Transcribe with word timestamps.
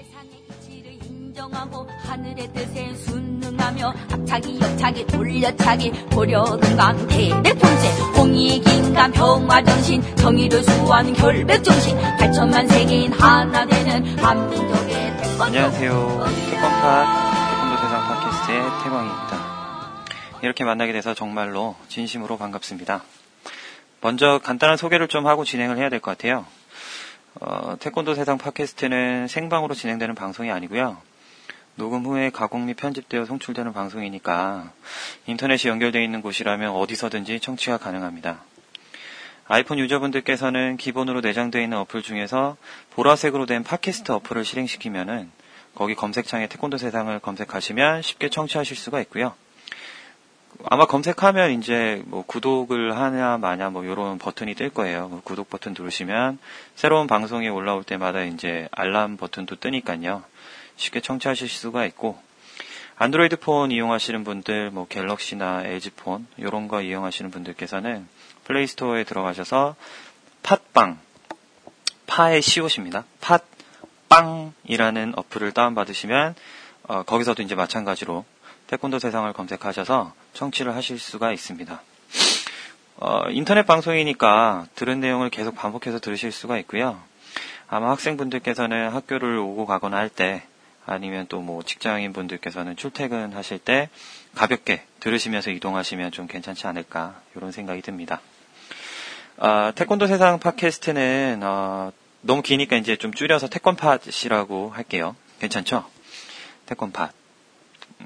세상의 0.00 0.30
이치를 0.48 0.92
인정하고 1.04 1.86
하늘의 2.04 2.50
뜻에 2.54 2.94
순응하며 2.94 3.94
앞차기 4.12 4.58
옆차기 4.58 5.06
돌려차기 5.06 5.90
고려는 6.06 6.76
강대백 6.76 7.58
통제 7.58 7.88
홍익인간 8.16 9.12
평화 9.12 9.62
정신 9.62 10.00
정의를 10.16 10.62
수호하는 10.62 11.12
결백 11.12 11.62
정신 11.62 11.98
8천만 11.98 12.66
세계인 12.68 13.12
하나 13.12 13.66
되는 13.66 14.18
한민족의 14.18 15.16
태권도 15.18 15.44
안녕하세요. 15.44 15.92
태권파 16.50 17.50
태권도 17.50 17.76
세상 17.82 18.08
팟캐스트의 18.08 18.62
태광입니다. 18.84 19.50
이렇게 20.42 20.64
만나게 20.64 20.92
돼서 20.92 21.12
정말로 21.12 21.76
진심으로 21.88 22.38
반갑습니다. 22.38 23.02
먼저 24.00 24.40
간단한 24.42 24.78
소개를 24.78 25.08
좀 25.08 25.26
하고 25.26 25.44
진행을 25.44 25.76
해야 25.76 25.90
될 25.90 26.00
것 26.00 26.16
같아요. 26.16 26.46
어, 27.34 27.76
태권도 27.78 28.14
세상 28.14 28.38
팟캐스트는 28.38 29.28
생방으로 29.28 29.74
진행되는 29.74 30.14
방송이 30.14 30.50
아니고요. 30.50 30.98
녹음 31.76 32.04
후에 32.04 32.30
가공 32.30 32.66
및 32.66 32.74
편집되어 32.74 33.24
송출되는 33.24 33.72
방송이니까 33.72 34.72
인터넷이 35.26 35.70
연결되어 35.70 36.02
있는 36.02 36.20
곳이라면 36.20 36.70
어디서든지 36.70 37.40
청취가 37.40 37.78
가능합니다. 37.78 38.42
아이폰 39.46 39.78
유저분들께서는 39.78 40.76
기본으로 40.76 41.20
내장되어 41.20 41.62
있는 41.62 41.78
어플 41.78 42.02
중에서 42.02 42.56
보라색으로 42.90 43.46
된 43.46 43.64
팟캐스트 43.64 44.12
어플을 44.12 44.44
실행시키면은 44.44 45.30
거기 45.74 45.94
검색창에 45.94 46.48
태권도 46.48 46.78
세상을 46.78 47.16
검색하시면 47.20 48.02
쉽게 48.02 48.28
청취하실 48.28 48.76
수가 48.76 49.00
있고요. 49.02 49.34
아마 50.64 50.86
검색하면 50.86 51.52
이제 51.52 52.02
뭐 52.06 52.22
구독을 52.22 52.96
하냐 52.96 53.38
마냐 53.38 53.70
뭐 53.70 53.84
이런 53.84 54.18
버튼이 54.18 54.54
뜰 54.54 54.70
거예요. 54.70 55.08
그 55.08 55.20
구독 55.22 55.48
버튼 55.48 55.74
누르시면 55.76 56.38
새로운 56.74 57.06
방송이 57.06 57.48
올라올 57.48 57.84
때마다 57.84 58.22
이제 58.24 58.68
알람 58.72 59.16
버튼도 59.16 59.56
뜨니까요. 59.56 60.22
쉽게 60.76 61.00
청취하실 61.00 61.48
수가 61.48 61.86
있고 61.86 62.18
안드로이드 62.96 63.36
폰 63.36 63.70
이용하시는 63.70 64.24
분들 64.24 64.70
뭐 64.70 64.86
갤럭시나 64.86 65.62
LG 65.64 65.90
폰 65.90 66.26
이런 66.36 66.68
거 66.68 66.82
이용하시는 66.82 67.30
분들께서는 67.30 68.06
플레이스토어에 68.44 69.04
들어가셔서 69.04 69.76
팟빵 70.42 70.98
파의 72.06 72.42
시옷입니다. 72.42 73.04
팟빵이라는 74.10 75.14
어플을 75.16 75.52
다운 75.52 75.74
받으시면 75.74 76.34
어, 76.84 77.02
거기서도 77.04 77.42
이제 77.42 77.54
마찬가지로 77.54 78.24
태권도 78.70 79.00
세상을 79.00 79.32
검색하셔서 79.32 80.14
청취를 80.32 80.76
하실 80.76 80.96
수가 80.96 81.32
있습니다. 81.32 81.82
어, 82.98 83.22
인터넷 83.30 83.66
방송이니까 83.66 84.66
들은 84.76 85.00
내용을 85.00 85.28
계속 85.28 85.56
반복해서 85.56 85.98
들으실 85.98 86.30
수가 86.30 86.56
있고요. 86.58 87.02
아마 87.66 87.90
학생분들께서는 87.90 88.90
학교를 88.90 89.38
오고 89.38 89.66
가거나 89.66 89.96
할 89.96 90.08
때 90.08 90.44
아니면 90.86 91.26
또 91.26 91.40
뭐 91.40 91.64
직장인 91.64 92.12
분들께서는 92.12 92.76
출퇴근하실 92.76 93.58
때 93.58 93.88
가볍게 94.36 94.84
들으시면서 95.00 95.50
이동하시면 95.50 96.12
좀 96.12 96.28
괜찮지 96.28 96.68
않을까 96.68 97.20
이런 97.34 97.50
생각이 97.50 97.82
듭니다. 97.82 98.20
아, 99.38 99.72
태권도 99.74 100.06
세상 100.06 100.38
팟캐스트는 100.38 101.40
어, 101.42 101.90
너무 102.20 102.42
기니까 102.42 102.76
이제 102.76 102.94
좀 102.94 103.12
줄여서 103.12 103.48
태권팟이라고 103.48 104.70
할게요. 104.70 105.16
괜찮죠? 105.40 105.86
태권팟. 106.66 107.10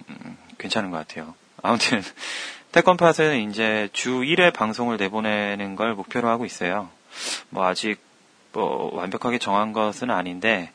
음, 0.09 0.37
괜찮은 0.65 0.91
것 0.91 0.97
같아요. 0.97 1.35
아무튼 1.63 2.03
태권팟은 2.73 3.51
이제 3.51 3.91
주 3.93 4.21
1회 4.23 4.53
방송을 4.53 4.97
내보내는 4.97 5.77
걸 5.77 5.95
목표로 5.95 6.27
하고 6.29 6.47
있어요. 6.47 6.89
뭐 7.51 7.67
아직 7.67 8.01
뭐 8.53 8.91
완벽하게 8.95 9.39
정한 9.39 9.75
것은 9.75 10.11
아닌데 10.11 10.73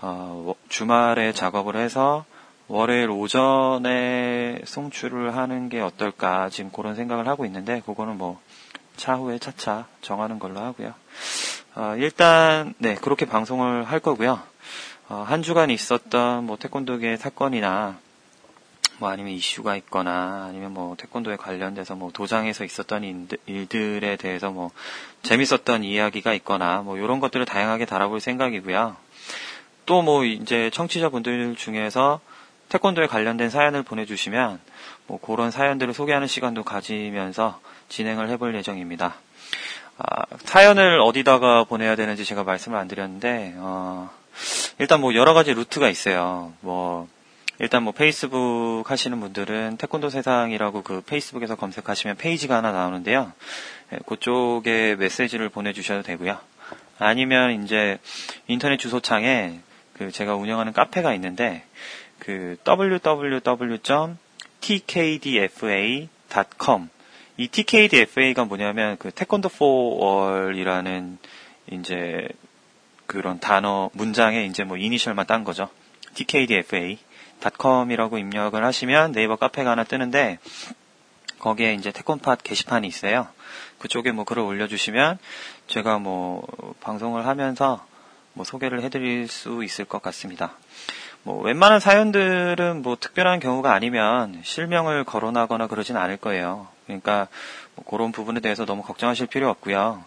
어, 0.00 0.54
주말에 0.68 1.32
작업을 1.32 1.76
해서 1.76 2.24
월요일 2.66 3.10
오전에 3.10 4.60
송출을 4.64 5.36
하는 5.36 5.68
게 5.68 5.80
어떨까 5.80 6.48
지금 6.50 6.70
그런 6.72 6.96
생각을 6.96 7.28
하고 7.28 7.46
있는데 7.46 7.80
그거는 7.86 8.18
뭐 8.18 8.40
차후에 8.96 9.38
차차 9.38 9.86
정하는 10.02 10.40
걸로 10.40 10.60
하고요. 10.60 10.94
어, 11.76 11.94
일단 11.96 12.74
네 12.78 12.96
그렇게 12.96 13.24
방송을 13.24 13.84
할 13.84 14.00
거고요. 14.00 14.40
어, 15.08 15.24
한 15.26 15.42
주간 15.42 15.70
있었던 15.70 16.44
뭐 16.44 16.58
태권도계 16.58 17.16
사건이나 17.16 17.98
뭐 18.98 19.10
아니면 19.10 19.32
이슈가 19.32 19.76
있거나 19.76 20.46
아니면 20.48 20.74
뭐 20.74 20.96
태권도에 20.96 21.36
관련돼서 21.36 21.94
뭐 21.94 22.10
도장에서 22.12 22.64
있었던 22.64 23.28
일들에 23.46 24.16
대해서 24.16 24.50
뭐 24.50 24.70
재밌었던 25.22 25.84
이야기가 25.84 26.34
있거나 26.34 26.82
뭐 26.82 26.96
이런 26.98 27.20
것들을 27.20 27.44
다양하게 27.46 27.86
달아볼 27.86 28.20
생각이고요. 28.20 28.96
또 29.86 30.02
뭐 30.02 30.24
이제 30.24 30.70
청취자분들 30.70 31.56
중에서 31.56 32.20
태권도에 32.68 33.06
관련된 33.06 33.48
사연을 33.50 33.82
보내주시면 33.82 34.60
뭐 35.06 35.18
그런 35.20 35.50
사연들을 35.50 35.94
소개하는 35.94 36.26
시간도 36.26 36.62
가지면서 36.64 37.60
진행을 37.88 38.28
해볼 38.28 38.54
예정입니다. 38.56 39.14
아, 39.96 40.22
사연을 40.44 41.00
어디다가 41.00 41.64
보내야 41.64 41.96
되는지 41.96 42.24
제가 42.24 42.44
말씀을 42.44 42.78
안 42.78 42.86
드렸는데 42.88 43.54
어, 43.56 44.10
일단 44.78 45.00
뭐 45.00 45.14
여러 45.14 45.32
가지 45.34 45.54
루트가 45.54 45.88
있어요. 45.88 46.52
뭐 46.60 47.08
일단 47.60 47.82
뭐 47.82 47.92
페이스북 47.92 48.84
하시는 48.86 49.18
분들은 49.18 49.78
태권도 49.78 50.10
세상이라고 50.10 50.82
그 50.82 51.00
페이스북에서 51.00 51.56
검색하시면 51.56 52.16
페이지가 52.16 52.56
하나 52.56 52.70
나오는데요. 52.70 53.32
예, 53.92 53.98
그쪽에 54.06 54.94
메시지를 54.96 55.48
보내주셔도 55.48 56.02
되고요. 56.02 56.38
아니면 56.98 57.64
이제 57.64 57.98
인터넷 58.46 58.76
주소창에 58.76 59.58
그 59.94 60.12
제가 60.12 60.36
운영하는 60.36 60.72
카페가 60.72 61.14
있는데 61.14 61.64
그 62.18 62.56
www.tkdfa.com 62.66 63.28
이 67.38 67.48
TKDFA가 67.48 68.44
뭐냐면 68.44 68.96
그 68.98 69.10
태권도 69.10 69.48
포월이라는 69.48 71.18
이제 71.70 72.28
그런 73.06 73.40
단어 73.40 73.90
문장에 73.94 74.44
이제 74.44 74.64
뭐 74.64 74.76
이니셜만 74.76 75.26
딴 75.26 75.44
거죠. 75.44 75.70
TKDFA. 76.14 76.98
닷컴이라고 77.40 78.18
입력을 78.18 78.62
하시면 78.62 79.12
네이버 79.12 79.36
카페가 79.36 79.70
하나 79.70 79.84
뜨는데 79.84 80.38
거기에 81.38 81.74
이제 81.74 81.92
태권팟 81.92 82.36
게시판이 82.36 82.86
있어요. 82.86 83.28
그쪽에 83.78 84.12
뭐 84.12 84.24
글을 84.24 84.42
올려주시면 84.42 85.18
제가 85.68 85.98
뭐 85.98 86.46
방송을 86.80 87.26
하면서 87.26 87.84
뭐 88.32 88.44
소개를 88.44 88.82
해드릴 88.82 89.28
수 89.28 89.64
있을 89.64 89.84
것 89.84 90.02
같습니다. 90.02 90.52
뭐 91.22 91.40
웬만한 91.42 91.80
사연들은 91.80 92.82
뭐 92.82 92.96
특별한 92.98 93.40
경우가 93.40 93.72
아니면 93.72 94.40
실명을 94.44 95.04
거론하거나 95.04 95.66
그러진 95.66 95.96
않을 95.96 96.16
거예요. 96.16 96.68
그러니까 96.86 97.28
뭐 97.74 97.84
그런 97.84 98.12
부분에 98.12 98.40
대해서 98.40 98.64
너무 98.64 98.82
걱정하실 98.82 99.26
필요 99.26 99.48
없고요. 99.50 100.04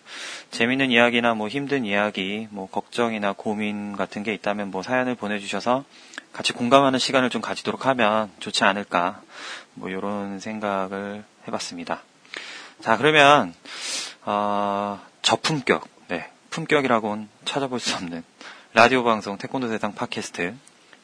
재밌는 0.51 0.91
이야기나 0.91 1.35
뭐 1.35 1.47
힘든 1.47 1.85
이야기, 1.85 2.47
뭐 2.49 2.67
걱정이나 2.69 3.33
고민 3.33 3.95
같은 3.95 4.23
게 4.23 4.33
있다면 4.33 4.71
뭐 4.71 4.81
사연을 4.81 5.15
보내주셔서 5.15 5.85
같이 6.33 6.53
공감하는 6.53 6.99
시간을 6.99 7.29
좀 7.29 7.41
가지도록 7.41 7.85
하면 7.85 8.31
좋지 8.39 8.63
않을까. 8.63 9.21
뭐 9.73 9.89
이런 9.89 10.39
생각을 10.39 11.23
해봤습니다. 11.47 12.01
자 12.81 12.97
그러면 12.97 13.53
어, 14.23 14.99
저품격, 15.21 15.87
네 16.07 16.29
품격이라고는 16.49 17.29
찾아볼 17.45 17.79
수 17.79 17.95
없는 17.95 18.23
라디오 18.73 19.03
방송 19.03 19.37
태권도 19.37 19.69
대상 19.69 19.93
팟캐스트 19.93 20.55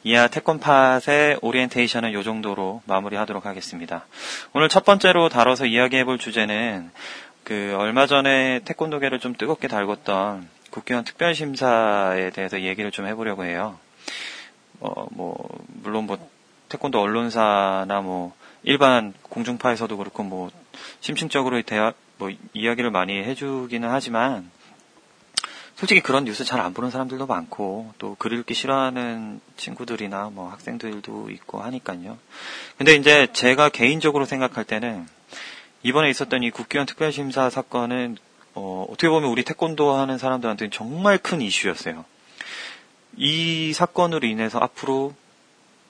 이하 0.04 0.28
태권팟의 0.28 1.40
오리엔테이션은 1.42 2.18
이 2.18 2.24
정도로 2.24 2.82
마무리하도록 2.86 3.46
하겠습니다. 3.46 4.06
오늘 4.54 4.70
첫 4.70 4.86
번째로 4.86 5.28
다뤄서 5.28 5.66
이야기해볼 5.66 6.18
주제는 6.18 6.92
그 7.44 7.76
얼마 7.78 8.08
전에 8.08 8.60
태권도계를 8.66 9.20
좀 9.20 9.36
뜨겁게 9.36 9.68
달궜던 9.68 10.46
국회의원 10.70 11.04
특별심사에 11.04 12.30
대해서 12.30 12.62
얘기를 12.62 12.92
좀 12.92 13.08
해보려고 13.08 13.44
해요. 13.44 13.80
어, 14.80 15.08
뭐 15.12 15.50
물론 15.68 16.06
뭐 16.06 16.18
태권도 16.70 17.00
언론사나 17.00 18.02
뭐 18.02 18.34
일반 18.64 19.14
공중파에서도 19.24 19.96
그렇고 19.98 20.24
뭐 20.24 20.52
심층적으로 21.00 21.62
대화 21.64 21.94
뭐 22.18 22.30
이야기를 22.54 22.92
많이 22.92 23.18
해주기는 23.24 23.90
하지만 23.90 24.50
솔직히 25.76 26.02
그런 26.02 26.26
뉴스 26.26 26.44
잘 26.44 26.60
안 26.60 26.74
보는 26.74 26.90
사람들도 26.90 27.28
많고 27.28 27.94
또 28.00 28.16
글 28.18 28.34
읽기 28.34 28.54
싫어하는 28.56 29.40
친구들이나 29.58 30.32
뭐 30.34 30.50
학생들도 30.50 31.30
있고 31.30 31.62
하니까요. 31.62 32.18
근데 32.78 32.96
이제 32.96 33.28
제가 33.32 33.70
개인적으로 33.70 34.26
생각할 34.26 34.64
때는 34.64 35.08
이번에 35.84 36.10
있었던 36.10 36.42
이 36.42 36.50
국회의원 36.50 36.88
특별심사 36.88 37.50
사건은 37.52 38.18
어, 38.56 38.88
어떻게 38.90 39.08
보면 39.08 39.30
우리 39.30 39.44
태권도 39.44 39.94
하는 39.94 40.18
사람들한테는 40.18 40.72
정말 40.72 41.20
큰 41.20 41.42
이슈였어요. 41.42 42.04
이 43.18 43.74
사건으로 43.74 44.28
인해서 44.28 44.60
앞으로 44.60 45.14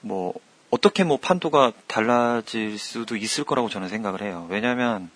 뭐 0.00 0.34
어떻게 0.70 1.04
뭐 1.04 1.18
판도가 1.18 1.72
달라질 1.86 2.78
수도 2.78 3.16
있을 3.16 3.44
거라고 3.44 3.68
저는 3.68 3.88
생각을 3.88 4.22
해요. 4.22 4.46
왜냐하면 4.50 5.10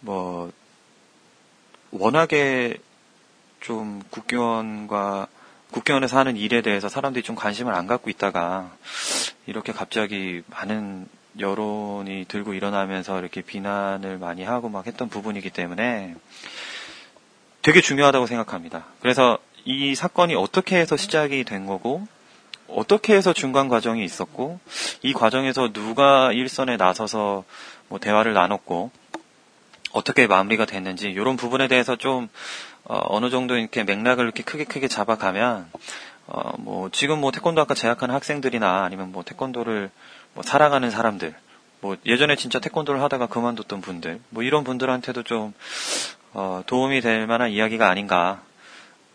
뭐 0.00 0.52
워낙에 1.90 2.76
좀 3.60 4.02
국교원과 4.10 5.26
국경원에서 5.70 6.18
하는 6.18 6.36
일에 6.36 6.62
대해서 6.62 6.88
사람들이 6.88 7.22
좀 7.22 7.36
관심을 7.36 7.74
안 7.74 7.86
갖고 7.86 8.10
있다가 8.10 8.70
이렇게 9.46 9.72
갑자기 9.72 10.42
많은 10.48 11.08
여론이 11.38 12.26
들고 12.28 12.54
일어나면서 12.54 13.18
이렇게 13.18 13.42
비난을 13.42 14.18
많이 14.18 14.42
하고 14.42 14.68
막 14.68 14.86
했던 14.86 15.08
부분이기 15.08 15.50
때문에 15.50 16.14
되게 17.62 17.80
중요하다고 17.80 18.26
생각합니다. 18.26 18.86
그래서 19.00 19.38
이 19.70 19.94
사건이 19.94 20.34
어떻게 20.34 20.78
해서 20.78 20.96
시작이 20.96 21.44
된 21.44 21.66
거고 21.66 22.08
어떻게 22.68 23.14
해서 23.14 23.34
중간 23.34 23.68
과정이 23.68 24.02
있었고 24.02 24.60
이 25.02 25.12
과정에서 25.12 25.74
누가 25.74 26.32
일선에 26.32 26.78
나서서 26.78 27.44
뭐 27.88 27.98
대화를 27.98 28.32
나눴고 28.32 28.90
어떻게 29.92 30.26
마무리가 30.26 30.64
됐는지 30.64 31.10
이런 31.10 31.36
부분에 31.36 31.68
대해서 31.68 31.96
좀 31.96 32.30
어, 32.84 33.20
느 33.20 33.28
정도 33.28 33.58
이렇게 33.58 33.84
맥락을 33.84 34.24
이렇게 34.24 34.42
크게 34.42 34.64
크게 34.64 34.88
잡아가면 34.88 35.70
어, 36.28 36.52
뭐 36.56 36.88
지금 36.90 37.20
뭐 37.20 37.30
태권도 37.30 37.60
학과 37.60 37.74
재학하는 37.74 38.14
학생들이나 38.14 38.84
아니면 38.84 39.12
뭐 39.12 39.22
태권도를 39.22 39.90
뭐 40.32 40.42
사랑하는 40.42 40.90
사람들 40.90 41.34
뭐 41.82 41.98
예전에 42.06 42.36
진짜 42.36 42.58
태권도를 42.58 43.02
하다가 43.02 43.26
그만뒀던 43.26 43.82
분들 43.82 44.18
뭐 44.30 44.42
이런 44.42 44.64
분들한테도 44.64 45.24
좀 45.24 45.52
어, 46.32 46.62
도움이 46.64 47.02
될 47.02 47.26
만한 47.26 47.50
이야기가 47.50 47.86
아닌가 47.86 48.40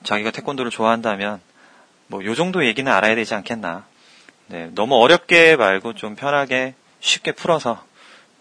자기가 0.04 0.32
태권도를 0.32 0.72
좋아한다면 0.72 1.42
뭐 2.08 2.24
요 2.24 2.36
정도 2.36 2.66
얘기는 2.66 2.92
알아야 2.92 3.16
되지 3.16 3.34
않겠나 3.36 3.86
네, 4.48 4.70
너무 4.76 4.96
어렵게 4.96 5.56
말고 5.56 5.94
좀 5.96 6.16
편하게 6.16 6.76
쉽게 7.00 7.32
풀어서 7.32 7.84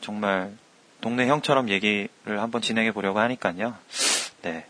정말 0.00 0.53
동네 1.00 1.26
형처럼 1.26 1.69
얘기를 1.69 2.09
한번 2.26 2.61
진행해 2.62 2.93
보려고 2.93 3.19
하니까요. 3.20 3.75
네. 4.43 4.67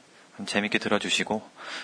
재밌게 0.46 0.78
들어주시고 0.78 1.42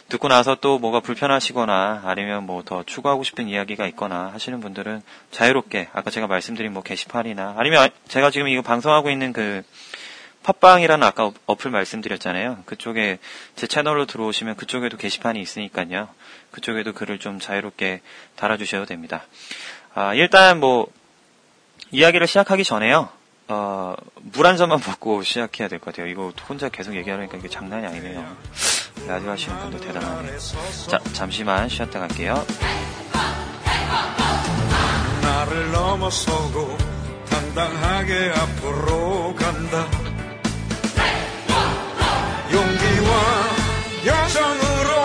듣고 0.09 0.29
나서 0.29 0.57
또 0.57 0.79
뭐가 0.79 1.01
불편하시거나 1.01 2.03
아니면 2.05 2.45
뭐 2.45 2.63
더 2.63 2.83
추가하고 2.83 3.23
싶은 3.23 3.47
이야기가 3.47 3.87
있거나 3.89 4.31
하시는 4.33 4.59
분들은 4.61 5.03
자유롭게 5.31 5.89
아까 5.93 6.11
제가 6.11 6.27
말씀드린 6.27 6.73
뭐 6.73 6.83
게시판이나 6.83 7.55
아니면 7.57 7.89
제가 8.09 8.31
지금 8.31 8.49
이거 8.49 8.63
방송하고 8.63 9.11
있는 9.11 9.33
그 9.33 9.63
팟빵이라는 10.43 11.07
아까 11.07 11.31
어플 11.47 11.71
말씀드렸잖아요. 11.71 12.63
그쪽에 12.65 13.19
제 13.57 13.67
채널로 13.67 14.07
들어오시면 14.07 14.57
그쪽에도 14.57 14.97
게시판이 14.97 15.41
있으니까요. 15.41 16.09
그쪽에도 16.51 16.93
글을 16.95 17.19
좀 17.19 17.39
자유롭게 17.39 18.01
달아주셔도 18.37 18.87
됩니다. 18.87 19.25
아, 19.95 20.15
일단 20.15 20.59
뭐 20.61 20.87
이야기를 21.91 22.27
시작하기 22.27 22.65
전에요. 22.65 23.09
어, 23.49 23.95
물 24.17 24.47
한 24.47 24.57
잔만 24.57 24.81
먹고 24.87 25.23
시작해야 25.23 25.69
될 25.69 25.79
것 25.81 25.87
같아요. 25.95 26.07
이거 26.11 26.33
혼자 26.49 26.69
계속 26.69 26.95
얘기하니까 26.95 27.37
이게 27.39 27.49
장난이 27.49 27.87
아니네요. 27.87 28.37
라디오 29.07 29.31
하시는 29.31 29.59
분들 29.61 29.81
대단하네. 29.81 30.37
자, 30.89 30.99
잠시만 31.13 31.69
쉬었다 31.69 31.99
갈게요. 32.01 32.45
나를 35.23 35.73
넘어서고 35.73 36.77
당당하게 37.31 38.33
앞으로 38.35 39.35
간다. 39.35 39.87
여정으로 44.07 44.99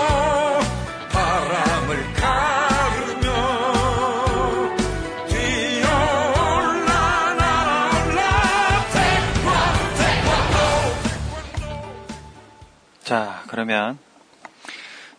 자, 13.04 13.44
그러면 13.48 14.00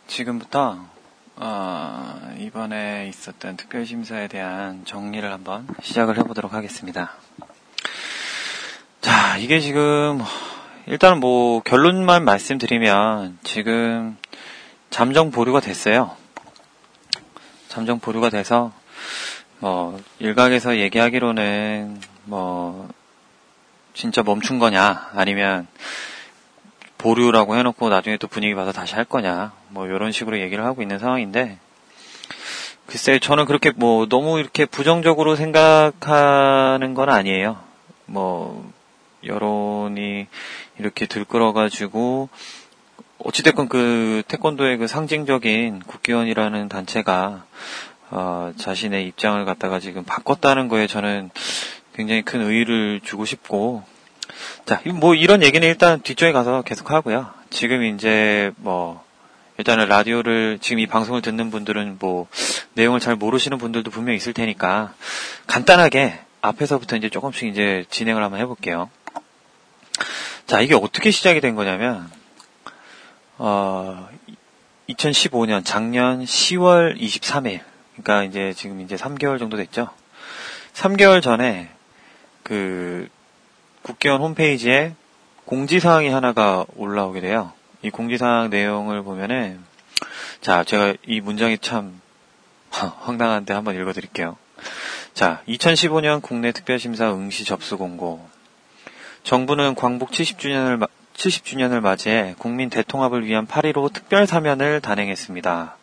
지금부터 0.09 0.85
어, 1.37 2.35
이번에 2.39 3.09
있었던 3.09 3.57
특별심사에 3.57 4.27
대한 4.27 4.85
정리를 4.85 5.31
한번 5.31 5.69
시작을 5.81 6.19
해보도록 6.19 6.55
하겠습니다. 6.55 7.13
자, 9.01 9.37
이게 9.37 9.61
지금 9.61 10.21
일단 10.87 11.19
뭐 11.19 11.61
결론만 11.61 12.25
말씀드리면 12.25 13.39
지금 13.43 14.19
잠정 14.91 15.31
보류가 15.31 15.61
됐어요. 15.61 16.15
잠정 17.69 18.01
보류가 18.01 18.29
돼서 18.29 18.71
뭐 19.61 19.99
일각에서 20.19 20.77
얘기하기로는 20.77 22.01
뭐 22.25 22.89
진짜 23.95 24.23
멈춘 24.23 24.59
거냐 24.59 25.11
아니면 25.15 25.67
보류라고 26.99 27.57
해놓고 27.57 27.89
나중에 27.89 28.19
또 28.19 28.29
분위기 28.29 28.55
봐서 28.55 28.73
다시 28.73 28.95
할 28.95 29.05
거냐, 29.05 29.53
뭐 29.69 29.87
이런 29.87 30.13
식으로 30.13 30.39
얘기를 30.41 30.65
하고 30.65 30.81
있는 30.81 30.99
상황인데, 30.99 31.59
글쎄 32.87 33.19
저는 33.19 33.45
그렇게 33.45 33.73
뭐 33.77 34.07
너무 34.07 34.39
이렇게 34.39 34.65
부정적으로 34.65 35.37
생각하는 35.37 36.95
건 36.95 37.11
아니에요. 37.11 37.59
뭐 38.07 38.73
여론이 39.23 40.29
이렇게 40.79 41.07
들끓어가지고 41.07 42.29
어찌됐건 43.19 43.69
그 43.69 44.23
태권도의 44.29 44.79
그 44.79 44.87
상징적인 44.87 45.81
국기원이라는 45.87 46.69
단체가 46.69 47.45
어, 48.11 48.53
자신의 48.57 49.07
입장을 49.09 49.43
갖다가 49.45 49.81
지금 49.81 50.05
바꿨다는 50.05 50.69
거에 50.69 50.87
저는 50.87 51.31
굉장히 51.95 52.23
큰 52.23 52.43
의의를 52.43 53.01
주고 53.03 53.25
싶고 53.25 53.83
자, 54.67 54.81
뭐 54.95 55.15
이런 55.15 55.43
얘기는 55.43 55.67
일단 55.67 56.01
뒤쪽에 56.01 56.33
가서 56.33 56.63
계속 56.63 56.91
하고요. 56.91 57.31
지금 57.51 57.85
이제 57.85 58.53
뭐 58.57 59.05
일단은 59.59 59.87
라디오를 59.87 60.59
지금 60.61 60.81
이 60.81 60.87
방송을 60.87 61.23
듣는 61.23 61.51
분들은 61.51 61.99
뭐 62.01 62.27
내용을 62.75 63.01
잘 63.01 63.15
모르시는 63.15 63.59
분들도 63.59 63.91
분명 63.91 64.15
있을 64.15 64.33
테니까 64.33 64.95
간단하게 65.47 66.19
앞에서부터 66.41 66.97
이제 66.97 67.09
조금씩 67.09 67.49
이제 67.49 67.85
진행을 67.91 68.23
한번 68.23 68.41
해볼게요. 68.41 68.91
자, 70.47 70.61
이게 70.61 70.75
어떻게 70.75 71.11
시작이 71.11 71.41
된 71.41 71.55
거냐면 71.55 72.11
어 73.39 74.09
2015년 74.89 75.65
작년 75.65 76.25
10월 76.25 77.01
23일 77.01 77.61
그러니까 77.93 78.25
이제 78.25 78.53
지금 78.55 78.81
이제 78.81 78.97
3개월 78.97 79.39
정도 79.39 79.57
됐죠. 79.57 79.89
3개월 80.75 81.23
전에 81.23 81.71
그 82.43 83.09
국회의원 83.83 84.23
홈페이지에 84.23 84.95
공지사항이 85.45 86.09
하나가 86.09 86.65
올라오게 86.77 87.21
돼요. 87.21 87.53
이 87.83 87.91
공지사항 87.91 88.51
내용을 88.51 89.03
보면은, 89.03 89.63
자, 90.41 90.65
제가 90.65 90.95
이 91.07 91.21
문장이 91.21 91.59
참 91.59 92.01
황당한데 92.71 93.53
한번 93.53 93.77
읽어드릴게요. 93.77 94.37
자, 95.13 95.43
2015년 95.47 96.23
국내 96.23 96.53
특별심사 96.53 97.13
응시 97.13 97.45
접수 97.45 97.77
공고. 97.77 98.27
정부는 99.25 99.75
광복 99.75 100.11
70주년을 100.11 100.87
70주년을 101.15 101.81
맞이해 101.81 102.35
국민 102.39 102.69
대통합을 102.69 103.25
위한 103.25 103.47
8.15 103.47 103.93
특별 103.93 104.27
사면을 104.27 104.81
단행했습니다. 104.81 105.77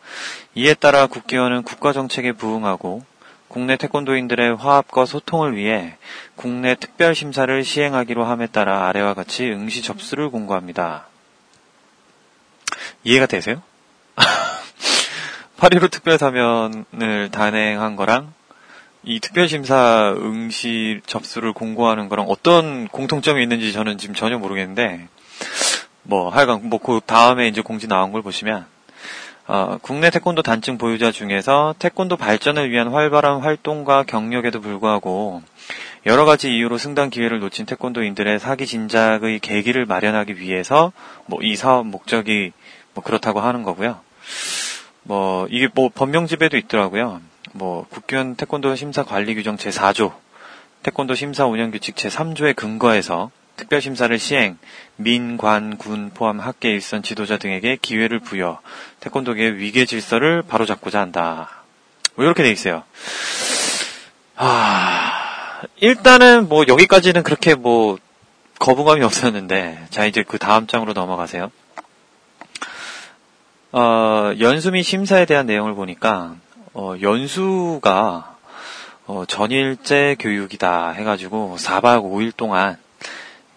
이에 0.54 0.74
따라 0.74 1.06
국회의원은 1.06 1.62
국가 1.64 1.92
정책에 1.92 2.32
부응하고 2.32 3.04
국내 3.48 3.76
태권도인들의 3.76 4.56
화합과 4.56 5.06
소통을 5.06 5.56
위해 5.56 5.96
국내 6.36 6.74
특별 6.74 7.14
심사를 7.14 7.64
시행하기로 7.64 8.24
함에 8.24 8.46
따라 8.46 8.88
아래와 8.88 9.14
같이 9.14 9.50
응시 9.50 9.82
접수를 9.82 10.30
공고합니다. 10.30 11.08
이해가 13.04 13.26
되세요? 13.26 13.60
8.15 15.58 15.90
특별 15.90 16.16
사면을 16.16 17.30
단행한 17.30 17.96
거랑 17.96 18.32
이 19.04 19.18
특별심사 19.20 20.14
응시 20.16 21.00
접수를 21.06 21.52
공고하는 21.52 22.08
거랑 22.08 22.26
어떤 22.28 22.86
공통점이 22.88 23.42
있는지 23.42 23.72
저는 23.72 23.98
지금 23.98 24.14
전혀 24.14 24.38
모르겠는데, 24.38 25.08
뭐, 26.04 26.28
하여간, 26.30 26.68
뭐, 26.68 26.78
그 26.78 27.00
다음에 27.04 27.48
이제 27.48 27.60
공지 27.62 27.88
나온 27.88 28.12
걸 28.12 28.22
보시면, 28.22 28.66
어, 29.48 29.78
국내 29.82 30.10
태권도 30.10 30.42
단층 30.42 30.78
보유자 30.78 31.10
중에서 31.10 31.74
태권도 31.80 32.16
발전을 32.16 32.70
위한 32.70 32.88
활발한 32.92 33.40
활동과 33.40 34.04
경력에도 34.04 34.60
불구하고 34.60 35.42
여러 36.06 36.24
가지 36.24 36.54
이유로 36.54 36.78
승단 36.78 37.10
기회를 37.10 37.40
놓친 37.40 37.66
태권도인들의 37.66 38.38
사기 38.38 38.66
진작의 38.66 39.40
계기를 39.40 39.84
마련하기 39.84 40.38
위해서 40.38 40.92
뭐 41.26 41.40
이 41.42 41.56
사업 41.56 41.86
목적이 41.86 42.52
뭐 42.94 43.02
그렇다고 43.02 43.40
하는 43.40 43.64
거고요. 43.64 43.98
뭐 45.02 45.48
이게 45.50 45.68
뭐 45.74 45.90
법명집에도 45.92 46.56
있더라고요. 46.56 47.20
뭐 47.52 47.86
국교원 47.90 48.36
태권도 48.36 48.74
심사 48.76 49.02
관리 49.02 49.34
규정 49.34 49.56
제4조, 49.56 50.14
태권도 50.82 51.14
심사 51.14 51.46
운영 51.46 51.70
규칙 51.70 51.96
제3조에 51.96 52.56
근거해서 52.56 53.30
특별 53.56 53.80
심사를 53.80 54.16
시행, 54.18 54.58
민, 54.96 55.36
관, 55.36 55.76
군 55.76 56.10
포함 56.14 56.40
학계 56.40 56.70
일선 56.70 57.02
지도자 57.02 57.36
등에게 57.36 57.76
기회를 57.80 58.20
부여 58.20 58.60
태권도계의 59.00 59.58
위계 59.58 59.84
질서를 59.84 60.42
바로잡고자 60.42 61.00
한다. 61.00 61.62
뭐 62.14 62.24
이렇게 62.24 62.42
돼 62.42 62.50
있어요. 62.50 62.82
아, 64.36 65.62
일단은 65.76 66.48
뭐 66.48 66.64
여기까지는 66.66 67.22
그렇게 67.22 67.54
뭐 67.54 67.98
거부감이 68.58 69.02
없었는데 69.02 69.86
자 69.90 70.06
이제 70.06 70.24
그 70.26 70.38
다음 70.38 70.66
장으로 70.66 70.92
넘어가세요. 70.92 71.50
어, 73.72 74.32
연수 74.40 74.70
및 74.70 74.82
심사에 74.82 75.24
대한 75.24 75.46
내용을 75.46 75.74
보니까 75.74 76.36
어, 76.74 76.94
연수가 77.00 78.36
어, 79.06 79.24
전일제 79.26 80.16
교육이다 80.18 80.92
해가지고 80.92 81.56
4박 81.58 82.02
5일 82.02 82.34
동안 82.36 82.78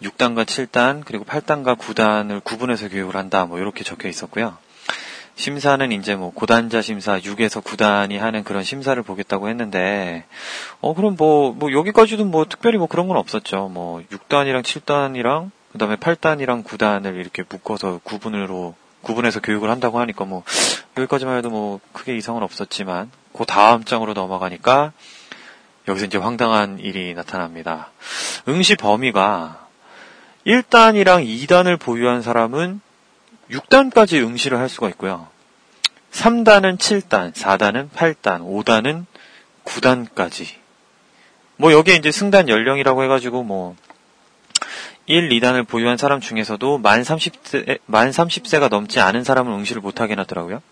6단과 0.02 0.44
7단 0.44 1.02
그리고 1.04 1.24
8단과 1.24 1.78
9단을 1.78 2.44
구분해서 2.44 2.88
교육을 2.88 3.16
한다 3.16 3.46
뭐 3.46 3.58
이렇게 3.58 3.84
적혀 3.84 4.08
있었고요. 4.08 4.56
심사는 5.36 5.92
이제 5.92 6.14
뭐 6.14 6.32
고단자 6.32 6.80
심사 6.82 7.18
6에서 7.20 7.62
9단이 7.62 8.18
하는 8.18 8.42
그런 8.42 8.62
심사를 8.62 9.00
보겠다고 9.02 9.48
했는데 9.48 10.24
어 10.80 10.94
그럼 10.94 11.14
뭐뭐 11.16 11.52
뭐 11.52 11.72
여기까지도 11.72 12.24
뭐 12.24 12.46
특별히 12.46 12.78
뭐 12.78 12.86
그런 12.86 13.08
건 13.08 13.16
없었죠. 13.16 13.68
뭐 13.68 14.02
6단이랑 14.10 14.62
7단이랑 14.62 15.50
그다음에 15.72 15.96
8단이랑 15.96 16.64
9단을 16.64 17.16
이렇게 17.16 17.44
묶어서 17.48 18.00
구분으로 18.02 18.74
구분해서 19.06 19.40
교육을 19.40 19.70
한다고 19.70 20.00
하니까 20.00 20.24
뭐 20.24 20.42
여기까지만 20.96 21.38
해도 21.38 21.48
뭐 21.48 21.80
크게 21.92 22.16
이상은 22.16 22.42
없었지만 22.42 23.12
그 23.32 23.44
다음 23.44 23.84
장으로 23.84 24.14
넘어가니까 24.14 24.92
여기서 25.86 26.06
이제 26.06 26.18
황당한 26.18 26.80
일이 26.80 27.14
나타납니다. 27.14 27.92
응시 28.48 28.74
범위가 28.74 29.64
1단이랑 30.44 31.24
2단을 31.24 31.78
보유한 31.78 32.20
사람은 32.20 32.80
6단까지 33.50 34.22
응시를 34.26 34.58
할 34.58 34.68
수가 34.68 34.88
있고요. 34.90 35.28
3단은 36.10 36.78
7단, 36.78 37.32
4단은 37.32 37.90
8단, 37.90 38.40
5단은 38.40 39.06
9단까지. 39.64 40.48
뭐 41.56 41.72
여기에 41.72 41.94
이제 41.94 42.10
승단 42.10 42.48
연령이라고 42.48 43.04
해가지고 43.04 43.44
뭐 43.44 43.76
1, 45.06 45.28
2단을 45.28 45.66
보유한 45.66 45.96
사람 45.96 46.20
중에서도 46.20 46.78
만 46.78 47.02
30세, 47.02 47.78
만 47.86 48.10
30세가 48.10 48.68
넘지 48.68 49.00
않은 49.00 49.24
사람은 49.24 49.52
응시를 49.52 49.80
못하게 49.80 50.12
해놨더라고요. 50.12 50.62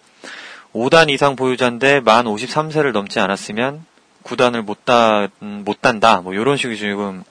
5단 0.73 1.09
이상 1.11 1.37
보유자인데 1.37 2.01
만 2.01 2.25
53세를 2.25 2.93
넘지 2.93 3.21
않았으면 3.21 3.87
9단을 4.25 4.63
못, 4.63 4.85
단, 4.85 5.29
못 5.39 5.81
단다. 5.81 6.23
뭐 6.23 6.35
이런 6.35 6.57
식으로 6.57 6.77
지금 6.77 7.23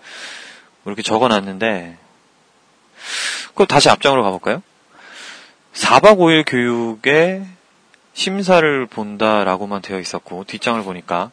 이렇게 0.85 1.01
적어 1.01 1.27
놨는데 1.27 1.97
그럼 3.53 3.67
다시 3.67 3.89
앞장으로 3.89 4.23
가볼까요? 4.23 4.63
4박 5.73 6.17
5일 6.17 6.43
교육에 6.47 7.45
심사를 8.13 8.85
본다라고만 8.85 9.81
되어 9.81 9.99
있었고 9.99 10.45
뒷장을 10.45 10.81
보니까 10.83 11.31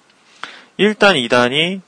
1단, 0.79 1.15
2단이 1.29 1.83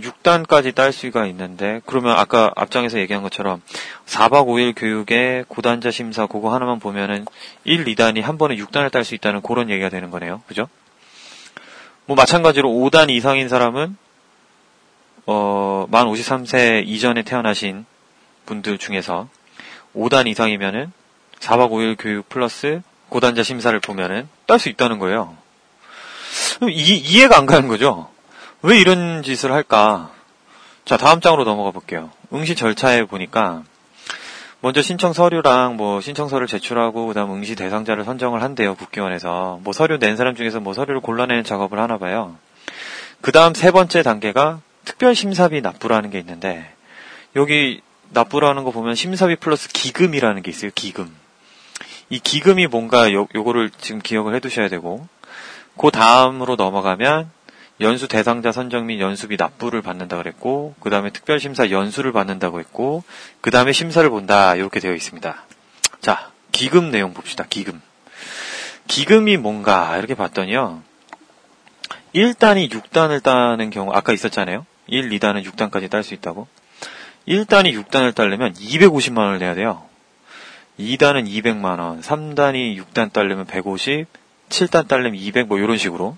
6단까지 0.00 0.74
딸 0.74 0.92
수가 0.92 1.26
있는데 1.26 1.80
그러면 1.86 2.16
아까 2.16 2.52
앞장에서 2.56 2.98
얘기한 2.98 3.22
것처럼 3.22 3.62
4박 4.06 4.46
5일 4.46 4.74
교육에 4.76 5.44
고단자 5.48 5.90
심사 5.90 6.26
그거 6.26 6.54
하나만 6.54 6.78
보면은 6.78 7.26
1, 7.64 7.84
2단이 7.84 8.22
한 8.22 8.38
번에 8.38 8.56
6단을 8.56 8.90
딸 8.90 9.04
수 9.04 9.14
있다는 9.14 9.42
그런 9.42 9.70
얘기가 9.70 9.88
되는 9.88 10.10
거네요. 10.10 10.42
그죠? 10.46 10.68
뭐 12.06 12.16
마찬가지로 12.16 12.68
5단 12.68 13.10
이상인 13.10 13.48
사람은 13.48 13.96
어, 15.26 15.86
만 15.90 16.06
53세 16.06 16.86
이전에 16.86 17.22
태어나신 17.22 17.84
분들 18.46 18.78
중에서 18.78 19.28
5단 19.94 20.26
이상이면은 20.26 20.92
4박 21.40 21.70
5일 21.70 21.96
교육 21.98 22.28
플러스 22.28 22.82
고단자 23.08 23.42
심사를 23.42 23.78
보면은 23.80 24.28
딸 24.46 24.58
수 24.58 24.68
있다는 24.68 24.98
거예요. 24.98 25.36
이, 26.68 26.96
이해가 26.96 27.36
안 27.38 27.46
가는 27.46 27.68
거죠. 27.68 28.10
왜 28.62 28.80
이런 28.80 29.22
짓을 29.22 29.52
할까? 29.52 30.10
자, 30.84 30.96
다음 30.96 31.20
장으로 31.20 31.44
넘어가 31.44 31.70
볼게요. 31.70 32.10
응시 32.32 32.56
절차에 32.56 33.04
보니까 33.04 33.62
먼저 34.60 34.82
신청 34.82 35.12
서류랑 35.12 35.76
뭐 35.76 36.00
신청서를 36.00 36.48
제출하고 36.48 37.06
그다음 37.06 37.32
응시 37.32 37.54
대상자를 37.54 38.04
선정을 38.04 38.42
한대요 38.42 38.74
국기원에서 38.74 39.60
뭐 39.62 39.72
서류 39.72 39.98
낸 39.98 40.16
사람 40.16 40.34
중에서 40.34 40.58
뭐 40.58 40.74
서류를 40.74 41.00
골라내는 41.00 41.44
작업을 41.44 41.78
하나 41.78 41.98
봐요. 41.98 42.36
그다음 43.20 43.54
세 43.54 43.70
번째 43.70 44.02
단계가 44.02 44.60
특별 44.84 45.14
심사비 45.14 45.60
납부라는 45.60 46.10
게 46.10 46.18
있는데 46.18 46.68
여기 47.36 47.80
납부라는 48.10 48.64
거 48.64 48.72
보면 48.72 48.96
심사비 48.96 49.36
플러스 49.36 49.68
기금이라는 49.68 50.42
게 50.42 50.50
있어요. 50.50 50.72
기금. 50.74 51.14
이 52.10 52.18
기금이 52.18 52.66
뭔가 52.66 53.12
요, 53.12 53.28
요거를 53.34 53.70
지금 53.78 54.00
기억을 54.00 54.34
해두셔야 54.34 54.68
되고 54.68 55.06
그 55.76 55.92
다음으로 55.92 56.56
넘어가면 56.56 57.30
연수 57.80 58.08
대상자 58.08 58.50
선정 58.50 58.86
및 58.86 59.00
연수비 59.00 59.36
납부를 59.36 59.82
받는다 59.82 60.16
그랬고 60.16 60.74
그 60.80 60.90
다음에 60.90 61.10
특별심사 61.10 61.70
연수를 61.70 62.12
받는다고 62.12 62.58
했고 62.58 63.04
그 63.40 63.50
다음에 63.50 63.72
심사를 63.72 64.08
본다 64.10 64.54
이렇게 64.56 64.80
되어 64.80 64.94
있습니다. 64.94 65.44
자 66.00 66.30
기금 66.52 66.90
내용 66.90 67.14
봅시다. 67.14 67.44
기금 67.48 67.80
기금이 68.88 69.36
뭔가 69.36 69.96
이렇게 69.98 70.14
봤더니요 70.14 70.82
1단이 72.14 72.70
6단을 72.70 73.22
따는 73.22 73.70
경우 73.70 73.92
아까 73.92 74.12
있었잖아요. 74.12 74.66
1, 74.86 75.10
2단은 75.10 75.44
6단까지 75.44 75.90
딸 75.90 76.02
수 76.02 76.14
있다고 76.14 76.48
1단이 77.28 77.72
6단을 77.84 78.14
따려면 78.14 78.54
250만 78.54 79.18
원을 79.18 79.38
내야 79.38 79.54
돼요. 79.54 79.88
2단은 80.78 81.26
200만 81.28 81.78
원, 81.80 82.00
3단이 82.00 82.80
6단 82.80 83.12
따려면 83.12 83.46
150, 83.46 84.06
7단 84.48 84.88
따려면 84.88 85.16
200, 85.16 85.48
뭐 85.48 85.58
이런 85.58 85.76
식으로. 85.76 86.16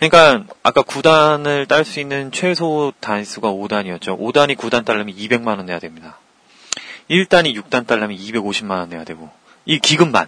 그러니까 0.00 0.44
아까 0.62 0.82
9단을 0.82 1.68
딸 1.68 1.84
수 1.84 2.00
있는 2.00 2.32
최소 2.32 2.92
단수가 3.00 3.48
5단이었죠. 3.48 4.18
5단이 4.18 4.56
9단 4.56 4.84
따려면 4.86 5.14
200만 5.14 5.58
원 5.58 5.66
내야 5.66 5.78
됩니다. 5.78 6.18
1단이 7.10 7.54
6단 7.54 7.86
따려면 7.86 8.16
250만 8.16 8.70
원 8.70 8.88
내야 8.88 9.04
되고 9.04 9.28
이 9.66 9.78
기금만 9.78 10.26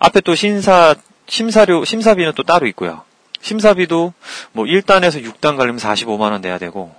앞에 0.00 0.20
또 0.22 0.34
심사 0.34 0.96
심사료 1.28 1.84
심사비는 1.84 2.32
또 2.34 2.42
따로 2.42 2.66
있고요. 2.66 3.02
심사비도 3.40 4.14
뭐 4.50 4.64
1단에서 4.64 5.22
6단 5.22 5.56
가려면 5.56 5.76
45만 5.76 6.32
원 6.32 6.40
내야 6.40 6.58
되고 6.58 6.92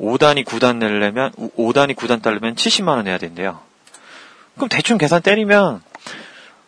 5단이 0.00 0.44
9단 0.44 0.76
내려면 0.76 1.32
5단이 1.32 1.96
9단 1.96 2.22
따려면 2.22 2.54
70만 2.54 2.88
원 2.88 3.04
내야 3.04 3.18
된대요. 3.18 3.60
그럼 4.54 4.68
대충 4.68 4.96
계산 4.96 5.22
때리면 5.22 5.82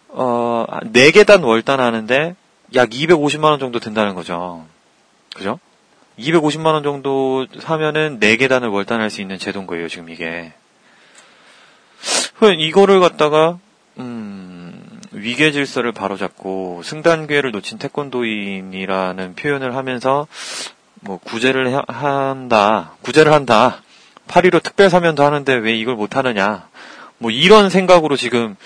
어 0.08 0.66
4계단 0.82 1.44
월단 1.44 1.78
하는데 1.78 2.34
약 2.74 2.90
250만 2.90 3.44
원 3.44 3.58
정도 3.58 3.80
든다는 3.80 4.14
거죠. 4.14 4.66
그죠? 5.34 5.58
250만 6.18 6.66
원 6.66 6.82
정도 6.82 7.46
사면은 7.60 8.18
4계단을 8.20 8.72
월단할 8.72 9.10
수 9.10 9.20
있는 9.20 9.38
제도인 9.38 9.66
거예요, 9.66 9.88
지금 9.88 10.10
이게. 10.10 10.52
이거를 12.58 13.00
갖다가 13.00 13.58
음, 13.98 15.00
위계 15.12 15.50
질서를 15.50 15.92
바로잡고 15.92 16.82
승단 16.84 17.26
기회를 17.26 17.50
놓친 17.52 17.78
태권도인이라는 17.78 19.34
표현을 19.34 19.74
하면서 19.74 20.26
뭐 21.00 21.18
구제를 21.18 21.82
한다, 21.88 22.92
구제를 23.02 23.32
한다. 23.32 23.82
8.15 24.28 24.62
특별 24.62 24.90
사면도 24.90 25.24
하는데 25.24 25.54
왜 25.54 25.74
이걸 25.76 25.94
못 25.94 26.16
하느냐. 26.16 26.68
뭐 27.18 27.30
이런 27.30 27.70
생각으로 27.70 28.16
지금 28.16 28.56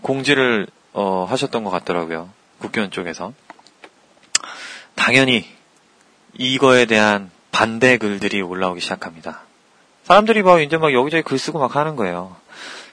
공지를 0.00 0.66
어, 0.92 1.26
하셨던 1.28 1.64
것 1.64 1.70
같더라고요. 1.70 2.28
국교원 2.62 2.92
쪽에서. 2.92 3.32
당연히 4.94 5.44
이거에 6.38 6.86
대한 6.86 7.30
반대 7.50 7.98
글들이 7.98 8.40
올라오기 8.40 8.80
시작합니다. 8.80 9.42
사람들이 10.04 10.42
막 10.42 10.60
이제 10.60 10.76
막 10.76 10.92
여기저기 10.92 11.22
글 11.22 11.38
쓰고 11.38 11.58
막 11.58 11.74
하는 11.74 11.96
거예요. 11.96 12.36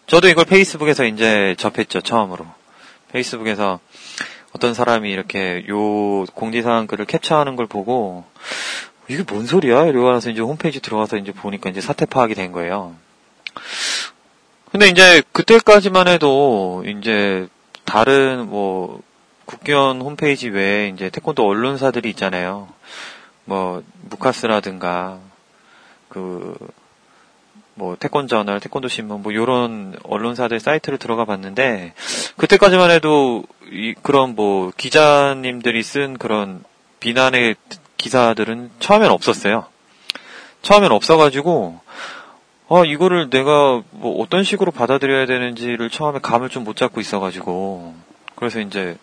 저도 0.08 0.28
이걸 0.28 0.46
페이스북에서 0.46 1.06
이제 1.06 1.56
접했죠, 1.60 2.02
처음으로. 2.02 2.48
페이스북에서 3.12 3.80
어떤 4.54 4.74
사람이 4.74 5.12
이렇게 5.12 5.64
요 5.70 6.26
공지사항 6.34 6.88
글을 6.88 7.06
캡처하는 7.06 7.56
걸 7.56 7.68
보고 7.68 8.26
이게 9.08 9.24
뭔 9.24 9.46
소리야? 9.46 9.86
이러고 9.86 10.12
나서 10.12 10.32
이제 10.32 10.42
홈페이지 10.42 10.80
들어가서 10.80 11.18
이제 11.18 11.32
보니까 11.32 11.70
이제 11.70 11.80
사태 11.80 12.06
파악이 12.06 12.34
된 12.34 12.52
거예요. 12.52 12.96
근데 14.72 14.88
이제 14.88 15.22
그때까지만 15.32 16.08
해도 16.08 16.84
이제 16.88 17.48
다른 17.86 18.48
뭐 18.48 19.02
국견 19.50 20.00
홈페이지 20.02 20.50
외에 20.50 20.90
이제 20.90 21.10
태권도 21.10 21.44
언론사들이 21.44 22.10
있잖아요. 22.12 22.68
뭐 23.46 23.84
무카스라든가 24.10 25.20
그 26.10 26.56
뭐 27.80 27.96
태권 27.96 28.28
저널, 28.28 28.60
태권도 28.60 28.90
신문 28.90 29.24
뭐 29.24 29.34
요런 29.34 29.96
언론사들 30.04 30.60
사이트를 30.60 31.00
들어가 31.00 31.24
봤는데 31.24 31.94
그때까지만 32.36 32.92
해도 32.92 33.46
이 33.72 33.96
그런 34.04 34.36
뭐 34.36 34.74
기자님들이 34.76 35.82
쓴 35.82 36.18
그런 36.18 36.62
비난의 37.00 37.56
기사들은 37.96 38.72
처음엔 38.82 39.10
없었어요. 39.10 39.66
처음엔 40.62 40.92
없어가지고 40.92 41.80
아 42.68 42.84
이거를 42.86 43.30
내가 43.30 43.82
뭐 43.92 44.22
어떤 44.22 44.44
식으로 44.44 44.74
받아들여야 44.74 45.26
되는지를 45.26 45.90
처음에 45.90 46.20
감을 46.22 46.50
좀 46.50 46.66
못 46.66 46.76
잡고 46.76 47.00
있어가지고 47.00 47.96
그래서 48.36 48.60
이제 48.60 48.98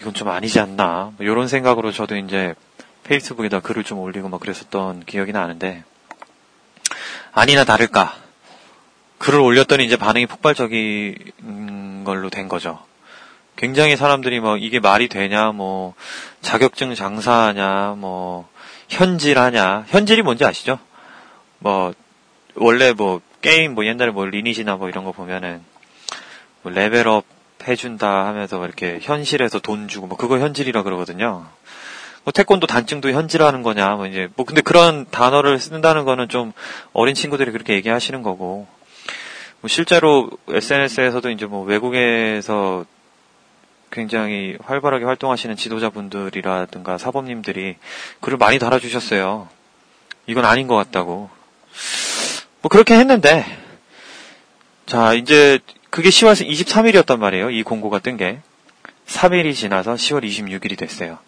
이건 0.00 0.14
좀 0.14 0.28
아니지 0.28 0.60
않나 0.60 1.12
뭐 1.16 1.26
이런 1.26 1.48
생각으로 1.48 1.92
저도 1.92 2.16
이제 2.16 2.54
페이스북에다 3.04 3.60
글을 3.60 3.84
좀 3.84 3.98
올리고 3.98 4.28
막 4.28 4.40
그랬었던 4.40 5.04
기억이 5.04 5.32
나는데 5.32 5.84
아니나 7.32 7.64
다를까 7.64 8.14
글을 9.18 9.40
올렸더니 9.40 9.84
이제 9.84 9.96
반응이 9.96 10.26
폭발적인 10.26 12.04
걸로 12.04 12.30
된 12.30 12.48
거죠. 12.48 12.84
굉장히 13.56 13.96
사람들이 13.96 14.40
뭐 14.40 14.56
이게 14.56 14.80
말이 14.80 15.08
되냐, 15.08 15.52
뭐 15.52 15.94
자격증 16.42 16.94
장사하냐, 16.94 17.94
뭐 17.96 18.48
현질하냐. 18.88 19.84
현질이 19.88 20.22
뭔지 20.22 20.44
아시죠? 20.44 20.78
뭐 21.58 21.94
원래 22.54 22.92
뭐 22.92 23.20
게임 23.40 23.74
뭐 23.74 23.86
옛날에 23.86 24.10
뭐 24.10 24.26
리니지나 24.26 24.76
뭐 24.76 24.88
이런 24.88 25.04
거 25.04 25.12
보면은 25.12 25.62
뭐 26.62 26.72
레벨업 26.72 27.24
해준다 27.66 28.26
하면서 28.26 28.56
뭐 28.56 28.66
이렇게 28.66 28.98
현실에서 29.00 29.58
돈 29.58 29.88
주고 29.88 30.06
뭐 30.06 30.16
그거 30.16 30.38
현질이라 30.38 30.82
그러거든요. 30.82 31.46
뭐 32.24 32.32
태권도 32.32 32.66
단증도 32.66 33.10
현질하는 33.10 33.62
거냐 33.62 33.96
뭐 33.96 34.06
이제 34.06 34.28
뭐 34.36 34.46
근데 34.46 34.62
그런 34.62 35.06
단어를 35.10 35.58
쓴다는 35.58 36.04
거는 36.04 36.28
좀 36.28 36.52
어린 36.92 37.14
친구들이 37.14 37.52
그렇게 37.52 37.74
얘기하시는 37.74 38.22
거고 38.22 38.66
뭐 39.60 39.68
실제로 39.68 40.30
SNS에서도 40.48 41.30
이제 41.30 41.46
뭐 41.46 41.64
외국에서 41.64 42.84
굉장히 43.90 44.56
활발하게 44.62 45.04
활동하시는 45.04 45.56
지도자분들이라든가 45.56 46.98
사범님들이 46.98 47.76
글을 48.20 48.38
많이 48.38 48.58
달아주셨어요. 48.58 49.48
이건 50.26 50.44
아닌 50.44 50.66
것 50.66 50.74
같다고. 50.74 51.30
뭐 52.60 52.68
그렇게 52.68 52.94
했는데 52.94 53.44
자 54.86 55.14
이제 55.14 55.60
그게 55.94 56.08
10월 56.08 56.34
23일이었단 56.34 57.20
말이에요. 57.20 57.50
이 57.50 57.62
공고가 57.62 58.00
뜬 58.00 58.16
게. 58.16 58.40
3일이 59.06 59.54
지나서 59.54 59.94
10월 59.94 60.24
26일이 60.24 60.76
됐어요. 60.76 61.18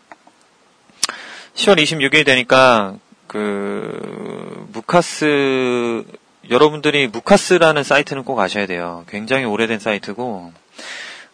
10월 1.55 1.81
26일이 1.81 2.27
되니까 2.27 2.97
그 3.29 4.67
무카스 4.73 6.03
여러분들이 6.51 7.07
무카스라는 7.07 7.85
사이트는 7.85 8.25
꼭 8.25 8.41
아셔야 8.41 8.67
돼요. 8.67 9.05
굉장히 9.09 9.45
오래된 9.45 9.79
사이트고 9.79 10.53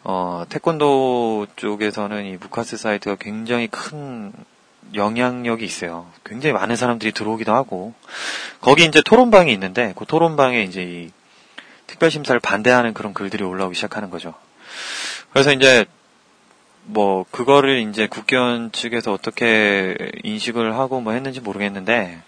어, 0.05 0.45
태권도 0.51 1.47
쪽에서는 1.57 2.27
이 2.27 2.37
무카스 2.37 2.77
사이트가 2.77 3.17
굉장히 3.19 3.67
큰 3.67 4.35
영향력이 4.95 5.65
있어요. 5.65 6.07
굉장히 6.23 6.53
많은 6.53 6.77
사람들이 6.77 7.13
들어오기도 7.13 7.55
하고 7.55 7.95
거기 8.61 8.85
이제 8.85 9.01
토론방이 9.03 9.51
있는데 9.55 9.95
그 9.97 10.05
토론방에 10.05 10.65
이제 10.65 10.83
이 10.83 11.11
특별심사를 11.87 12.41
반대하는 12.41 12.95
그런 12.95 13.15
글들이 13.15 13.45
올라오기 13.45 13.75
시작하는 13.75 14.11
거죠. 14.11 14.35
그래서 15.33 15.53
이제 15.53 15.87
뭐 16.85 17.25
그거를 17.31 17.89
이제 17.89 18.07
국견 18.07 18.73
측에서 18.73 19.13
어떻게 19.13 19.97
인식을 20.25 20.75
하고 20.75 21.01
뭐 21.01 21.13
했는지 21.13 21.41
모르겠는데 21.41 22.21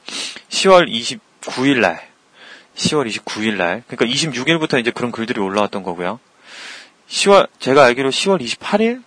10월 0.48 0.88
29일 0.88 1.80
날 1.80 2.00
10월 2.76 3.10
29일 3.10 3.54
날 3.56 3.82
그러니까 3.88 4.06
26일부터 4.06 4.78
이제 4.80 4.90
그런 4.90 5.10
글들이 5.10 5.40
올라왔던 5.40 5.82
거고요. 5.82 6.20
10월 7.08 7.48
제가 7.58 7.84
알기로 7.84 8.10
10월 8.10 8.40
28일 8.40 9.02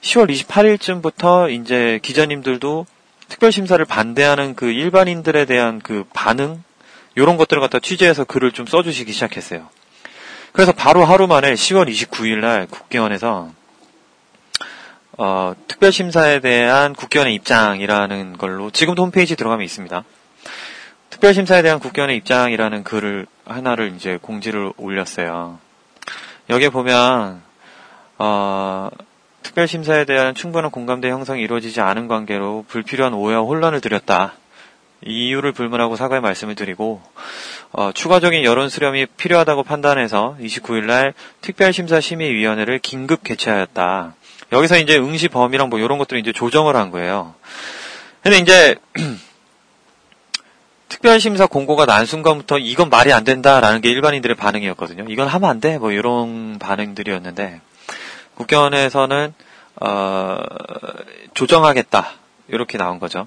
10월 0.00 0.30
28일쯤부터 0.30 1.50
이제 1.50 2.00
기자님들도 2.02 2.86
특별 3.28 3.52
심사를 3.52 3.82
반대하는 3.84 4.54
그 4.54 4.70
일반인들에 4.70 5.46
대한 5.46 5.80
그 5.80 6.04
반응 6.12 6.62
요런 7.16 7.36
것들을 7.36 7.60
갖다 7.60 7.78
취재해서 7.78 8.24
글을 8.24 8.52
좀 8.52 8.66
써주시기 8.66 9.12
시작했어요. 9.12 9.68
그래서 10.52 10.72
바로 10.72 11.04
하루 11.04 11.26
만에 11.26 11.54
10월 11.54 11.88
29일 11.90 12.40
날 12.40 12.66
국회의원에서 12.66 13.50
어, 15.18 15.54
특별심사에 15.68 16.40
대한 16.40 16.94
국회의원의 16.94 17.34
입장이라는 17.34 18.38
걸로 18.38 18.70
지금도 18.70 19.02
홈페이지 19.02 19.36
들어가면 19.36 19.64
있습니다. 19.64 20.04
특별심사에 21.10 21.62
대한 21.62 21.78
국회의원의 21.78 22.16
입장이라는 22.16 22.84
글을 22.84 23.26
하나를 23.44 23.92
이제 23.94 24.18
공지를 24.20 24.72
올렸어요. 24.76 25.58
여기에 26.48 26.70
보면 26.70 27.42
어, 28.18 28.88
특별심사에 29.42 30.04
대한 30.04 30.34
충분한 30.34 30.70
공감대 30.70 31.10
형성이 31.10 31.42
이루어지지 31.42 31.80
않은 31.80 32.08
관계로 32.08 32.64
불필요한 32.68 33.12
오해와 33.14 33.42
혼란을 33.42 33.80
드렸다. 33.80 34.34
이유를 35.04 35.52
불문하고 35.52 35.96
사과의 35.96 36.20
말씀을 36.20 36.54
드리고 36.54 37.02
어, 37.72 37.90
추가적인 37.92 38.44
여론 38.44 38.68
수렴이 38.68 39.06
필요하다고 39.06 39.62
판단해서 39.62 40.36
29일 40.40 40.84
날 40.84 41.14
특별심사 41.40 42.00
심의위원회를 42.00 42.78
긴급 42.78 43.24
개최하였다. 43.24 44.14
여기서 44.52 44.78
이제 44.78 44.98
응시 44.98 45.28
범위랑 45.28 45.70
뭐 45.70 45.78
이런 45.78 45.98
것들을 45.98 46.20
이제 46.20 46.32
조정을 46.32 46.76
한 46.76 46.90
거예요. 46.90 47.34
근데 48.22 48.38
이제 48.38 48.76
특별심사 50.88 51.46
공고가 51.46 51.86
난 51.86 52.04
순간부터 52.04 52.58
이건 52.58 52.90
말이 52.90 53.12
안 53.12 53.24
된다라는 53.24 53.80
게 53.80 53.88
일반인들의 53.88 54.36
반응이었거든요. 54.36 55.06
이건 55.08 55.26
하면 55.26 55.50
안 55.50 55.60
돼. 55.60 55.78
뭐 55.78 55.90
이런 55.90 56.58
반응들이었는데 56.58 57.60
국견에서는 58.34 59.34
어, 59.80 60.38
조정하겠다 61.32 62.10
이렇게 62.48 62.76
나온 62.76 62.98
거죠. 62.98 63.26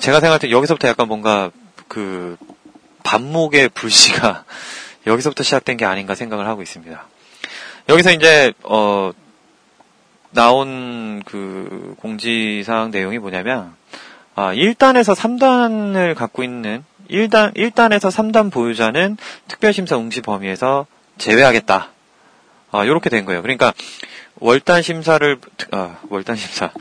제가 0.00 0.20
생각할 0.20 0.38
때 0.38 0.50
여기서부터 0.50 0.88
약간 0.88 1.08
뭔가 1.08 1.50
그 1.88 2.36
반목의 3.02 3.68
불씨가 3.70 4.44
여기서부터 5.06 5.42
시작된 5.42 5.76
게 5.76 5.84
아닌가 5.84 6.14
생각을 6.14 6.46
하고 6.46 6.62
있습니다. 6.62 7.06
여기서 7.88 8.12
이제 8.12 8.52
어 8.62 9.12
나온 10.30 11.22
그 11.24 11.94
공지사항 11.98 12.90
내용이 12.90 13.18
뭐냐면 13.18 13.74
아 14.34 14.52
1단에서 14.54 15.14
3단을 15.14 16.14
갖고 16.14 16.42
있는 16.42 16.84
1단 17.10 17.54
1단에서 17.54 18.10
3단 18.10 18.52
보유자는 18.52 19.16
특별심사 19.48 19.96
응시 19.98 20.22
범위에서 20.22 20.86
제외하겠다. 21.18 21.90
아, 22.72 22.86
요렇게 22.86 23.10
된 23.10 23.26
거예요. 23.26 23.42
그러니까 23.42 23.74
월단 24.42 24.82
심사를 24.82 25.38
아, 25.70 25.98
월단 26.10 26.34
심사 26.34 26.72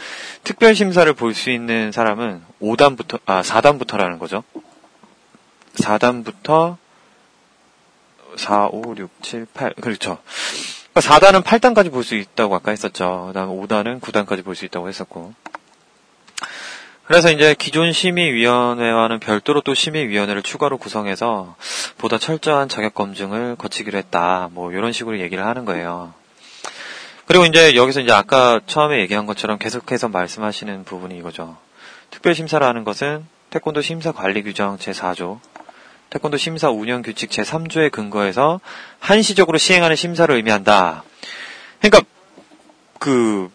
특별 0.43 0.73
심사를 0.73 1.11
볼 1.13 1.35
수 1.35 1.51
있는 1.51 1.91
사람은 1.91 2.41
5단부터 2.59 3.19
아 3.27 3.43
4단부터라는 3.43 4.17
거죠. 4.17 4.43
4단부터 5.75 6.77
4, 8.35 8.67
5, 8.71 8.95
6, 8.97 9.09
7, 9.21 9.45
8 9.53 9.73
그렇죠. 9.75 10.17
그러니까 10.93 11.01
4단은 11.01 11.43
8단까지 11.43 11.91
볼 11.91 12.03
수 12.03 12.15
있다고 12.15 12.55
아까 12.55 12.71
했었죠. 12.71 13.25
그다음에 13.27 13.53
5단은 13.53 14.01
9단까지 14.01 14.43
볼 14.43 14.55
수 14.55 14.65
있다고 14.65 14.89
했었고. 14.89 15.33
그래서 17.05 17.29
이제 17.29 17.53
기존 17.53 17.91
심의위원회와는 17.91 19.19
별도로 19.19 19.61
또 19.61 19.73
심의위원회를 19.75 20.41
추가로 20.41 20.77
구성해서 20.79 21.55
보다 21.99 22.17
철저한 22.17 22.69
자격 22.69 22.95
검증을 22.95 23.55
거치기로 23.57 23.97
했다. 23.99 24.49
뭐 24.51 24.71
이런 24.71 24.93
식으로 24.93 25.19
얘기를 25.19 25.45
하는 25.45 25.65
거예요. 25.65 26.13
그리고 27.31 27.45
이제 27.45 27.75
여기서 27.75 28.01
이제 28.01 28.11
아까 28.11 28.59
처음에 28.67 28.99
얘기한 28.99 29.25
것처럼 29.25 29.57
계속해서 29.57 30.09
말씀하시는 30.09 30.83
부분이 30.83 31.17
이거죠. 31.17 31.55
특별심사라는 32.09 32.83
것은 32.83 33.25
태권도 33.51 33.81
심사 33.81 34.11
관리 34.11 34.43
규정 34.43 34.77
제4조, 34.77 35.39
태권도 36.09 36.35
심사 36.35 36.69
운영 36.69 37.01
규칙 37.01 37.29
제3조에 37.29 37.89
근거해서 37.89 38.59
한시적으로 38.99 39.57
시행하는 39.57 39.95
심사를 39.95 40.35
의미한다. 40.35 41.05
그러니까 41.79 42.01
그 42.99 43.49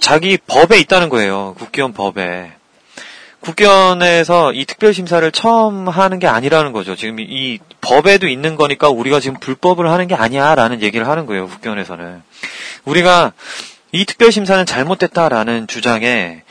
자기 0.00 0.38
법에 0.38 0.78
있다는 0.78 1.10
거예요. 1.10 1.54
국기원 1.58 1.92
법에. 1.92 2.50
국견에서 3.44 4.52
이 4.52 4.64
특별 4.64 4.94
심사를 4.94 5.30
처음 5.30 5.88
하는 5.88 6.18
게 6.18 6.26
아니라는 6.26 6.72
거죠. 6.72 6.96
지금 6.96 7.20
이 7.20 7.58
법에도 7.80 8.26
있는 8.26 8.56
거니까 8.56 8.88
우리가 8.88 9.20
지금 9.20 9.38
불법을 9.38 9.90
하는 9.90 10.08
게 10.08 10.14
아니야라는 10.14 10.82
얘기를 10.82 11.06
하는 11.06 11.26
거예요. 11.26 11.46
국견에서는. 11.46 12.22
우리가 12.84 13.32
이 13.92 14.04
특별 14.06 14.32
심사는 14.32 14.64
잘못됐다라는 14.64 15.66
주장에 15.66 16.42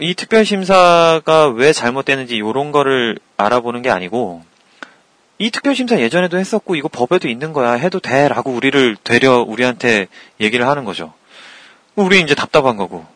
이 0.00 0.14
특별 0.14 0.44
심사가 0.44 1.48
왜 1.48 1.72
잘못됐는지 1.72 2.36
이런 2.36 2.72
거를 2.72 3.18
알아보는 3.36 3.82
게 3.82 3.90
아니고 3.90 4.42
이 5.38 5.50
특별심사 5.50 6.00
예전에도 6.00 6.38
했었고 6.38 6.76
이거 6.76 6.88
법에도 6.88 7.28
있는 7.28 7.52
거야 7.52 7.72
해도 7.72 8.00
돼라고 8.00 8.50
우리를 8.52 8.96
되려 9.04 9.40
우리한테 9.40 10.08
얘기를 10.40 10.66
하는 10.66 10.84
거죠. 10.84 11.12
우리 11.94 12.20
이제 12.20 12.34
답답한 12.34 12.76
거고 12.76 13.06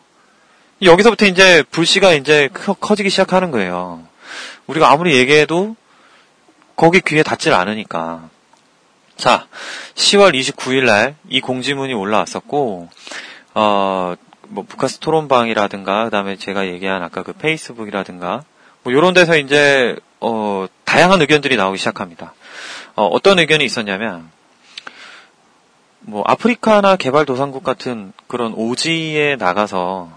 여기서부터 0.81 1.25
이제 1.25 1.63
불씨가 1.71 2.13
이제 2.13 2.49
커지기 2.53 3.09
시작하는 3.09 3.51
거예요. 3.51 4.03
우리가 4.67 4.91
아무리 4.91 5.15
얘기해도 5.15 5.75
거기 6.75 7.01
귀에 7.01 7.23
닿질 7.23 7.53
않으니까. 7.53 8.29
자, 9.15 9.47
10월 9.93 10.33
29일 10.33 10.85
날 10.85 11.15
이 11.29 11.39
공지문이 11.39 11.93
올라왔었고, 11.93 12.89
어, 13.53 14.15
뭐, 14.47 14.65
북카스 14.67 14.99
토론방이라든가, 14.99 16.05
그 16.05 16.09
다음에 16.09 16.35
제가 16.35 16.67
얘기한 16.67 17.03
아까 17.03 17.23
그 17.23 17.33
페이스북이라든가, 17.33 18.43
뭐, 18.83 18.91
요런 18.91 19.13
데서 19.13 19.37
이제, 19.37 19.95
어, 20.19 20.65
다양한 20.83 21.21
의견들이 21.21 21.55
나오기 21.55 21.77
시작합니다. 21.77 22.33
어, 22.95 23.05
어떤 23.05 23.39
의견이 23.39 23.63
있었냐면, 23.63 24.29
뭐, 25.99 26.23
아프리카나 26.25 26.95
개발도상국 26.95 27.63
같은 27.63 28.11
그런 28.27 28.53
오지에 28.53 29.35
나가서, 29.37 30.09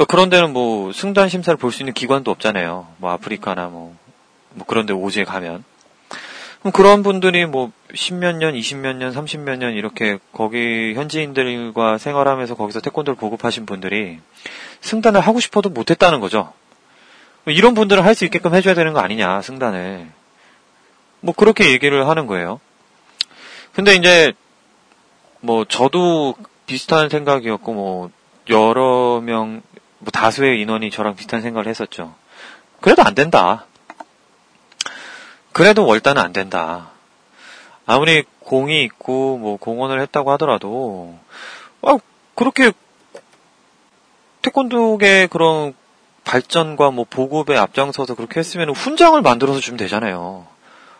그러니까 0.00 0.12
그런 0.12 0.30
데는 0.30 0.54
뭐 0.54 0.92
승단 0.94 1.28
심사를 1.28 1.58
볼 1.58 1.72
수 1.72 1.82
있는 1.82 1.92
기관도 1.92 2.30
없잖아요. 2.30 2.86
뭐 2.96 3.10
아프리카나 3.10 3.68
뭐, 3.68 3.94
뭐 4.54 4.66
그런 4.66 4.86
데 4.86 4.94
오지에 4.94 5.24
가면. 5.24 5.62
그런 6.72 7.02
분들이 7.02 7.44
뭐, 7.44 7.70
10몇 7.92 8.36
년, 8.36 8.54
20몇 8.54 8.96
년, 8.96 9.12
30몇 9.12 9.58
년 9.58 9.74
이렇게 9.74 10.18
거기 10.32 10.94
현지인들과 10.94 11.98
생활하면서 11.98 12.54
거기서 12.54 12.80
태권도를 12.80 13.16
보급하신 13.16 13.66
분들이 13.66 14.20
승단을 14.80 15.20
하고 15.20 15.38
싶어도 15.38 15.68
못했다는 15.68 16.20
거죠. 16.20 16.52
이런 17.46 17.74
분들은 17.74 18.02
할 18.02 18.14
수 18.14 18.24
있게끔 18.24 18.54
해줘야 18.54 18.72
되는 18.74 18.94
거 18.94 19.00
아니냐, 19.00 19.42
승단을. 19.42 20.06
뭐, 21.20 21.34
그렇게 21.34 21.70
얘기를 21.72 22.08
하는 22.08 22.26
거예요. 22.26 22.58
근데 23.74 23.94
이제, 23.94 24.32
뭐, 25.40 25.66
저도 25.66 26.36
비슷한 26.64 27.10
생각이었고, 27.10 27.72
뭐, 27.74 28.10
여러 28.48 29.20
명, 29.22 29.62
뭐, 30.00 30.10
다수의 30.10 30.60
인원이 30.60 30.90
저랑 30.90 31.14
비슷한 31.14 31.40
생각을 31.40 31.66
했었죠. 31.68 32.14
그래도 32.80 33.02
안 33.02 33.14
된다. 33.14 33.66
그래도 35.52 35.86
월단은 35.86 36.20
안 36.20 36.32
된다. 36.32 36.90
아무리 37.86 38.24
공이 38.40 38.82
있고, 38.84 39.38
뭐, 39.38 39.56
공헌을 39.56 40.00
했다고 40.00 40.32
하더라도, 40.32 41.18
아, 41.82 41.96
그렇게, 42.34 42.72
태권도계 44.42 45.28
그런 45.28 45.74
발전과 46.24 46.90
뭐 46.92 47.04
보급에 47.08 47.56
앞장서서 47.56 48.14
그렇게 48.14 48.40
했으면 48.40 48.70
훈장을 48.70 49.20
만들어서 49.20 49.60
주면 49.60 49.76
되잖아요. 49.76 50.46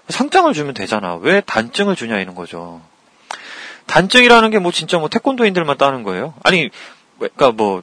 상장을 0.08 0.52
주면 0.52 0.74
되잖아. 0.74 1.14
왜 1.16 1.40
단증을 1.40 1.94
주냐 1.96 2.18
이런 2.18 2.34
거죠. 2.34 2.80
단증이라는 3.86 4.50
게 4.50 4.58
뭐 4.58 4.72
진짜 4.72 4.98
뭐 4.98 5.08
태권도인들만 5.08 5.78
따는 5.78 6.02
거예요? 6.02 6.34
아니, 6.42 6.68
그러니까 7.18 7.52
뭐, 7.52 7.74
뭐 7.76 7.82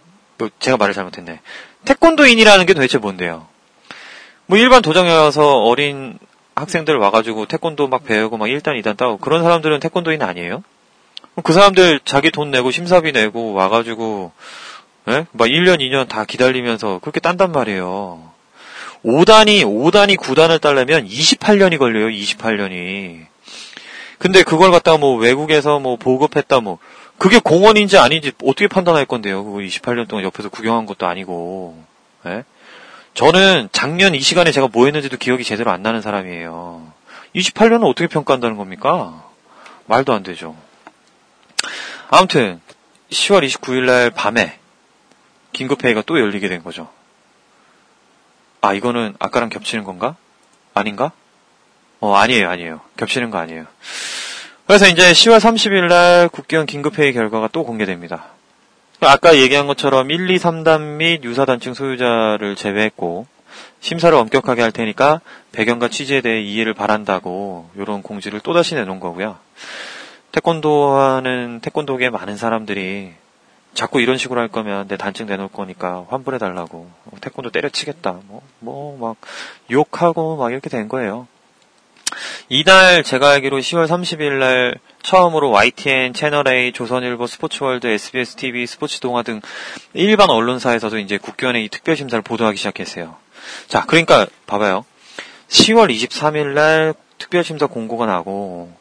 제가 0.59 0.77
말을 0.77 0.93
잘못했네. 0.93 1.39
태권도인이라는 1.85 2.65
게 2.65 2.73
도대체 2.73 2.97
뭔데요? 2.97 3.47
뭐 4.45 4.57
일반 4.57 4.81
도장에 4.81 5.11
와서 5.11 5.63
어린 5.63 6.17
학생들 6.55 6.97
와가지고 6.97 7.45
태권도 7.45 7.87
막 7.87 8.03
배우고 8.03 8.37
막 8.37 8.45
1단, 8.47 8.81
2단 8.81 8.97
따고 8.97 9.17
그런 9.17 9.43
사람들은 9.43 9.79
태권도인 9.79 10.21
아니에요? 10.21 10.63
그 11.43 11.53
사람들 11.53 11.99
자기 12.03 12.31
돈 12.31 12.49
내고 12.49 12.71
심사비 12.71 13.11
내고 13.11 13.53
와가지고 13.53 14.31
예? 15.09 15.25
막 15.31 15.47
1년, 15.47 15.79
2년 15.79 16.07
다 16.07 16.25
기다리면서 16.25 16.99
그렇게 16.99 17.19
딴단 17.19 17.51
말이에요. 17.51 18.31
5단이, 19.05 19.63
5단이 19.63 20.17
9단을 20.17 20.59
따려면 20.59 21.07
28년이 21.07 21.77
걸려요, 21.77 22.07
28년이. 22.07 23.25
근데 24.17 24.43
그걸 24.43 24.71
갖다가 24.71 24.97
뭐 24.97 25.15
외국에서 25.17 25.79
뭐 25.79 25.95
보급했다 25.95 26.59
뭐, 26.59 26.79
그게 27.17 27.39
공원인지 27.39 27.97
아닌지 27.97 28.31
어떻게 28.43 28.67
판단할 28.67 29.05
건데요, 29.05 29.43
그거 29.43 29.57
28년 29.59 30.07
동안 30.07 30.23
옆에서 30.25 30.49
구경한 30.49 30.85
것도 30.85 31.07
아니고, 31.07 31.83
예? 32.27 32.43
저는 33.13 33.69
작년 33.71 34.13
이 34.13 34.19
시간에 34.19 34.51
제가 34.51 34.67
뭐 34.71 34.85
했는지도 34.85 35.17
기억이 35.17 35.43
제대로 35.43 35.71
안 35.71 35.81
나는 35.81 36.01
사람이에요. 36.01 36.93
28년은 37.35 37.83
어떻게 37.89 38.07
평가한다는 38.07 38.57
겁니까? 38.57 39.23
말도 39.87 40.13
안 40.13 40.21
되죠. 40.21 40.55
아무튼, 42.09 42.61
10월 43.09 43.45
29일 43.47 43.85
날 43.85 44.11
밤에, 44.11 44.59
긴급회의가 45.53 46.03
또 46.03 46.19
열리게 46.19 46.47
된 46.49 46.63
거죠. 46.63 46.89
아, 48.61 48.73
이거는 48.73 49.15
아까랑 49.17 49.49
겹치는 49.49 49.83
건가? 49.83 50.15
아닌가? 50.73 51.11
어, 51.99 52.13
아니에요, 52.15 52.49
아니에요. 52.49 52.81
겹치는 52.97 53.31
거 53.31 53.39
아니에요. 53.39 53.65
그래서 54.67 54.87
이제 54.87 55.11
10월 55.11 55.37
30일 55.39 55.87
날 55.87 56.27
국기원 56.29 56.65
긴급회의 56.65 57.13
결과가 57.13 57.49
또 57.51 57.63
공개됩니다. 57.63 58.25
아까 58.99 59.37
얘기한 59.37 59.65
것처럼 59.67 60.11
1, 60.11 60.29
2, 60.29 60.37
3단 60.37 60.97
및 60.97 61.23
유사단층 61.23 61.73
소유자를 61.73 62.55
제외했고, 62.55 63.27
심사를 63.79 64.15
엄격하게 64.17 64.61
할 64.61 64.71
테니까 64.71 65.21
배경과 65.51 65.87
취지에 65.87 66.21
대해 66.21 66.41
이해를 66.41 66.73
바란다고 66.73 67.69
이런 67.75 68.01
공지를 68.01 68.41
또다시 68.41 68.75
내놓은 68.75 68.99
거고요. 68.99 69.37
태권도 70.31 70.91
하는 70.91 71.59
태권도계 71.61 72.09
많은 72.09 72.35
사람들이 72.37 73.13
자꾸 73.73 74.01
이런 74.01 74.17
식으로 74.17 74.41
할 74.41 74.47
거면 74.49 74.87
내 74.87 74.97
단증 74.97 75.27
내놓을 75.27 75.49
거니까 75.49 76.05
환불해 76.09 76.37
달라고 76.39 76.89
태권도 77.21 77.51
때려치겠다 77.51 78.19
뭐 78.27 78.41
뭐 78.59 78.97
막 78.97 79.15
욕하고 79.71 80.35
막 80.37 80.51
이렇게 80.51 80.69
된 80.69 80.87
거예요. 80.89 81.27
이날 82.49 83.03
제가 83.03 83.31
알기로 83.31 83.59
10월 83.59 83.87
30일 83.87 84.39
날 84.39 84.75
처음으로 85.03 85.49
YTN, 85.51 86.13
채널A, 86.13 86.71
조선일보, 86.71 87.27
스포츠월드, 87.27 87.87
SBS 87.87 88.35
TV, 88.35 88.65
스포츠 88.67 88.99
동아 88.99 89.23
등 89.23 89.41
일반 89.93 90.29
언론사에서도 90.29 90.97
이제 90.99 91.17
국기원의 91.17 91.65
이 91.65 91.69
특별 91.69 91.95
심사를 91.95 92.21
보도하기 92.21 92.57
시작했어요. 92.57 93.15
자, 93.67 93.85
그러니까 93.85 94.27
봐봐요. 94.45 94.85
10월 95.49 95.93
23일 95.93 96.53
날 96.53 96.93
특별 97.17 97.43
심사 97.43 97.67
공고가 97.67 98.05
나고 98.05 98.71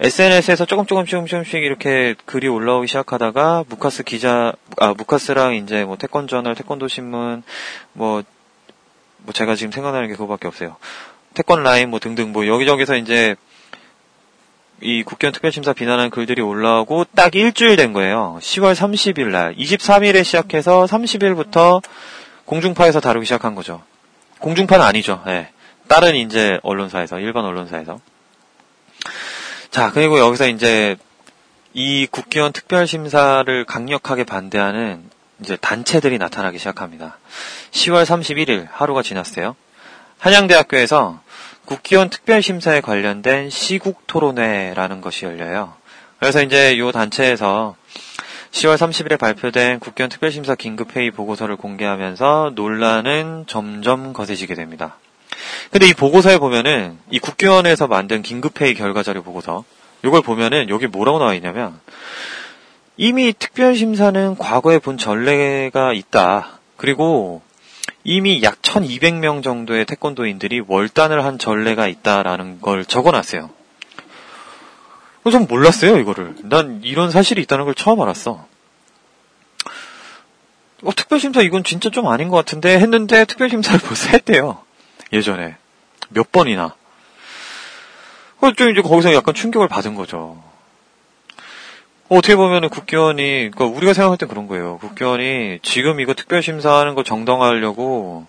SNS에서 0.00 0.66
조금 0.66 0.84
조금 0.84 1.06
조금 1.06 1.26
조금씩 1.26 1.62
이렇게 1.62 2.14
글이 2.26 2.48
올라오기 2.48 2.86
시작하다가 2.86 3.64
무카스 3.68 4.02
기자 4.02 4.52
아 4.78 4.92
무카스랑 4.96 5.54
이제 5.54 5.84
뭐 5.84 5.96
태권저널, 5.96 6.54
태권도 6.54 6.88
신문 6.88 7.42
뭐뭐 7.94 8.22
제가 9.32 9.54
지금 9.56 9.72
생각나는 9.72 10.08
게 10.08 10.14
그거밖에 10.14 10.48
없어요. 10.48 10.76
태권 11.36 11.62
라인 11.62 11.90
뭐 11.90 12.00
등등 12.00 12.32
뭐 12.32 12.46
여기저기서 12.46 12.96
이제 12.96 13.36
이 14.80 15.02
국견 15.02 15.32
특별심사 15.32 15.74
비난한 15.74 16.08
글들이 16.08 16.40
올라오고 16.40 17.04
딱 17.14 17.34
일주일 17.34 17.76
된 17.76 17.92
거예요. 17.92 18.38
10월 18.40 18.74
30일 18.74 19.26
날 19.30 19.54
23일에 19.54 20.24
시작해서 20.24 20.86
30일부터 20.86 21.82
공중파에서 22.46 23.00
다루기 23.00 23.26
시작한 23.26 23.54
거죠. 23.54 23.82
공중파는 24.38 24.84
아니죠. 24.84 25.22
예. 25.28 25.50
다른 25.88 26.16
이제 26.16 26.58
언론사에서 26.62 27.20
일반 27.20 27.44
언론사에서 27.44 28.00
자, 29.70 29.90
그리고 29.92 30.18
여기서 30.18 30.48
이제 30.48 30.96
이 31.74 32.06
국기원 32.10 32.52
특별심사를 32.52 33.64
강력하게 33.66 34.24
반대하는 34.24 35.10
이제 35.40 35.56
단체들이 35.56 36.16
나타나기 36.16 36.58
시작합니다. 36.58 37.18
10월 37.72 38.04
31일 38.04 38.68
하루가 38.70 39.02
지났어요. 39.02 39.54
한양대학교에서 40.18 41.20
국기원 41.66 42.10
특별심사에 42.10 42.80
관련된 42.80 43.50
시국 43.50 44.06
토론회라는 44.06 45.00
것이 45.00 45.24
열려요. 45.24 45.74
그래서 46.18 46.42
이제 46.42 46.72
이 46.72 46.92
단체에서 46.92 47.74
10월 48.52 48.76
30일에 48.76 49.18
발표된 49.18 49.80
국기원 49.80 50.08
특별심사 50.08 50.54
긴급회의 50.54 51.10
보고서를 51.10 51.56
공개하면서 51.56 52.52
논란은 52.54 53.44
점점 53.48 54.12
거세지게 54.12 54.54
됩니다. 54.54 54.96
근데 55.70 55.88
이 55.88 55.92
보고서에 55.92 56.38
보면은 56.38 56.98
이 57.10 57.18
국교원에서 57.18 57.88
만든 57.88 58.22
긴급회의 58.22 58.74
결과자료 58.74 59.22
보고서 59.22 59.64
이걸 60.04 60.22
보면은 60.22 60.68
여기 60.68 60.86
뭐라고 60.86 61.18
나와 61.18 61.34
있냐면 61.34 61.78
이미 62.96 63.34
특별심사는 63.36 64.36
과거에 64.36 64.78
본 64.78 64.96
전례가 64.96 65.92
있다. 65.92 66.60
그리고 66.76 67.42
이미 68.08 68.40
약 68.44 68.62
1200명 68.62 69.42
정도의 69.42 69.84
태권도인들이 69.84 70.62
월단을 70.68 71.24
한 71.24 71.40
전례가 71.40 71.88
있다라는 71.88 72.60
걸 72.60 72.84
적어놨어요. 72.84 73.50
전 75.32 75.46
몰랐어요, 75.48 75.98
이거를. 75.98 76.36
난 76.44 76.82
이런 76.84 77.10
사실이 77.10 77.42
있다는 77.42 77.64
걸 77.64 77.74
처음 77.74 78.00
알았어. 78.00 78.46
어, 80.84 80.94
특별심사 80.94 81.42
이건 81.42 81.64
진짜 81.64 81.90
좀 81.90 82.06
아닌 82.06 82.28
것 82.28 82.36
같은데 82.36 82.78
했는데 82.78 83.24
특별심사를 83.24 83.80
벌써 83.82 84.10
했대요. 84.10 84.62
예전에. 85.12 85.56
몇 86.08 86.30
번이나. 86.30 86.76
좀 88.56 88.70
이제 88.70 88.82
거기서 88.82 89.14
약간 89.14 89.34
충격을 89.34 89.66
받은 89.66 89.96
거죠. 89.96 90.40
어떻게 92.08 92.36
보면은 92.36 92.68
국견이, 92.68 93.50
그러니까 93.52 93.64
우리가 93.64 93.92
생각할 93.92 94.18
때 94.18 94.26
그런 94.26 94.46
거예요. 94.46 94.78
국견이 94.78 95.58
지금 95.62 96.00
이거 96.00 96.14
특별심사하는 96.14 96.94
거 96.94 97.02
정당화하려고, 97.02 98.26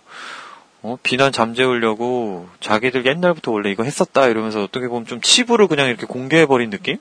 어, 0.82 0.98
비난 1.02 1.32
잠재우려고 1.32 2.48
자기들 2.60 3.06
옛날부터 3.06 3.50
원래 3.52 3.70
이거 3.70 3.82
했었다 3.82 4.26
이러면서 4.26 4.62
어떻게 4.62 4.88
보면 4.88 5.06
좀 5.06 5.20
치부를 5.20 5.66
그냥 5.66 5.88
이렇게 5.88 6.06
공개해버린 6.06 6.70
느낌? 6.70 6.98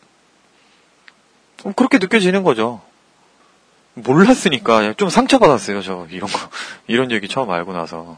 어, 1.63 1.71
그렇게 1.75 1.97
느껴지는 1.97 2.43
거죠. 2.43 2.81
몰랐으니까 3.93 4.93
좀 4.93 5.09
상처받았어요, 5.09 5.81
저 5.81 6.07
이런 6.11 6.29
거. 6.29 6.39
이런 6.87 7.11
얘기 7.11 7.27
처음 7.27 7.49
알고 7.49 7.73
나서. 7.73 8.17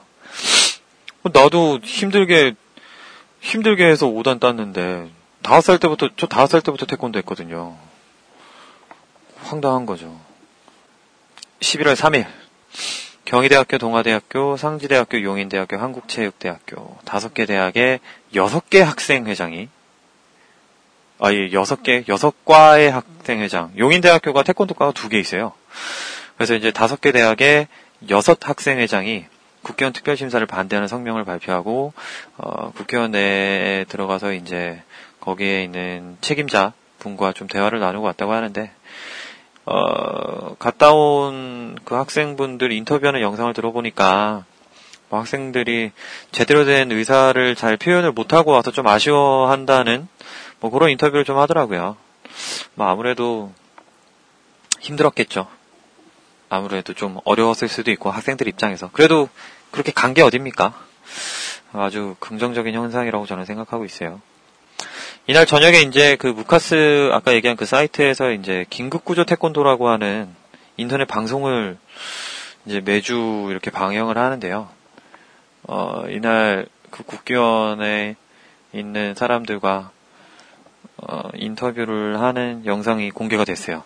나도 1.24 1.80
힘들게 1.84 2.56
힘들게 3.41 3.86
해서 3.86 4.08
5단 4.08 4.39
땄는데 4.39 5.10
다섯 5.41 5.62
살 5.62 5.80
때부터 5.80 6.10
저 6.17 6.28
다섯 6.28 6.48
살 6.48 6.62
때부터 6.62 6.86
태권도 6.86 7.19
했거든요. 7.19 7.78
황당한 9.49 9.88
거죠. 9.88 10.15
11월 11.59 11.95
3일 11.95 12.27
경희대학교, 13.25 13.79
동아대학교, 13.79 14.57
상지대학교, 14.57 15.23
용인대학교, 15.23 15.77
한국체육대학교 15.77 16.97
다섯 17.03 17.33
개 17.33 17.45
대학의 17.45 17.99
여섯 18.35 18.69
개 18.69 18.81
학생회장이 18.81 19.69
아예 21.19 21.51
여섯 21.51 21.81
개 21.81 22.03
여섯 22.09 22.45
과의 22.45 22.91
학생회장 22.91 23.73
용인대학교가 23.77 24.43
태권도과가 24.43 24.91
두 24.91 25.09
개 25.09 25.19
있어요. 25.19 25.53
그래서 26.38 26.53
이제 26.53 26.71
다섯 26.71 27.01
개 27.01 27.12
대학의 27.12 27.67
여섯 28.12 28.47
학생회장이 28.47 29.25
국회의원 29.63 29.93
특별심사를 29.93 30.45
반대하는 30.45 30.88
성명을 30.88 31.25
발표하고 31.25 31.93
어, 32.38 32.71
국회의원 32.71 33.12
내에 33.12 33.85
들어가서 33.85 34.33
이제 34.33 34.81
거기에 35.19 35.63
있는 35.63 36.17
책임자 36.21 36.73
분과 36.99 37.33
좀 37.33 37.47
대화를 37.47 37.79
나누고 37.79 38.05
왔다고 38.05 38.31
하는데 38.31 38.71
어, 39.71 40.55
갔다 40.58 40.91
온 40.93 41.60
그 41.86 41.95
학생분들 41.95 42.71
인터뷰하는 42.71 43.21
영상을 43.21 43.51
들어보니까 43.53 44.43
뭐 45.10 45.19
학생들이 45.19 45.91
제대로 46.32 46.65
된 46.65 46.91
의사를 46.91 47.55
잘 47.55 47.77
표현을 47.77 48.12
못하고 48.12 48.51
와서 48.51 48.71
좀 48.71 48.86
아쉬워한다는 48.88 50.08
뭐 50.60 50.69
그런 50.71 50.89
인터뷰를 50.91 51.25
좀 51.25 51.38
하더라고요. 51.38 51.97
뭐 52.75 52.88
아무래도 52.88 53.51
힘들었겠죠. 54.82 55.47
아무래도 56.49 56.93
좀 56.93 57.19
어려웠을 57.23 57.67
수도 57.67 57.91
있고 57.91 58.10
학생들 58.12 58.47
입장에서 58.47 58.89
그래도 58.91 59.29
그렇게 59.71 59.91
간 59.91 60.13
게 60.13 60.21
어딥니까? 60.21 60.73
아주 61.73 62.15
긍정적인 62.19 62.73
현상이라고 62.73 63.25
저는 63.25 63.45
생각하고 63.45 63.86
있어요. 63.86 64.21
이날 65.30 65.46
저녁에 65.46 65.82
이제 65.82 66.15
그 66.15 66.26
무카스 66.26 67.12
아까 67.13 67.36
얘기한 67.36 67.56
그 67.56 67.68
사이트에서 67.68 68.32
이제 68.32 68.65
긴급구조 68.72 69.26
태권도라고 69.26 69.88
하는 69.88 70.28
인터넷 70.76 71.06
방송을 71.06 71.78
이제 72.65 72.82
매주 72.82 73.46
이렇게 73.52 73.70
방영을 73.70 74.18
하는데요. 74.18 74.68
어, 75.68 76.04
이날 76.10 76.65
그 76.89 77.04
국기원에 77.04 78.15
있는 78.74 79.13
사람들과 79.13 79.92
어, 80.98 81.30
인터뷰를 81.36 82.20
하는 82.20 82.65
영상이 82.65 83.12
공개가 83.12 83.46
됐어요. 83.46 83.84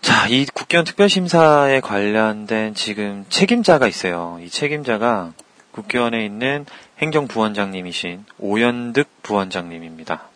자, 0.00 0.26
이 0.26 0.44
국기원 0.52 0.84
특별심사에 0.84 1.78
관련된 1.82 2.74
지금 2.74 3.24
책임자가 3.28 3.86
있어요. 3.86 4.40
이 4.42 4.50
책임자가 4.50 5.34
국기원에 5.70 6.24
있는 6.24 6.66
행정부원장님이신 6.98 8.24
오연득 8.38 9.22
부원장님입니다. 9.22 10.28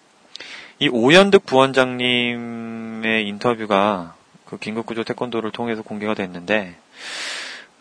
이 0.78 0.88
오연득 0.88 1.46
부원장님의 1.46 3.26
인터뷰가 3.26 4.14
그 4.44 4.58
긴급구조 4.58 5.04
태권도를 5.04 5.52
통해서 5.52 5.82
공개가 5.82 6.14
됐는데, 6.14 6.76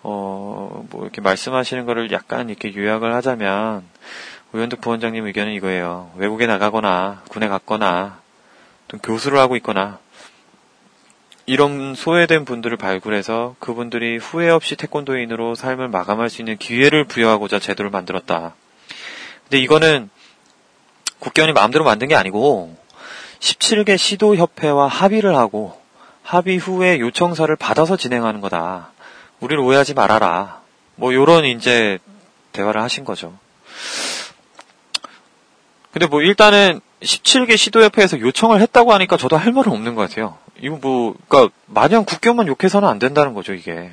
어, 0.04 0.86
뭐 0.90 1.04
이렇게 1.04 1.20
말씀하시는 1.20 1.86
거를 1.86 2.12
약간 2.12 2.50
이렇게 2.50 2.74
요약을 2.74 3.14
하자면, 3.16 3.84
오연득 4.54 4.80
부원장님 4.82 5.26
의견은 5.26 5.54
이거예요. 5.54 6.12
외국에 6.16 6.48
나가거나, 6.48 7.24
군에 7.30 7.48
갔거나, 7.48 8.22
또 8.88 8.98
교수를 9.00 9.40
하고 9.40 9.56
있거나, 9.58 10.00
이런 11.46 11.96
소외된 11.96 12.46
분들을 12.46 12.78
발굴해서 12.78 13.56
그분들이 13.60 14.18
후회 14.18 14.50
없이 14.50 14.76
태권도인으로 14.76 15.56
삶을 15.56 15.88
마감할 15.88 16.30
수 16.30 16.42
있는 16.42 16.58
기회를 16.58 17.06
부여하고자 17.06 17.60
제도를 17.60 17.90
만들었다. 17.90 18.54
근데 19.50 19.64
이거는 19.64 20.10
국견이 21.18 21.54
마음대로 21.54 21.84
만든 21.84 22.08
게 22.08 22.16
아니고 22.16 22.78
17개 23.40 23.98
시도협회와 23.98 24.88
합의를 24.88 25.36
하고 25.36 25.80
합의 26.22 26.58
후에 26.58 27.00
요청서를 27.00 27.56
받아서 27.56 27.98
진행하는 27.98 28.42
거다. 28.42 28.92
우리를 29.40 29.62
오해하지 29.64 29.96
말아라. 29.96 30.62
뭐 30.96 31.14
요런 31.14 31.46
이제 31.46 31.98
대화를 32.52 32.82
하신 32.82 33.06
거죠. 33.06 33.38
근데 35.92 36.06
뭐 36.06 36.22
일단은 36.22 36.82
17개 37.02 37.58
시도협회에서 37.58 38.20
요청을 38.20 38.62
했다고 38.62 38.94
하니까 38.94 39.18
저도 39.18 39.38
할 39.38 39.52
말은 39.52 39.72
없는 39.72 39.96
것 39.96 40.08
같아요. 40.08 40.38
이거 40.62 40.78
뭐, 40.82 41.16
그니까, 41.28 41.50
마냥 41.66 42.04
국경만 42.06 42.48
욕해서는 42.48 42.88
안 42.88 43.00
된다는 43.00 43.34
거죠, 43.34 43.54
이게. 43.54 43.90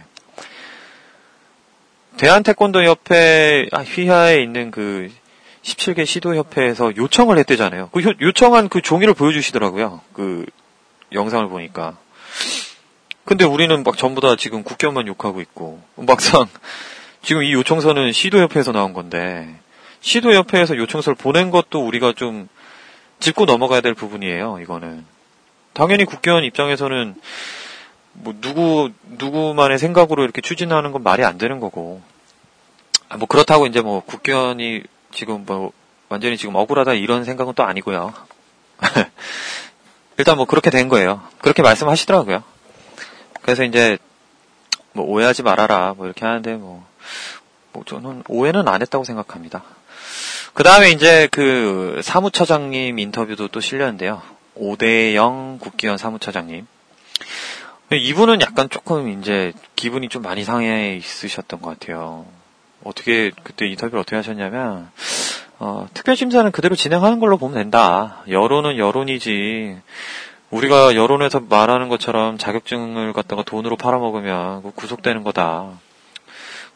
대한태권도협회 2.17 3.69
휘하에 3.73 4.43
있는 4.43 4.71
그 4.71 5.11
17개 5.67 6.07
시도협회에서 6.07 6.97
요청을 6.97 7.39
했대잖아요. 7.39 7.91
그 7.93 8.15
요청한 8.21 8.69
그 8.69 8.81
종이를 8.81 9.15
보여주시더라고요. 9.15 10.01
그 10.13 10.47
영상을 11.13 11.49
보니까. 11.49 11.97
근데 13.25 13.45
우리는 13.45 13.83
막 13.83 13.99
전부 13.99 14.21
다 14.21 14.37
지금 14.37 14.63
국경만 14.63 15.09
욕하고 15.09 15.41
있고, 15.41 15.83
막상 15.97 16.47
지금 17.23 17.43
이 17.43 17.53
요청서는 17.53 18.13
시도협회에서 18.13 18.71
나온 18.71 18.93
건데, 18.93 19.53
시도협회에서 20.01 20.77
요청서를 20.77 21.17
보낸 21.17 21.51
것도 21.51 21.85
우리가 21.85 22.13
좀 22.13 22.49
짚고 23.19 23.47
넘어가야 23.47 23.81
될 23.81 23.95
부분이에요, 23.95 24.61
이거는. 24.63 25.05
당연히 25.73 26.05
국회의원 26.05 26.45
입장에서는 26.45 27.17
뭐 28.13 28.35
누구 28.41 28.91
누구만의 29.19 29.79
생각으로 29.79 30.23
이렇게 30.23 30.41
추진하는 30.41 30.93
건 30.93 31.03
말이 31.03 31.23
안 31.23 31.37
되는 31.37 31.61
거고 31.61 32.01
아, 33.11 33.19
뭐 33.19 33.29
그렇다고 33.29 33.67
이제 33.67 33.83
뭐 33.83 34.01
국회의원이 34.01 34.85
지금 35.17 35.47
뭐 35.47 35.73
완전히 36.11 36.37
지금 36.37 36.57
억울하다 36.57 36.93
이런 36.93 37.25
생각은 37.25 37.55
또 37.55 37.63
아니고요. 37.63 38.13
일단 40.19 40.37
뭐 40.37 40.45
그렇게 40.45 40.69
된 40.69 40.91
거예요. 40.91 41.23
그렇게 41.39 41.63
말씀하시더라고요. 41.63 42.45
그래서 43.41 43.65
이제 43.65 43.97
뭐 44.93 45.07
오해하지 45.07 45.43
말아라 45.43 45.95
뭐 45.97 46.05
이렇게 46.05 46.27
하는데 46.27 46.55
뭐, 46.57 46.87
뭐 47.73 47.83
저는 47.87 48.25
오해는 48.29 48.69
안 48.69 48.83
했다고 48.83 49.05
생각합니다. 49.05 49.63
그 50.53 50.63
다음에 50.63 50.91
이제 50.91 51.29
그 51.31 52.01
사무처장님 52.03 52.99
인터뷰도 52.99 53.49
또 53.49 53.61
실렸는데요. 53.61 54.21
오대영 54.55 55.61
국기원 55.61 55.97
사무처장님. 55.97 56.67
이분은 57.91 58.43
약간 58.43 58.69
조금 58.69 59.19
이제 59.19 59.55
기분이 59.77 60.11
좀 60.11 60.21
많이 60.21 60.45
상해 60.45 60.95
있으셨던 60.97 61.63
것 61.63 61.79
같아요. 61.79 62.27
어떻게 62.87 63.31
그때 63.43 63.67
인터뷰를 63.67 64.01
어떻게 64.01 64.17
하셨냐면 64.17 64.91
어, 65.59 65.87
특별심사는 65.95 66.51
그대로 66.53 66.75
진행하는 66.77 67.19
걸로 67.19 67.39
보면 67.39 67.55
된다. 67.57 68.23
여론은 68.29 68.79
여론이지. 68.79 69.77
우리가 70.51 70.95
여론에서 70.95 71.41
말하는 71.41 71.89
것처럼 71.89 72.39
자격증을 72.39 73.13
갖다가 73.13 73.43
돈으로 73.43 73.77
팔아먹으면 73.77 74.63
구속되는 74.75 75.23
거다. 75.25 75.71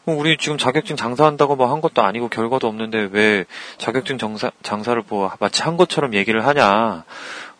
우리 0.05 0.35
지금 0.37 0.57
자격증 0.57 0.95
장사한다고 0.95 1.55
뭐 1.55 1.71
한 1.71 1.79
것도 1.79 2.01
아니고 2.01 2.27
결과도 2.27 2.67
없는데 2.67 3.09
왜 3.11 3.45
자격증 3.77 4.17
정사, 4.17 4.51
장사를 4.63 5.01
뭐 5.07 5.31
마치 5.39 5.61
한 5.61 5.77
것처럼 5.77 6.15
얘기를 6.15 6.45
하냐. 6.47 7.03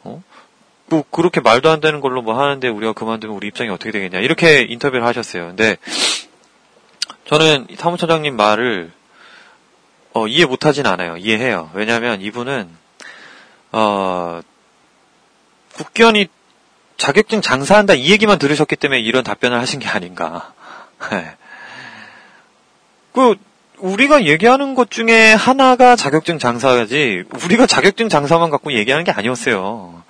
어? 0.03 0.23
뭐 0.87 1.03
그렇게 1.11 1.39
말도 1.39 1.69
안 1.69 1.79
되는 1.79 2.01
걸로 2.01 2.21
뭐 2.21 2.37
하는데 2.37 2.67
우리가 2.67 2.93
그만두면 2.93 3.35
우리 3.35 3.47
입장이 3.47 3.69
어떻게 3.69 3.91
되겠냐 3.91 4.19
이렇게 4.19 4.63
인터뷰를 4.63 5.05
하셨어요. 5.05 5.47
근데 5.47 5.77
저는 7.31 7.67
사무처장님 7.77 8.35
말을 8.35 8.91
어, 10.11 10.27
이해 10.27 10.43
못하진 10.43 10.85
않아요. 10.85 11.15
이해해요. 11.15 11.71
왜냐하면 11.73 12.19
이분은 12.19 12.69
어, 13.71 14.41
국견이 15.73 16.27
자격증 16.97 17.39
장사한다 17.41 17.93
이 17.93 18.11
얘기만 18.11 18.37
들으셨기 18.37 18.75
때문에 18.75 18.99
이런 18.99 19.23
답변을 19.23 19.57
하신 19.61 19.79
게 19.79 19.87
아닌가. 19.87 20.51
네. 21.09 21.37
그 23.15 23.35
우리가 23.77 24.25
얘기하는 24.25 24.75
것 24.75 24.91
중에 24.91 25.31
하나가 25.31 25.95
자격증 25.95 26.37
장사지 26.37 27.23
우리가 27.45 27.65
자격증 27.65 28.09
장사만 28.09 28.49
갖고 28.49 28.73
얘기하는 28.73 29.05
게 29.05 29.11
아니었어요. 29.11 30.03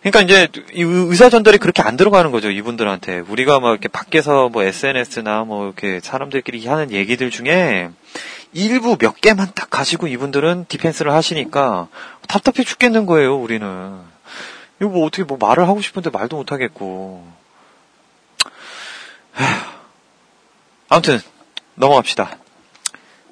그러니까 0.00 0.22
이제 0.22 0.48
의사 0.72 1.28
전달이 1.28 1.58
그렇게 1.58 1.82
안 1.82 1.96
들어가는 1.96 2.30
거죠 2.30 2.50
이분들한테. 2.50 3.20
우리가 3.28 3.60
막 3.60 3.70
이렇게 3.70 3.88
밖에서 3.88 4.48
뭐 4.48 4.62
SNS나 4.62 5.44
뭐 5.44 5.66
이렇게 5.66 6.00
사람들끼리 6.00 6.66
하는 6.66 6.90
얘기들 6.90 7.30
중에 7.30 7.90
일부 8.52 8.96
몇 8.96 9.20
개만 9.20 9.52
딱 9.54 9.68
가지고 9.68 10.06
이분들은 10.08 10.66
디펜스를 10.68 11.12
하시니까 11.12 11.88
답답해 12.28 12.64
죽겠는 12.64 13.04
거예요 13.06 13.36
우리는. 13.36 13.98
이거 14.80 14.88
뭐 14.88 15.06
어떻게 15.06 15.24
뭐 15.24 15.36
말을 15.38 15.68
하고 15.68 15.82
싶은데 15.82 16.08
말도 16.10 16.36
못 16.36 16.50
하겠고. 16.50 17.26
아무튼 20.88 21.20
넘어갑시다. 21.74 22.38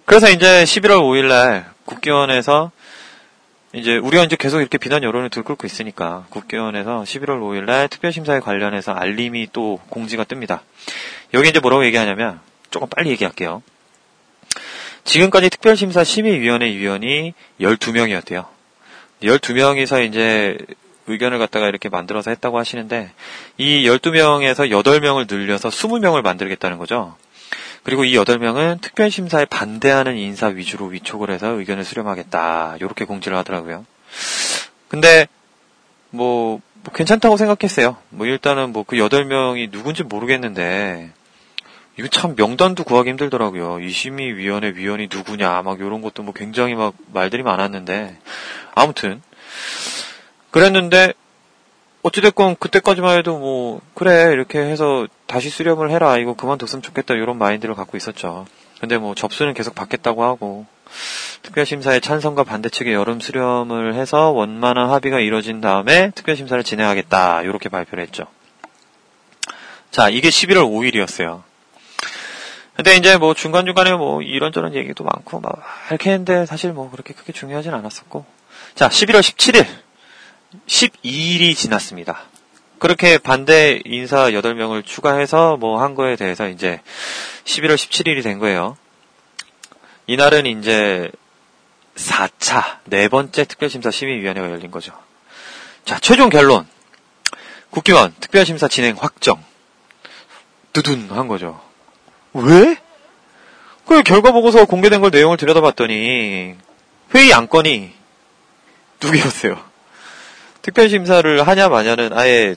그래서 0.04 0.28
이제 0.30 0.64
11월 0.64 1.00
5일날 1.00 1.64
국기원에서 1.86 2.70
이제 3.74 3.96
우리가 3.96 4.24
이제 4.24 4.36
계속 4.36 4.60
이렇게 4.60 4.78
비난 4.78 5.02
여론을 5.02 5.28
들끓고 5.28 5.66
있으니까 5.66 6.26
국회의원에서 6.30 7.02
11월 7.02 7.40
5일 7.40 7.64
날 7.64 7.88
특별심사에 7.88 8.40
관련해서 8.40 8.92
알림이 8.92 9.48
또 9.52 9.78
공지가 9.90 10.24
뜹니다. 10.24 10.60
여기 11.34 11.50
이제 11.50 11.60
뭐라고 11.60 11.84
얘기하냐면 11.84 12.40
조금 12.70 12.88
빨리 12.88 13.10
얘기할게요. 13.10 13.62
지금까지 15.04 15.50
특별심사 15.50 16.02
심의위원회 16.02 16.70
위원이 16.76 17.34
12명이었대요. 17.60 18.46
12명이서 19.22 20.06
이제 20.06 20.56
의견을 21.06 21.38
갖다가 21.38 21.68
이렇게 21.68 21.88
만들어서 21.88 22.30
했다고 22.30 22.58
하시는데 22.58 23.10
이 23.56 23.86
12명에서 23.86 24.70
8명을 24.70 25.30
늘려서 25.30 25.68
20명을 25.68 26.22
만들겠다는 26.22 26.78
거죠. 26.78 27.16
그리고 27.82 28.04
이 28.04 28.14
8명은 28.14 28.80
특별심사에 28.80 29.46
반대하는 29.46 30.16
인사 30.16 30.48
위주로 30.48 30.86
위촉을 30.86 31.30
해서 31.30 31.48
의견을 31.48 31.84
수렴하겠다. 31.84 32.76
이렇게 32.80 33.04
공지를 33.04 33.36
하더라고요. 33.38 33.86
근데, 34.88 35.26
뭐, 36.10 36.60
뭐 36.82 36.92
괜찮다고 36.92 37.36
생각했어요. 37.36 37.96
뭐 38.10 38.26
일단은 38.26 38.72
뭐 38.72 38.84
그 38.84 38.96
8명이 38.96 39.70
누군지 39.70 40.02
모르겠는데, 40.02 41.10
이거 41.98 42.06
참 42.08 42.34
명단도 42.36 42.84
구하기 42.84 43.10
힘들더라고요. 43.10 43.80
이 43.80 43.90
심의위원회 43.90 44.72
위원이 44.76 45.08
누구냐, 45.12 45.62
막 45.62 45.80
이런 45.80 46.00
것도 46.00 46.22
뭐 46.22 46.32
굉장히 46.32 46.74
막 46.74 46.94
말들이 47.12 47.42
많았는데, 47.42 48.16
아무튼, 48.74 49.20
그랬는데, 50.50 51.12
어찌됐건 52.08 52.56
그때까지만 52.58 53.18
해도 53.18 53.38
뭐, 53.38 53.80
그래, 53.94 54.32
이렇게 54.32 54.58
해서 54.58 55.06
다시 55.26 55.50
수렴을 55.50 55.90
해라, 55.90 56.16
이거 56.18 56.34
그만뒀으면 56.34 56.82
좋겠다, 56.82 57.14
이런 57.14 57.38
마인드를 57.38 57.74
갖고 57.74 57.96
있었죠. 57.96 58.46
근데 58.80 58.98
뭐 58.98 59.14
접수는 59.14 59.54
계속 59.54 59.74
받겠다고 59.74 60.24
하고, 60.24 60.66
특별심사의 61.42 62.00
찬성과 62.00 62.44
반대 62.44 62.68
측의 62.68 62.94
여름 62.94 63.20
수렴을 63.20 63.94
해서 63.94 64.30
원만한 64.30 64.90
합의가 64.90 65.20
이뤄진 65.20 65.60
다음에 65.60 66.10
특별심사를 66.14 66.62
진행하겠다, 66.64 67.42
이렇게 67.42 67.68
발표를 67.68 68.04
했죠. 68.04 68.24
자, 69.90 70.08
이게 70.08 70.28
11월 70.28 70.64
5일이었어요. 70.64 71.42
근데 72.76 72.96
이제 72.96 73.16
뭐 73.16 73.34
중간중간에 73.34 73.94
뭐 73.94 74.22
이런저런 74.22 74.74
얘기도 74.74 75.02
많고 75.02 75.40
막 75.40 75.60
이렇게 75.90 76.10
했는데 76.10 76.46
사실 76.46 76.72
뭐 76.72 76.88
그렇게 76.90 77.12
크게 77.12 77.32
중요하진 77.32 77.74
않았었고. 77.74 78.24
자, 78.76 78.88
11월 78.88 79.18
17일. 79.18 79.66
12일이 80.66 81.54
지났습니다. 81.54 82.22
그렇게 82.78 83.18
반대 83.18 83.80
인사 83.84 84.30
8명을 84.30 84.84
추가해서 84.84 85.56
뭐 85.56 85.82
한 85.82 85.94
거에 85.94 86.16
대해서 86.16 86.48
이제 86.48 86.80
11월 87.44 87.74
17일이 87.74 88.22
된 88.22 88.38
거예요. 88.38 88.76
이날은 90.06 90.46
이제 90.46 91.10
4차, 91.96 92.78
네 92.84 93.08
번째 93.08 93.44
특별심사 93.44 93.90
심의위원회가 93.90 94.50
열린 94.50 94.70
거죠. 94.70 94.92
자, 95.84 95.98
최종 95.98 96.30
결론. 96.30 96.66
국기원 97.70 98.14
특별심사 98.20 98.68
진행 98.68 98.96
확정. 98.98 99.42
두둔 100.72 101.08
한 101.10 101.28
거죠. 101.28 101.60
왜? 102.32 102.76
그 103.86 104.02
결과 104.02 104.32
보고서 104.32 104.64
공개된 104.64 105.00
걸 105.00 105.10
내용을 105.10 105.36
들여다봤더니 105.36 106.54
회의 107.14 107.32
안건이 107.34 107.92
두 109.00 109.10
개였어요. 109.10 109.60
특별심사를 110.68 111.48
하냐 111.48 111.70
마냐는 111.70 112.10
아예 112.12 112.54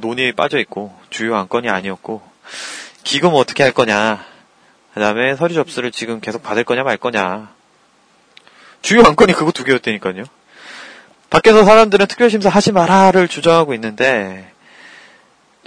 논의에 0.00 0.30
빠져 0.30 0.58
있고 0.58 0.94
주요 1.10 1.34
안건이 1.34 1.68
아니었고 1.68 2.22
기금 3.02 3.34
어떻게 3.34 3.64
할 3.64 3.72
거냐 3.72 4.24
그 4.94 5.00
다음에 5.00 5.34
서류 5.34 5.54
접수를 5.54 5.90
지금 5.90 6.20
계속 6.20 6.44
받을 6.44 6.62
거냐 6.62 6.84
말 6.84 6.96
거냐 6.98 7.52
주요 8.80 9.02
안건이 9.04 9.32
그거 9.32 9.50
두 9.50 9.64
개였다니까요. 9.64 10.22
밖에서 11.30 11.64
사람들은 11.64 12.06
특별심사 12.06 12.48
하지 12.48 12.70
마라를 12.70 13.26
주장하고 13.26 13.74
있는데 13.74 14.48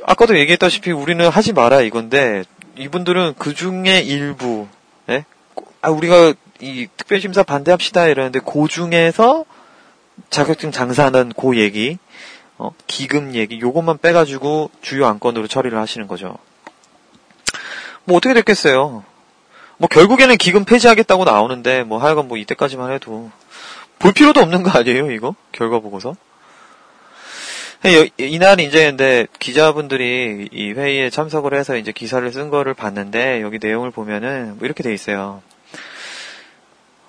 아까도 0.06 0.40
얘기했다시피 0.40 0.92
우리는 0.92 1.28
하지 1.28 1.52
마라 1.52 1.82
이건데 1.82 2.46
이분들은 2.78 3.36
그 3.38 3.54
중에 3.54 4.00
일부, 4.00 4.66
예? 5.10 5.26
아, 5.82 5.90
우리가 5.90 6.34
이 6.62 6.88
특별심사 6.96 7.44
반대합시다 7.44 8.08
이러는데 8.08 8.40
그 8.40 8.68
중에서 8.70 9.44
자격증 10.30 10.72
장사하는 10.72 11.34
그 11.40 11.58
얘기, 11.58 11.98
어, 12.58 12.72
기금 12.88 13.36
얘기, 13.36 13.60
요것만 13.60 14.00
빼가지고 14.00 14.72
주요 14.82 15.08
안건으로 15.08 15.48
처리를 15.48 15.78
하시는 15.78 16.08
거죠. 16.08 16.38
뭐 18.06 18.18
어떻게 18.18 18.34
됐겠어요. 18.34 19.04
뭐 19.78 19.88
결국에는 19.90 20.38
기금 20.38 20.64
폐지하겠다고 20.64 21.24
나오는데 21.24 21.84
뭐 21.84 21.98
하여간 21.98 22.28
뭐 22.28 22.38
이때까지만 22.38 22.92
해도 22.92 23.32
볼 23.98 24.14
필요도 24.14 24.40
없는 24.40 24.62
거 24.62 24.70
아니에요 24.78 25.12
이거 25.12 25.34
결과 25.52 25.80
보고서 25.80 26.16
이날 28.18 28.60
이제 28.60 28.86
근데 28.86 29.26
기자분들이 29.40 30.50
이 30.52 30.72
회의에 30.74 31.10
참석을 31.10 31.56
해서 31.56 31.78
이제 31.78 31.92
기사를 31.92 32.32
쓴 32.32 32.52
거를 32.52 32.76
봤는데 32.76 33.42
여기 33.42 33.58
내용을 33.60 33.90
보면은 33.90 34.58
뭐 34.60 34.66
이렇게 34.66 34.84
돼 34.84 34.94
있어요. 34.94 35.42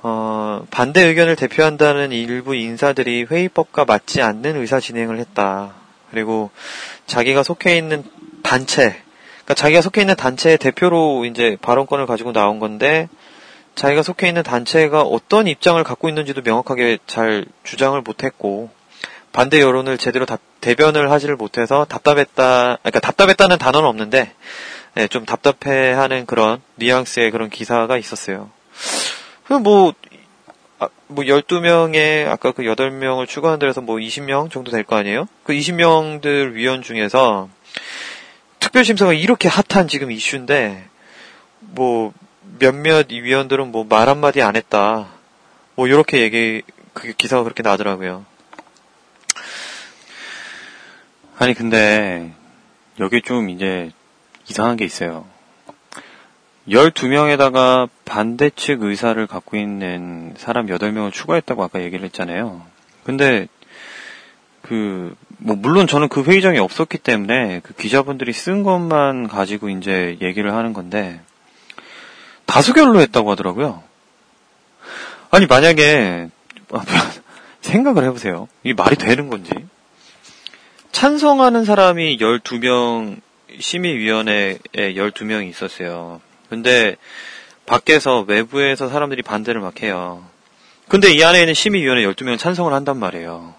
어, 0.02 0.66
반대 0.70 1.02
의견을 1.02 1.36
대표한다는 1.36 2.10
일부 2.12 2.54
인사들이 2.54 3.24
회의법과 3.30 3.84
맞지 3.84 4.20
않는 4.20 4.56
의사 4.56 4.80
진행을 4.80 5.18
했다. 5.18 5.74
그리고 6.10 6.50
자기가 7.06 7.42
속해 7.42 7.76
있는 7.76 8.04
단체, 8.42 8.96
그러니까 9.44 9.54
자기가 9.54 9.80
속해 9.80 10.00
있는 10.00 10.16
단체의 10.16 10.58
대표로 10.58 11.24
이제 11.24 11.56
발언권을 11.62 12.06
가지고 12.06 12.32
나온 12.32 12.58
건데 12.58 13.08
자기가 13.76 14.02
속해 14.02 14.28
있는 14.28 14.42
단체가 14.42 15.02
어떤 15.02 15.46
입장을 15.46 15.82
갖고 15.84 16.08
있는지도 16.08 16.42
명확하게 16.42 16.98
잘 17.06 17.46
주장을 17.62 17.98
못했고 18.02 18.70
반대 19.32 19.60
여론을 19.60 19.96
제대로 19.96 20.26
다, 20.26 20.36
대변을 20.60 21.10
하지를 21.10 21.36
못해서 21.36 21.86
답답했다, 21.86 22.78
그러니까 22.82 23.00
답답했다는 23.00 23.58
단어는 23.58 23.88
없는데, 23.88 24.30
네, 24.94 25.08
좀 25.08 25.24
답답해하는 25.24 26.26
그런 26.26 26.60
뉘앙스의 26.76 27.30
그런 27.30 27.48
기사가 27.48 27.96
있었어요. 27.96 28.50
뭐, 29.58 29.92
아, 30.78 30.88
뭐 31.08 31.24
12명에 31.24 32.26
아까 32.28 32.52
그 32.52 32.62
8명을 32.62 33.26
추가한 33.28 33.58
데에서 33.58 33.80
뭐 33.80 33.96
20명 33.96 34.50
정도 34.50 34.70
될 34.70 34.84
거 34.84 34.96
아니에요? 34.96 35.28
그 35.44 35.52
20명들 35.52 36.52
위원 36.52 36.82
중에서 36.82 37.48
특별심사가 38.60 39.12
이렇게 39.12 39.48
핫한 39.48 39.88
지금 39.88 40.10
이슈인데 40.10 40.84
뭐 41.60 42.12
몇몇 42.58 43.10
위원들은 43.10 43.72
뭐 43.72 43.84
말 43.84 44.08
한마디 44.08 44.42
안 44.42 44.56
했다. 44.56 45.08
뭐 45.74 45.86
이렇게 45.86 46.20
얘기 46.20 46.62
그 46.92 47.12
기사가 47.12 47.42
그렇게 47.42 47.62
나더라고요. 47.62 48.24
아니 51.38 51.54
근데 51.54 52.32
여기 53.00 53.22
좀 53.22 53.48
이제 53.50 53.90
이상한 54.48 54.76
게 54.76 54.84
있어요. 54.84 55.26
12명에다가 56.68 57.88
반대 58.04 58.50
측 58.50 58.82
의사를 58.82 59.26
갖고 59.26 59.56
있는 59.56 60.34
사람 60.36 60.66
8명을 60.66 61.12
추가했다고 61.12 61.62
아까 61.64 61.82
얘기를 61.82 62.04
했잖아요. 62.04 62.62
근데 63.04 63.48
그, 64.62 65.14
뭐, 65.38 65.56
물론 65.56 65.86
저는 65.86 66.08
그 66.08 66.22
회의장에 66.22 66.58
없었기 66.58 66.98
때문에 66.98 67.60
그 67.64 67.74
기자분들이 67.74 68.32
쓴 68.32 68.62
것만 68.62 69.28
가지고 69.28 69.68
이제 69.68 70.16
얘기를 70.22 70.54
하는 70.54 70.72
건데, 70.72 71.20
다수결로 72.46 73.00
했다고 73.00 73.30
하더라고요. 73.32 73.82
아니, 75.30 75.46
만약에, 75.46 76.28
생각을 77.60 78.04
해보세요. 78.04 78.48
이게 78.62 78.74
말이 78.74 78.96
되는 78.96 79.28
건지. 79.28 79.52
찬성하는 80.92 81.64
사람이 81.64 82.18
12명, 82.18 83.20
심의위원회에 83.58 84.58
12명이 84.74 85.48
있었어요. 85.48 86.20
근데 86.52 86.96
밖에서 87.64 88.26
외부에서 88.28 88.90
사람들이 88.90 89.22
반대를 89.22 89.62
막 89.62 89.80
해요. 89.82 90.22
근데 90.86 91.10
이 91.10 91.24
안에 91.24 91.40
있는 91.40 91.54
심의위원회 91.54 92.04
12명은 92.04 92.38
찬성을 92.38 92.70
한단 92.70 92.98
말이에요. 92.98 93.54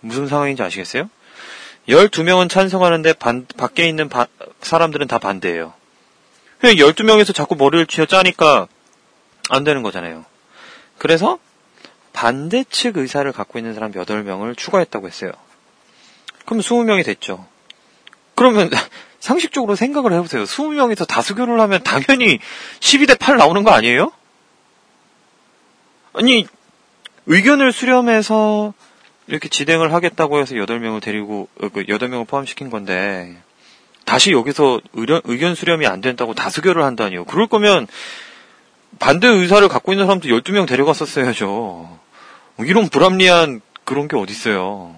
무슨 0.00 0.28
상황인지 0.28 0.62
아시겠어요? 0.62 1.10
12명은 1.90 2.48
찬성하는데 2.48 3.12
반, 3.12 3.46
밖에 3.58 3.86
있는 3.86 4.08
바, 4.08 4.28
사람들은 4.62 5.08
다 5.08 5.18
반대예요. 5.18 5.74
12명에서 6.62 7.34
자꾸 7.34 7.54
머리를 7.54 7.84
쥐어 7.84 8.06
짜니까 8.06 8.66
안 9.50 9.64
되는 9.64 9.82
거잖아요. 9.82 10.24
그래서 10.96 11.38
반대 12.14 12.64
측 12.64 12.96
의사를 12.96 13.30
갖고 13.30 13.58
있는 13.58 13.74
사람 13.74 13.92
8명을 13.92 14.56
추가했다고 14.56 15.06
했어요. 15.06 15.32
그럼 16.46 16.60
20명이 16.60 17.04
됐죠. 17.04 17.46
그러면 18.34 18.70
상식적으로 19.20 19.74
생각을 19.74 20.12
해보세요. 20.12 20.44
20명에서 20.44 21.06
다수결을 21.06 21.60
하면 21.60 21.82
당연히 21.82 22.38
12대 22.80 23.18
8 23.18 23.36
나오는 23.36 23.62
거 23.64 23.70
아니에요? 23.70 24.12
아니, 26.12 26.46
의견을 27.26 27.72
수렴해서 27.72 28.72
이렇게 29.26 29.48
진행을 29.48 29.92
하겠다고 29.92 30.40
해서 30.40 30.54
8명을 30.54 31.02
데리고, 31.02 31.48
8명을 31.60 32.14
어, 32.14 32.24
그 32.24 32.24
포함시킨 32.24 32.70
건데, 32.70 33.36
다시 34.04 34.32
여기서 34.32 34.80
의견, 34.94 35.20
의견 35.24 35.54
수렴이 35.54 35.86
안 35.86 36.00
된다고 36.00 36.32
다수결을 36.32 36.82
한다니요. 36.82 37.24
그럴 37.26 37.46
거면 37.46 37.86
반대 38.98 39.28
의사를 39.28 39.66
갖고 39.68 39.92
있는 39.92 40.06
사람도 40.06 40.28
12명 40.28 40.66
데려갔었어야죠. 40.66 41.98
이런 42.60 42.88
불합리한 42.88 43.60
그런 43.84 44.08
게 44.08 44.16
어딨어요. 44.16 44.97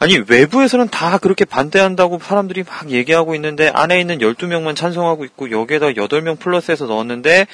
아니, 0.00 0.16
외부에서는 0.28 0.88
다 0.88 1.18
그렇게 1.18 1.44
반대한다고 1.44 2.20
사람들이 2.20 2.62
막 2.62 2.90
얘기하고 2.90 3.34
있는데, 3.34 3.68
안에 3.68 4.00
있는 4.00 4.18
12명만 4.18 4.76
찬성하고 4.76 5.24
있고, 5.24 5.50
여기에다 5.50 5.88
8명 5.88 6.38
플러스해서 6.38 6.86
넣었는데, 6.86 7.46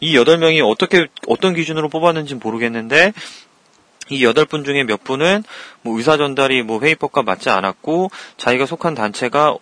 이 0.00 0.16
8명이 0.16 0.68
어떻게, 0.68 1.06
어떤 1.28 1.54
기준으로 1.54 1.88
뽑았는지 1.88 2.34
모르겠는데, 2.36 3.12
이 4.08 4.24
8분 4.24 4.64
중에 4.64 4.82
몇 4.82 5.04
분은 5.04 5.44
뭐 5.82 5.96
의사 5.96 6.16
전달이 6.16 6.64
뭐 6.64 6.80
회의법과 6.80 7.22
맞지 7.22 7.50
않았고, 7.50 8.10
자기가 8.36 8.66
속한 8.66 8.94
단체가 8.94 9.56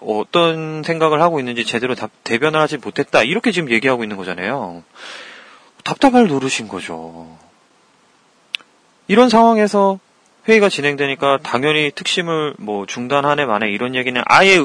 어떤 0.00 0.82
생각을 0.82 1.22
하고 1.22 1.40
있는지 1.40 1.64
제대로 1.64 1.94
답, 1.94 2.10
대변을 2.22 2.60
하지 2.60 2.76
못했다. 2.76 3.22
이렇게 3.22 3.50
지금 3.50 3.70
얘기하고 3.70 4.04
있는 4.04 4.16
거잖아요. 4.16 4.82
답답할 5.84 6.28
노릇인 6.28 6.68
거죠. 6.68 7.36
이런 9.08 9.30
상황에서 9.30 9.98
회의가 10.48 10.68
진행되니까 10.70 11.40
당연히 11.42 11.90
특심을 11.94 12.54
뭐 12.58 12.86
중단하네 12.86 13.44
만에 13.44 13.70
이런 13.70 13.94
얘기는 13.94 14.20
아예 14.26 14.64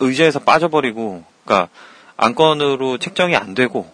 의제에서 0.00 0.40
빠져버리고, 0.40 1.24
그러니까 1.44 1.68
안건으로 2.16 2.98
책정이 2.98 3.36
안 3.36 3.54
되고 3.54 3.92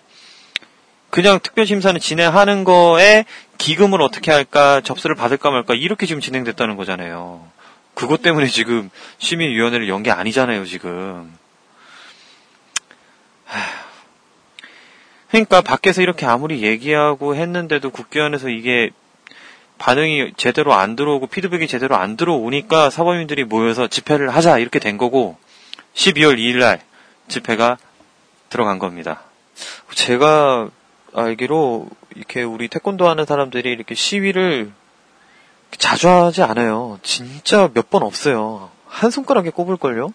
그냥 1.10 1.40
특별심사는 1.42 2.00
진행하는 2.00 2.64
거에 2.64 3.24
기금을 3.58 4.00
어떻게 4.00 4.30
할까 4.30 4.80
접수를 4.80 5.16
받을까 5.16 5.50
말까 5.50 5.74
이렇게 5.74 6.06
지금 6.06 6.20
진행됐다는 6.20 6.76
거잖아요. 6.76 7.46
그것 7.94 8.22
때문에 8.22 8.46
지금 8.46 8.88
시민위원회를 9.18 9.88
연 9.88 10.02
게 10.02 10.10
아니잖아요 10.10 10.64
지금. 10.64 11.36
그러니까 15.28 15.60
밖에서 15.60 16.00
이렇게 16.00 16.26
아무리 16.26 16.62
얘기하고 16.62 17.34
했는데도 17.36 17.90
국회의원에서 17.90 18.48
이게 18.48 18.90
반응이 19.82 20.34
제대로 20.36 20.74
안 20.74 20.94
들어오고 20.94 21.26
피드백이 21.26 21.66
제대로 21.66 21.96
안 21.96 22.16
들어오니까 22.16 22.88
사범인들이 22.88 23.42
모여서 23.42 23.88
집회를 23.88 24.30
하자 24.30 24.58
이렇게 24.58 24.78
된 24.78 24.96
거고 24.96 25.36
12월 25.94 26.38
2일 26.38 26.60
날 26.60 26.80
집회가 27.26 27.78
들어간 28.48 28.78
겁니다. 28.78 29.24
제가 29.92 30.68
알기로 31.12 31.88
이렇게 32.14 32.44
우리 32.44 32.68
태권도 32.68 33.08
하는 33.08 33.26
사람들이 33.26 33.72
이렇게 33.72 33.96
시위를 33.96 34.70
자주 35.76 36.08
하지 36.08 36.44
않아요. 36.44 37.00
진짜 37.02 37.68
몇 37.74 37.90
번 37.90 38.04
없어요. 38.04 38.70
한 38.86 39.10
손가락에 39.10 39.50
꼽을걸요? 39.50 40.12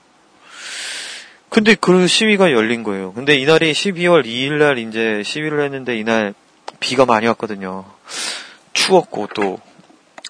근데 1.50 1.76
그 1.76 2.08
시위가 2.08 2.54
열린 2.54 2.84
거예요. 2.84 3.12
근데 3.12 3.36
이날이 3.36 3.74
12월 3.74 4.26
2일 4.26 4.60
날 4.60 4.78
이제 4.78 5.24
시위를 5.26 5.62
했는데 5.66 5.98
이날 5.98 6.34
비가 6.80 7.06
많이 7.06 7.28
왔거든요. 7.28 7.84
추웠고 8.88 9.28
또 9.36 9.60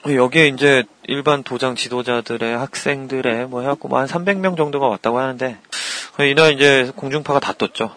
여기에 0.08 0.48
이제 0.48 0.84
일반 1.04 1.44
도장 1.44 1.76
지도자들의 1.76 2.58
학생들의 2.58 3.48
뭐 3.48 3.62
해갖고 3.62 3.88
뭐 3.88 4.00
한 4.00 4.08
300명 4.08 4.58
정도가 4.58 4.88
왔다고 4.88 5.20
하는데 5.20 5.58
이날 6.20 6.54
이제 6.54 6.92
공중파가 6.96 7.40
다 7.40 7.54
떴죠. 7.54 7.96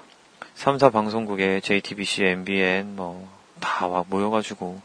3사 0.57 0.93
방송국에 0.93 1.61
JTBC, 1.61 2.25
MBN 2.25 2.95
뭐다 2.97 4.05
모여가지고 4.09 4.83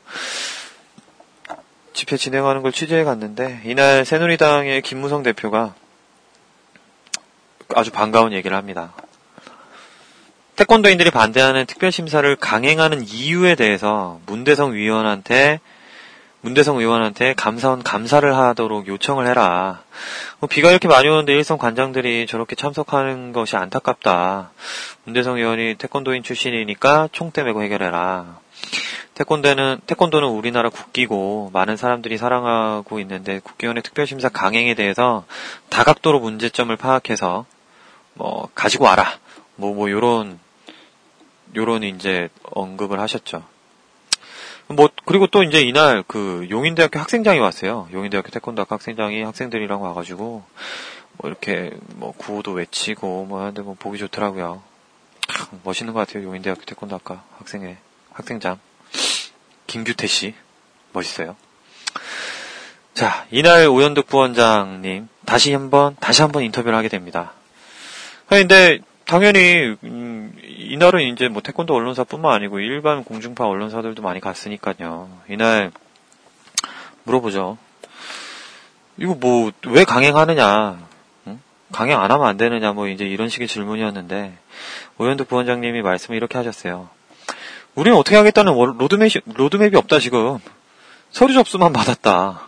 집회 1.91 2.15
진행하는 2.15 2.61
걸 2.61 2.71
취재해 2.71 3.03
갔는데 3.03 3.61
이날 3.65 4.05
새누리당의 4.05 4.81
김무성 4.81 5.23
대표가 5.23 5.75
아주 7.75 7.91
반가운 7.91 8.31
얘기를 8.31 8.55
합니다. 8.55 8.93
태권도인들이 10.55 11.11
반대하는 11.11 11.65
특별심사를 11.65 12.33
강행하는 12.37 13.03
이유에 13.05 13.55
대해서 13.55 14.21
문대성 14.25 14.73
위원한테 14.73 15.59
문대성 16.39 16.77
의원한테 16.77 17.33
감사원 17.33 17.83
감사를 17.83 18.37
하도록 18.37 18.87
요청을 18.87 19.27
해라. 19.27 19.81
뭐 20.39 20.47
비가 20.47 20.69
이렇게 20.69 20.87
많이 20.87 21.09
오는데 21.09 21.33
일선 21.33 21.57
관장들이 21.57 22.27
저렇게 22.27 22.55
참석하는 22.55 23.33
것이 23.33 23.57
안타깝다. 23.57 24.51
문대성 25.03 25.37
의원이 25.37 25.75
태권도인 25.75 26.23
출신이니까 26.23 27.09
총대 27.11 27.43
메고 27.43 27.61
해결해라. 27.63 28.39
태권도는 29.15 29.81
태권도는 29.87 30.27
우리나라 30.29 30.69
국기고 30.69 31.49
많은 31.51 31.75
사람들이 31.77 32.17
사랑하고 32.17 32.99
있는데 33.01 33.39
국회의원의 33.39 33.83
특별심사 33.83 34.29
강행에 34.29 34.73
대해서 34.75 35.25
다각도로 35.69 36.19
문제점을 36.19 36.73
파악해서 36.77 37.45
뭐 38.13 38.49
가지고 38.55 38.85
와라. 38.85 39.17
뭐뭐 39.55 39.75
뭐 39.75 39.89
요런 39.89 40.44
요런 41.55 41.83
이제 41.83 42.29
언급을 42.43 42.99
하셨죠. 42.99 43.43
뭐 44.67 44.89
그리고 45.05 45.27
또 45.27 45.43
이제 45.43 45.61
이날 45.61 46.03
그 46.07 46.47
용인대학교 46.49 46.99
학생장이 46.99 47.39
왔어요. 47.39 47.87
용인대학교 47.93 48.29
태권도학교 48.29 48.75
학생장이 48.75 49.21
학생들이랑 49.21 49.81
와가지고 49.81 50.43
뭐 51.17 51.29
이렇게 51.29 51.71
뭐 51.95 52.13
구호도 52.13 52.51
외치고 52.51 53.25
뭐 53.25 53.41
하는데 53.41 53.61
뭐 53.61 53.75
보기 53.77 53.97
좋더라고요. 53.99 54.63
멋있는 55.63 55.93
것 55.93 55.99
같아요. 55.99 56.23
용인대학교 56.23 56.63
태권도학과 56.65 57.23
학생회 57.37 57.77
학생장 58.11 58.59
김규태 59.67 60.07
씨 60.07 60.33
멋있어요. 60.93 61.35
자 62.93 63.27
이날 63.29 63.67
오현득 63.67 64.07
부원장님 64.07 65.09
다시 65.25 65.53
한번 65.53 65.95
다시 65.99 66.21
한번 66.21 66.43
인터뷰를 66.43 66.75
하게 66.75 66.87
됩니다. 66.87 67.33
근데 68.27 68.79
당연히 69.05 69.75
음, 69.83 70.24
이날은 70.65 71.01
이제 71.01 71.27
뭐 71.27 71.41
태권도 71.41 71.73
언론사뿐만 71.73 72.33
아니고 72.33 72.59
일반 72.59 73.03
공중파 73.03 73.45
언론사들도 73.45 74.01
많이 74.01 74.19
갔으니까요. 74.19 75.09
이날 75.29 75.71
물어보죠. 77.03 77.57
이거 78.97 79.13
뭐 79.15 79.51
왜 79.67 79.83
강행하느냐? 79.83 80.79
응? 81.27 81.39
강행 81.71 81.99
안 81.99 82.11
하면 82.11 82.25
안 82.27 82.37
되느냐? 82.37 82.73
뭐 82.73 82.87
이제 82.87 83.05
이런 83.05 83.29
식의 83.29 83.47
질문이었는데 83.47 84.37
오현득 84.97 85.27
부원장님이 85.27 85.81
말씀을 85.81 86.17
이렇게 86.17 86.37
하셨어요. 86.37 86.89
우리는 87.75 87.97
어떻게 87.97 88.15
하겠다는 88.15 88.53
로드맵이, 88.77 89.11
로드맵이 89.33 89.75
없다 89.75 89.99
지금. 89.99 90.39
서류 91.11 91.33
접수만 91.33 91.73
받았다. 91.73 92.47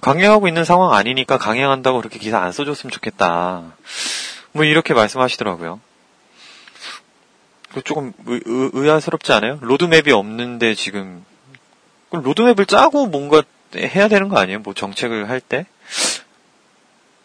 강행하고 0.00 0.48
있는 0.48 0.64
상황 0.64 0.92
아니니까 0.92 1.38
강행한다고 1.38 1.98
그렇게 1.98 2.18
기사 2.18 2.38
안 2.40 2.52
써줬으면 2.52 2.90
좋겠다. 2.90 3.62
뭐 4.52 4.64
이렇게 4.64 4.94
말씀하시더라고요. 4.94 5.80
그 7.74 7.82
조금 7.82 8.12
의, 8.26 8.40
의 8.46 8.90
아스럽지 8.90 9.32
않아요? 9.32 9.58
로드맵이 9.60 10.12
없는데 10.12 10.76
지금 10.76 11.24
로드맵을 12.12 12.66
짜고 12.66 13.06
뭔가 13.06 13.42
해야 13.74 14.06
되는 14.06 14.28
거 14.28 14.38
아니에요? 14.38 14.60
뭐 14.60 14.74
정책을 14.74 15.28
할 15.28 15.40
때? 15.40 15.66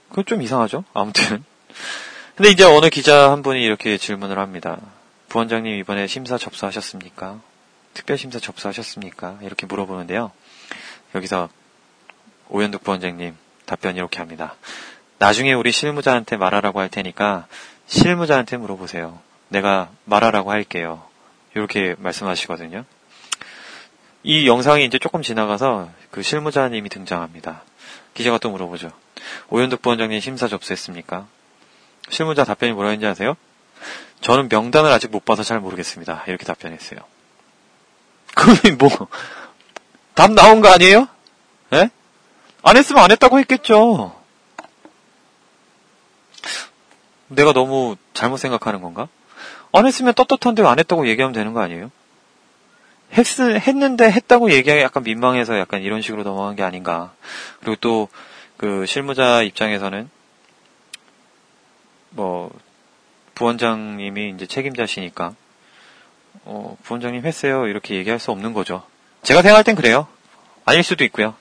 그건 0.09 0.25
좀 0.25 0.41
이상하죠? 0.41 0.83
아무튼. 0.95 1.45
근데 2.35 2.49
이제 2.49 2.63
어느 2.63 2.89
기자 2.89 3.31
한 3.31 3.43
분이 3.43 3.61
이렇게 3.61 3.97
질문을 3.97 4.39
합니다. 4.39 4.79
부원장님 5.27 5.77
이번에 5.77 6.07
심사 6.07 6.39
접수하셨습니까? 6.39 7.39
특별심사 7.93 8.39
접수하셨습니까? 8.39 9.37
이렇게 9.43 9.67
물어보는데요. 9.67 10.31
여기서 11.13 11.49
오현득 12.49 12.83
부원장님 12.83 13.37
답변 13.67 13.97
이렇게 13.97 14.17
합니다. 14.17 14.55
나중에 15.19 15.53
우리 15.53 15.71
실무자한테 15.71 16.37
말하라고 16.37 16.79
할 16.79 16.89
테니까 16.89 17.45
실무자한테 17.85 18.57
물어보세요. 18.57 19.28
내가 19.49 19.89
말하라고 20.05 20.51
할게요. 20.51 21.03
이렇게 21.55 21.95
말씀하시거든요. 21.97 22.85
이 24.23 24.47
영상이 24.47 24.85
이제 24.85 24.99
조금 24.99 25.21
지나가서 25.21 25.89
그 26.11 26.21
실무자님이 26.21 26.89
등장합니다. 26.89 27.63
기자가 28.13 28.37
또 28.37 28.49
물어보죠. 28.49 28.91
오현득 29.49 29.81
부원장님 29.81 30.19
심사 30.19 30.47
접수했습니까? 30.47 31.27
실무자 32.09 32.43
답변이 32.43 32.73
뭐라 32.73 32.89
했는지 32.89 33.07
아세요? 33.07 33.35
저는 34.21 34.49
명단을 34.49 34.91
아직 34.91 35.11
못 35.11 35.23
봐서 35.25 35.43
잘 35.43 35.59
모르겠습니다. 35.59 36.23
이렇게 36.27 36.45
답변했어요. 36.45 36.99
그럼 38.35 38.77
뭐, 38.77 39.07
답 40.13 40.31
나온 40.31 40.61
거 40.61 40.69
아니에요? 40.69 41.07
예? 41.73 41.89
안 42.61 42.77
했으면 42.77 43.03
안 43.03 43.11
했다고 43.11 43.39
했겠죠. 43.39 44.15
내가 47.27 47.53
너무 47.53 47.95
잘못 48.13 48.37
생각하는 48.37 48.81
건가? 48.81 49.07
안 49.71 49.85
했으면 49.85 50.13
떳떳한데 50.13 50.63
안 50.63 50.79
했다고 50.79 51.07
얘기하면 51.07 51.33
되는 51.33 51.53
거 51.53 51.61
아니에요? 51.61 51.91
했, 53.13 53.39
했는데 53.39 54.11
했다고 54.11 54.51
얘기하기 54.51 54.81
약간 54.81 55.03
민망해서 55.03 55.57
약간 55.59 55.81
이런 55.81 56.01
식으로 56.01 56.23
넘어간 56.23 56.55
게 56.55 56.63
아닌가. 56.63 57.13
그리고 57.59 57.75
또, 57.81 58.07
그, 58.57 58.85
실무자 58.85 59.41
입장에서는, 59.41 60.09
뭐, 62.11 62.51
부원장님이 63.35 64.33
이제 64.35 64.45
책임자시니까, 64.45 65.33
어, 66.45 66.77
부원장님 66.83 67.25
했어요. 67.25 67.67
이렇게 67.67 67.95
얘기할 67.95 68.19
수 68.19 68.31
없는 68.31 68.53
거죠. 68.53 68.83
제가 69.23 69.41
생각할 69.41 69.63
땐 69.63 69.75
그래요. 69.75 70.07
아닐 70.65 70.83
수도 70.83 71.03
있고요. 71.05 71.35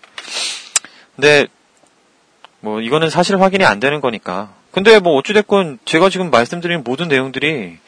근데, 1.16 1.46
뭐, 2.60 2.80
이거는 2.80 3.10
사실 3.10 3.40
확인이 3.40 3.64
안 3.64 3.80
되는 3.80 4.00
거니까, 4.00 4.54
근데 4.78 5.00
뭐 5.00 5.16
어찌됐건 5.16 5.80
제가 5.84 6.08
지금 6.08 6.30
말씀드린 6.30 6.84
모든 6.84 7.08
내용들이 7.08 7.78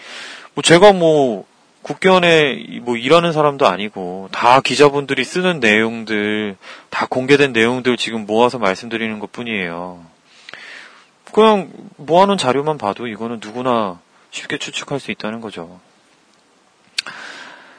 뭐 0.55 0.63
제가 0.63 0.93
뭐 0.93 1.47
국견에 1.83 2.81
뭐 2.83 2.97
일하는 2.97 3.33
사람도 3.33 3.65
아니고 3.69 4.29
다 4.33 4.61
기자분들이 4.61 5.23
쓰는 5.23 5.61
내용들 5.61 6.57
다 6.91 7.07
공개된 7.09 7.53
내용들 7.53 7.97
지금 7.97 8.27
모아서 8.27 8.59
말씀드리는 8.59 9.21
것 9.21 9.31
뿐이에요. 9.31 10.05
그냥 11.33 11.71
모아놓은 11.97 12.39
자료만 12.39 12.77
봐도 12.77 13.07
이거는 13.07 13.39
누구나 13.41 14.01
쉽게 14.33 14.59
추측할 14.59 14.99
수 14.99 15.13
있다는 15.13 15.41
거죠. 15.41 15.79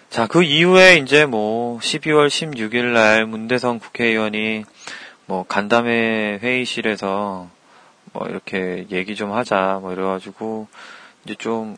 자, 0.09 0.26
그 0.26 0.41
이후에 0.41 0.95
이제 0.95 1.26
뭐 1.26 1.80
12월 1.80 2.30
16일 2.30 2.93
날 2.93 3.26
문대성 3.26 3.80
국회의원이 3.80 4.64
뭐 5.26 5.43
간담회 5.45 6.39
회의실에서 6.41 7.49
뭐 8.14 8.28
이렇게 8.28 8.86
얘기 8.91 9.16
좀 9.16 9.32
하자 9.32 9.80
뭐 9.82 9.93
이래가지고 9.93 10.68
이제 11.24 11.36
좀 11.36 11.78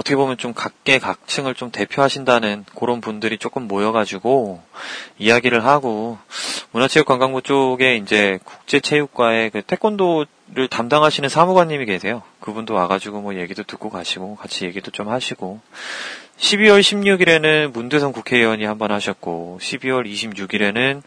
어떻게 0.00 0.16
보면 0.16 0.38
좀 0.38 0.54
각계 0.54 0.98
각층을 0.98 1.54
좀 1.54 1.70
대표하신다는 1.70 2.64
그런 2.74 3.02
분들이 3.02 3.36
조금 3.36 3.68
모여가지고 3.68 4.62
이야기를 5.18 5.66
하고 5.66 6.16
문화체육관광부 6.72 7.42
쪽에 7.42 7.96
이제 7.96 8.38
국제체육과의 8.44 9.50
그 9.50 9.60
태권도를 9.60 10.68
담당하시는 10.70 11.28
사무관님이 11.28 11.84
계세요. 11.84 12.22
그 12.40 12.46
그분도 12.46 12.72
와가지고 12.74 13.20
뭐 13.20 13.34
얘기도 13.34 13.62
듣고 13.62 13.90
가시고 13.90 14.36
같이 14.36 14.64
얘기도 14.64 14.90
좀 14.90 15.08
하시고 15.10 15.60
12월 16.38 16.80
16일에는 16.80 17.72
문대성 17.72 18.12
국회의원이 18.12 18.64
한번 18.64 18.92
하셨고 18.92 19.58
12월 19.60 20.10
26일에는 20.10 21.02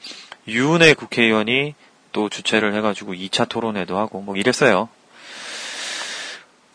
유은혜 0.47 0.93
국회의원이 0.93 1.74
또 2.14 2.30
주최를 2.30 2.74
해가지고 2.76 3.14
2차 3.14 3.49
토론회도 3.49 3.97
하고 3.97 4.22
뭐 4.22 4.38
이랬어요. 4.38 4.88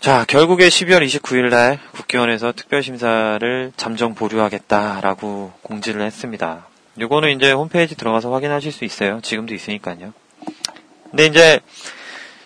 자, 0.01 0.25
결국에 0.27 0.69
12월 0.69 1.05
29일 1.05 1.49
날 1.49 1.81
국회의원에서 1.93 2.53
특별심사를 2.53 3.73
잠정 3.77 4.15
보류하겠다라고 4.15 5.53
공지를 5.63 6.03
했습니다. 6.03 6.67
요거는 7.01 7.37
이제 7.37 7.53
홈페이지 7.53 7.97
들어가서 7.97 8.33
확인하실 8.33 8.71
수 8.71 8.85
있어요. 8.85 9.21
지금도 9.23 9.55
있으니까요. 9.55 10.13
근데 11.11 11.27
이제 11.27 11.61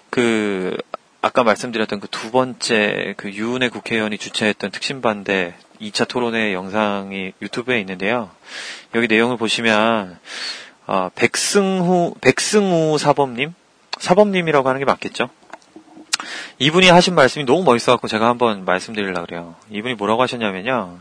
그 0.08 0.76
아까 1.20 1.42
말씀드렸던 1.42 2.00
그 2.00 2.08
두 2.22 2.30
번째 2.30 3.14
그 3.16 3.32
유은혜 3.32 3.68
국회의원이 3.68 4.16
주최했던 4.16 4.70
특심반대 4.70 5.54
2차 5.80 6.06
토론회 6.06 6.52
영상이 6.52 7.32
유튜브에 7.42 7.80
있는데요. 7.80 8.30
여기 8.94 9.08
내용을 9.08 9.36
보시면 9.36 10.20
어, 10.86 11.10
백승후 11.14 12.14
백승우 12.20 12.98
사범님 12.98 13.54
사범님이라고 13.98 14.68
하는 14.68 14.78
게 14.78 14.84
맞겠죠? 14.84 15.28
이분이 16.58 16.88
하신 16.88 17.14
말씀이 17.14 17.44
너무 17.44 17.64
멋있어갖고 17.64 18.08
제가 18.08 18.28
한번 18.28 18.64
말씀드리려고 18.64 19.26
그래요. 19.26 19.54
이분이 19.70 19.94
뭐라고 19.94 20.22
하셨냐면요. 20.22 20.98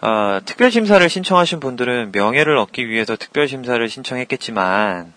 어, 0.00 0.40
특별심사를 0.44 1.08
신청하신 1.08 1.60
분들은 1.60 2.12
명예를 2.12 2.56
얻기 2.58 2.88
위해서 2.88 3.16
특별심사를 3.16 3.88
신청했겠지만 3.88 5.12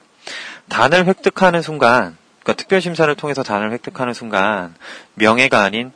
단을 0.69 1.05
획득하는 1.05 1.61
순간 1.61 2.17
그러니까 2.41 2.53
특별심사를 2.53 3.13
통해서 3.15 3.43
단을 3.43 3.71
획득하는 3.73 4.13
순간 4.13 4.73
명예가 5.15 5.61
아닌 5.61 5.91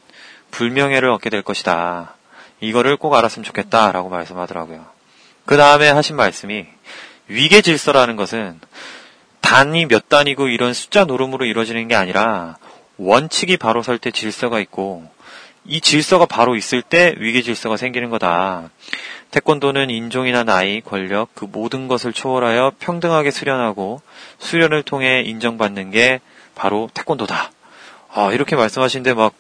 불명예를 0.52 1.10
얻게 1.10 1.30
될 1.30 1.42
것이다. 1.42 2.16
이거를 2.60 2.98
꼭 2.98 3.14
알았으면 3.14 3.44
좋겠다라고 3.44 4.10
말씀하더라고요. 4.10 4.86
그 5.46 5.58
다음에 5.58 5.90
하신 5.90 6.18
말씀이 6.18 6.68
위계 7.32 7.62
질서라는 7.62 8.18
것은 8.18 8.60
단이 9.40 9.86
몇 9.86 10.10
단이고 10.10 10.50
이런 10.50 10.74
숫자 10.74 11.06
노름으로 11.06 11.46
이루어지는 11.46 11.88
게 11.88 11.96
아니라 11.96 12.58
원칙이 12.98 13.58
바로 13.58 13.82
설 13.82 13.98
때 13.98 14.12
질서가 14.12 14.60
있고 14.60 15.10
이 15.66 15.80
질서가 15.80 16.26
바로 16.26 16.56
있을 16.56 16.82
때 16.82 17.16
위계 17.18 17.42
질서가 17.42 17.78
생기는 17.78 18.10
거다. 18.10 18.70
태권도는 19.32 19.90
인종이나 19.90 20.44
나이, 20.44 20.82
권력 20.82 21.34
그 21.34 21.48
모든 21.50 21.88
것을 21.88 22.12
초월하여 22.12 22.74
평등하게 22.80 23.32
수련하고 23.32 24.02
수련을 24.40 24.84
통해 24.84 25.22
인정받는 25.22 25.92
게 25.92 26.20
바로 26.54 26.90
태권도다. 26.94 27.52
아, 28.14 28.34
이렇게 28.34 28.58
말씀하시는데 28.58 29.14
막, 29.14 29.34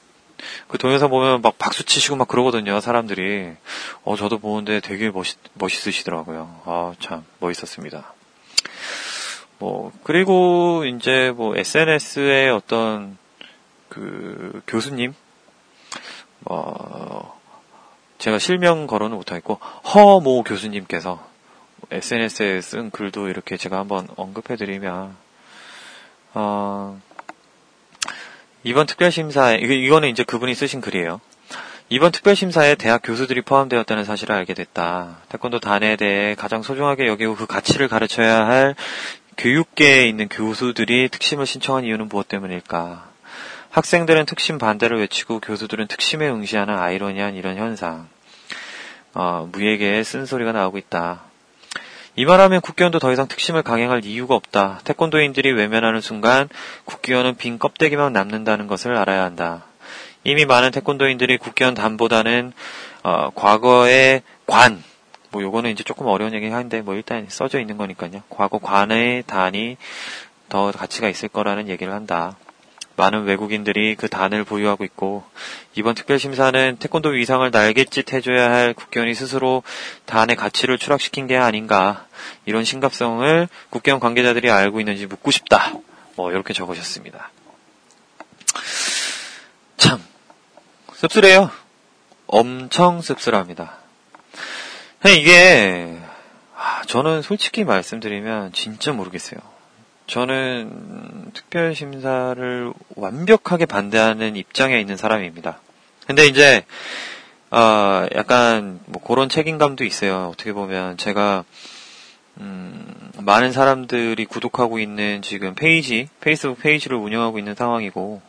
그 0.67 0.77
동영상 0.77 1.09
보면 1.09 1.41
막 1.41 1.57
박수 1.57 1.85
치시고 1.85 2.15
막 2.15 2.27
그러거든요, 2.27 2.79
사람들이. 2.79 3.51
어, 4.03 4.15
저도 4.15 4.39
보는데 4.39 4.79
되게 4.79 5.09
멋있, 5.09 5.37
멋있으시더라고요. 5.53 6.61
아, 6.65 6.93
참, 6.99 7.23
멋있었습니다. 7.39 8.13
뭐, 9.59 9.91
그리고 10.03 10.85
이제 10.85 11.31
뭐 11.35 11.55
SNS에 11.55 12.49
어떤 12.49 13.17
그 13.89 14.61
교수님, 14.65 15.13
뭐, 16.39 17.39
제가 18.17 18.39
실명 18.39 18.87
거론은 18.87 19.15
못하겠고, 19.17 19.55
허모 19.93 20.43
교수님께서 20.43 21.23
SNS에 21.91 22.61
쓴 22.61 22.89
글도 22.89 23.27
이렇게 23.27 23.57
제가 23.57 23.77
한번 23.77 24.07
언급해드리면, 24.15 25.15
어, 26.33 27.01
이번 28.63 28.85
특별심사에, 28.85 29.57
이거는 29.57 30.09
이제 30.09 30.23
그분이 30.23 30.53
쓰신 30.53 30.81
글이에요. 30.81 31.19
이번 31.89 32.11
특별심사에 32.11 32.75
대학 32.75 33.01
교수들이 33.03 33.41
포함되었다는 33.41 34.05
사실을 34.05 34.35
알게 34.35 34.53
됐다. 34.53 35.17
태권도 35.29 35.59
단에 35.59 35.97
대해 35.97 36.35
가장 36.35 36.61
소중하게 36.61 37.07
여기고 37.07 37.35
그 37.35 37.47
가치를 37.47 37.87
가르쳐야 37.87 38.47
할 38.47 38.75
교육계에 39.37 40.07
있는 40.07 40.29
교수들이 40.29 41.09
특심을 41.09 41.45
신청한 41.45 41.83
이유는 41.83 42.07
무엇 42.07 42.27
때문일까? 42.27 43.09
학생들은 43.71 44.25
특심 44.25 44.57
반대를 44.57 44.99
외치고 44.99 45.39
교수들은 45.39 45.87
특심에 45.87 46.29
응시하는 46.29 46.77
아이러니한 46.77 47.35
이런 47.35 47.57
현상. 47.57 48.07
어, 49.13 49.49
무예계에 49.51 50.03
쓴소리가 50.03 50.51
나오고 50.51 50.77
있다. 50.77 51.23
이 52.15 52.25
말하면 52.25 52.59
국기원도 52.61 52.99
더 52.99 53.11
이상 53.11 53.27
특심을 53.27 53.63
강행할 53.63 54.03
이유가 54.05 54.35
없다. 54.35 54.81
태권도인들이 54.83 55.51
외면하는 55.53 56.01
순간 56.01 56.49
국기원은 56.85 57.35
빈 57.37 57.57
껍데기만 57.57 58.11
남는다는 58.11 58.67
것을 58.67 58.95
알아야 58.97 59.23
한다. 59.23 59.65
이미 60.23 60.45
많은 60.45 60.71
태권도인들이 60.71 61.37
국기원 61.37 61.73
단보다는 61.73 62.51
어, 63.03 63.29
과거의 63.33 64.21
관, 64.45 64.83
뭐 65.31 65.41
요거는 65.41 65.71
이제 65.71 65.83
조금 65.83 66.07
어려운 66.07 66.33
얘기 66.33 66.47
하는데 66.47 66.81
뭐 66.81 66.95
일단 66.95 67.25
써져 67.29 67.59
있는 67.59 67.77
거니까요. 67.77 68.21
과거 68.29 68.59
관의 68.59 69.23
단이 69.25 69.77
더 70.49 70.71
가치가 70.71 71.07
있을 71.07 71.29
거라는 71.29 71.69
얘기를 71.69 71.93
한다. 71.93 72.35
많은 72.95 73.23
외국인들이 73.23 73.95
그 73.95 74.09
단을 74.09 74.43
보유하고 74.43 74.83
있고 74.83 75.23
이번 75.75 75.95
특별심사는 75.95 76.77
태권도 76.77 77.09
위상을 77.09 77.49
날갯짓 77.49 78.13
해줘야 78.13 78.51
할 78.51 78.73
국견이 78.73 79.13
스스로 79.15 79.63
단의 80.05 80.35
가치를 80.35 80.77
추락시킨 80.77 81.27
게 81.27 81.37
아닌가 81.37 82.05
이런 82.45 82.63
심각성을 82.63 83.47
국견 83.69 83.99
관계자들이 83.99 84.49
알고 84.49 84.79
있는지 84.79 85.07
묻고 85.07 85.31
싶다. 85.31 85.73
뭐 86.15 86.31
이렇게 86.31 86.53
적으셨습니다. 86.53 87.31
참 89.77 90.03
씁쓸해요. 90.93 91.49
엄청 92.27 93.01
씁쓸합니다. 93.01 93.77
이게 95.07 95.97
아, 96.55 96.83
저는 96.85 97.23
솔직히 97.23 97.63
말씀드리면 97.63 98.53
진짜 98.53 98.91
모르겠어요. 98.91 99.39
저는 100.07 101.31
특별 101.33 101.73
심사를 101.73 102.73
완벽하게 102.95 103.65
반대하는 103.65 104.35
입장에 104.35 104.79
있는 104.79 104.97
사람입니다. 104.97 105.59
근데 106.05 106.25
이제, 106.25 106.65
어, 107.49 108.05
약간, 108.15 108.79
뭐, 108.87 109.01
그런 109.01 109.29
책임감도 109.29 109.83
있어요. 109.85 110.29
어떻게 110.33 110.51
보면, 110.51 110.97
제가, 110.97 111.45
음, 112.39 113.11
많은 113.19 113.51
사람들이 113.51 114.25
구독하고 114.25 114.79
있는 114.79 115.21
지금 115.21 115.53
페이지, 115.53 116.09
페이스북 116.19 116.59
페이지를 116.59 116.97
운영하고 116.97 117.39
있는 117.39 117.55
상황이고, 117.55 118.21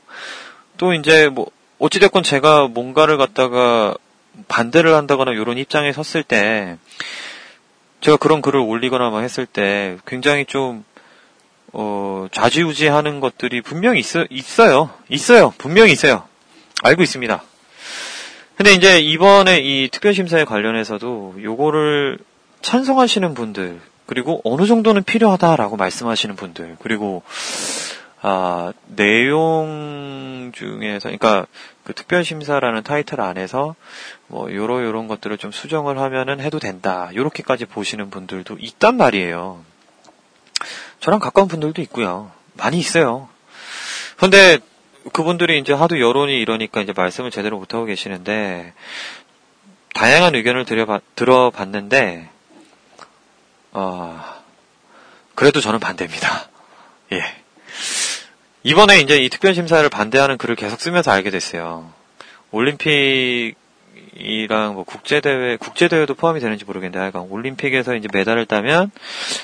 또 0.76 0.92
이제 0.94 1.28
뭐, 1.28 1.46
어찌 1.78 1.98
됐건 1.98 2.22
제가 2.22 2.68
뭔가를 2.68 3.16
갖다가 3.16 3.94
반대를 4.48 4.94
한다거나 4.94 5.32
이런 5.32 5.58
입장에 5.58 5.92
섰을 5.92 6.22
때, 6.22 6.76
제가 8.00 8.16
그런 8.16 8.42
글을 8.42 8.60
올리거나 8.60 9.10
막 9.10 9.22
했을 9.22 9.46
때 9.46 9.96
굉장히 10.06 10.44
좀 10.44 10.84
어, 11.72 12.26
좌지우지하는 12.30 13.20
것들이 13.20 13.62
분명히 13.62 14.00
있어, 14.00 14.26
있어요. 14.30 14.90
있어요. 15.08 15.54
분명히 15.58 15.92
있어요. 15.92 16.24
알고 16.82 17.02
있습니다. 17.02 17.42
근데 18.56 18.74
이제 18.74 19.00
이번에 19.00 19.58
이 19.58 19.88
특별심사에 19.90 20.44
관련해서도 20.44 21.36
요거를 21.42 22.18
찬성하시는 22.60 23.34
분들, 23.34 23.80
그리고 24.06 24.40
어느 24.44 24.66
정도는 24.66 25.02
필요하다라고 25.02 25.76
말씀하시는 25.76 26.36
분들, 26.36 26.76
그리고, 26.80 27.22
아, 28.20 28.72
내용 28.86 30.52
중에서, 30.54 31.08
그러니까 31.08 31.46
그 31.82 31.92
특별심사라는 31.92 32.82
타이틀 32.82 33.20
안에서 33.20 33.74
뭐, 34.28 34.52
요러 34.52 34.84
요런 34.84 35.08
것들을 35.08 35.38
좀 35.38 35.50
수정을 35.50 35.98
하면은 35.98 36.40
해도 36.40 36.58
된다. 36.58 37.10
요렇게까지 37.14 37.64
보시는 37.64 38.10
분들도 38.10 38.58
있단 38.60 38.96
말이에요. 38.96 39.64
저랑 41.02 41.18
가까운 41.18 41.48
분들도 41.48 41.82
있고요. 41.82 42.30
많이 42.54 42.78
있어요. 42.78 43.28
근데 44.16 44.58
그분들이 45.12 45.58
이제 45.58 45.72
하도 45.72 46.00
여론이 46.00 46.40
이러니까 46.40 46.80
이제 46.80 46.92
말씀을 46.96 47.32
제대로 47.32 47.58
못하고 47.58 47.84
계시는데, 47.86 48.72
다양한 49.94 50.36
의견을 50.36 50.64
들어봤는데, 51.16 52.28
어, 53.72 54.24
그래도 55.34 55.60
저는 55.60 55.80
반대입니다. 55.80 56.48
예. 57.12 57.22
이번에 58.62 59.00
이제 59.00 59.16
이 59.16 59.28
특별심사를 59.28 59.88
반대하는 59.88 60.38
글을 60.38 60.54
계속 60.54 60.80
쓰면서 60.80 61.10
알게 61.10 61.30
됐어요. 61.30 61.92
올림픽 62.52 63.56
이랑 64.14 64.74
뭐 64.74 64.84
국제대회, 64.84 65.56
국제대회도 65.56 66.14
포함이 66.14 66.40
되는지 66.40 66.64
모르겠는데, 66.64 66.98
하여간 66.98 67.22
올림픽에서 67.30 67.94
이제 67.94 68.08
메달을 68.12 68.46
따면 68.46 68.90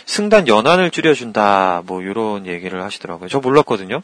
승단 0.04 0.46
연한을 0.46 0.90
줄여준다, 0.90 1.82
뭐, 1.86 2.04
요런 2.04 2.46
얘기를 2.46 2.82
하시더라고요. 2.82 3.28
저 3.28 3.40
몰랐거든요? 3.40 4.02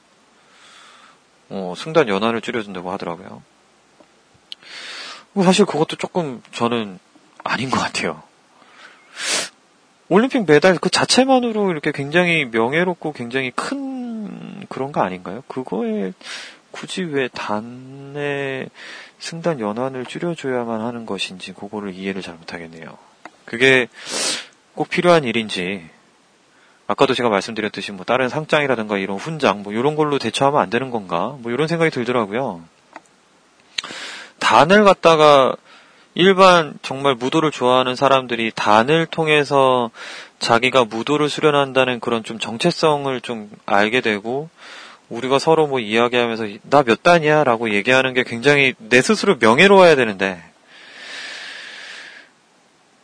어, 1.50 1.74
승단 1.76 2.08
연한을 2.08 2.40
줄여준다고 2.40 2.90
하더라고요. 2.92 3.42
뭐 5.34 5.44
사실 5.44 5.64
그것도 5.66 5.96
조금 5.96 6.42
저는 6.52 6.98
아닌 7.42 7.68
것 7.68 7.78
같아요. 7.78 8.22
올림픽 10.08 10.44
메달 10.46 10.78
그 10.78 10.90
자체만으로 10.90 11.70
이렇게 11.70 11.90
굉장히 11.92 12.44
명예롭고 12.44 13.12
굉장히 13.12 13.50
큰 13.50 14.64
그런 14.68 14.92
거 14.92 15.00
아닌가요? 15.02 15.42
그거에 15.48 16.12
굳이 16.70 17.02
왜 17.02 17.28
단의 17.28 18.68
승단 19.24 19.58
연한을 19.58 20.04
줄여줘야만 20.04 20.82
하는 20.82 21.06
것인지 21.06 21.54
그거를 21.54 21.94
이해를 21.94 22.20
잘 22.20 22.34
못하겠네요. 22.34 22.98
그게 23.46 23.88
꼭 24.74 24.90
필요한 24.90 25.24
일인지 25.24 25.88
아까도 26.86 27.14
제가 27.14 27.30
말씀드렸듯이 27.30 27.92
뭐 27.92 28.04
다른 28.04 28.28
상장이라든가 28.28 28.98
이런 28.98 29.16
훈장 29.16 29.62
뭐 29.62 29.72
이런 29.72 29.96
걸로 29.96 30.18
대처하면 30.18 30.60
안 30.60 30.68
되는 30.68 30.90
건가 30.90 31.38
뭐 31.38 31.50
이런 31.52 31.68
생각이 31.68 31.90
들더라고요. 31.90 32.62
단을 34.40 34.84
갖다가 34.84 35.56
일반 36.12 36.74
정말 36.82 37.14
무도를 37.14 37.50
좋아하는 37.50 37.96
사람들이 37.96 38.52
단을 38.54 39.06
통해서 39.06 39.90
자기가 40.38 40.84
무도를 40.84 41.30
수련한다는 41.30 41.98
그런 41.98 42.24
좀 42.24 42.38
정체성을 42.38 43.18
좀 43.22 43.50
알게 43.64 44.02
되고 44.02 44.50
우리가 45.14 45.38
서로 45.38 45.66
뭐 45.66 45.80
이야기하면서 45.80 46.46
나 46.70 46.82
몇 46.82 47.02
단이야 47.02 47.44
라고 47.44 47.72
얘기하는 47.72 48.14
게 48.14 48.24
굉장히 48.24 48.74
내 48.78 49.00
스스로 49.00 49.36
명예로워야 49.40 49.96
되는데 49.96 50.42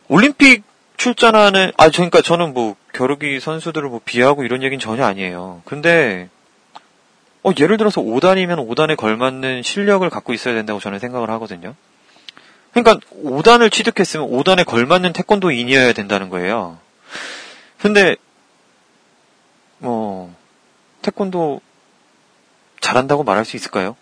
올림픽 0.07 0.63
출전하는 0.97 1.71
아 1.77 1.89
그러니까 1.89 2.21
저는 2.21 2.53
뭐 2.53 2.75
겨루기 2.93 3.39
선수들을 3.39 3.89
뭐 3.89 4.01
비하고 4.03 4.43
이런 4.43 4.61
얘기는 4.61 4.79
전혀 4.79 5.05
아니에요. 5.05 5.61
근데 5.65 6.29
어 7.43 7.51
예를 7.57 7.77
들어서 7.77 8.01
5단이면 8.01 8.67
5단에 8.67 8.95
걸맞는 8.95 9.63
실력을 9.63 10.07
갖고 10.09 10.33
있어야 10.33 10.53
된다고 10.53 10.79
저는 10.79 10.99
생각을 10.99 11.29
하거든요. 11.31 11.73
그러니까 12.71 13.03
5단을 13.23 13.71
취득했으면 13.71 14.29
5단에 14.29 14.65
걸맞는 14.65 15.13
태권도인이어야 15.13 15.93
된다는 15.93 16.29
거예요. 16.29 16.77
근데 17.79 18.15
뭐 19.79 20.35
태권도 21.01 21.61
잘한다고 22.81 23.23
말할 23.23 23.45
수 23.45 23.55
있을까요? 23.55 23.95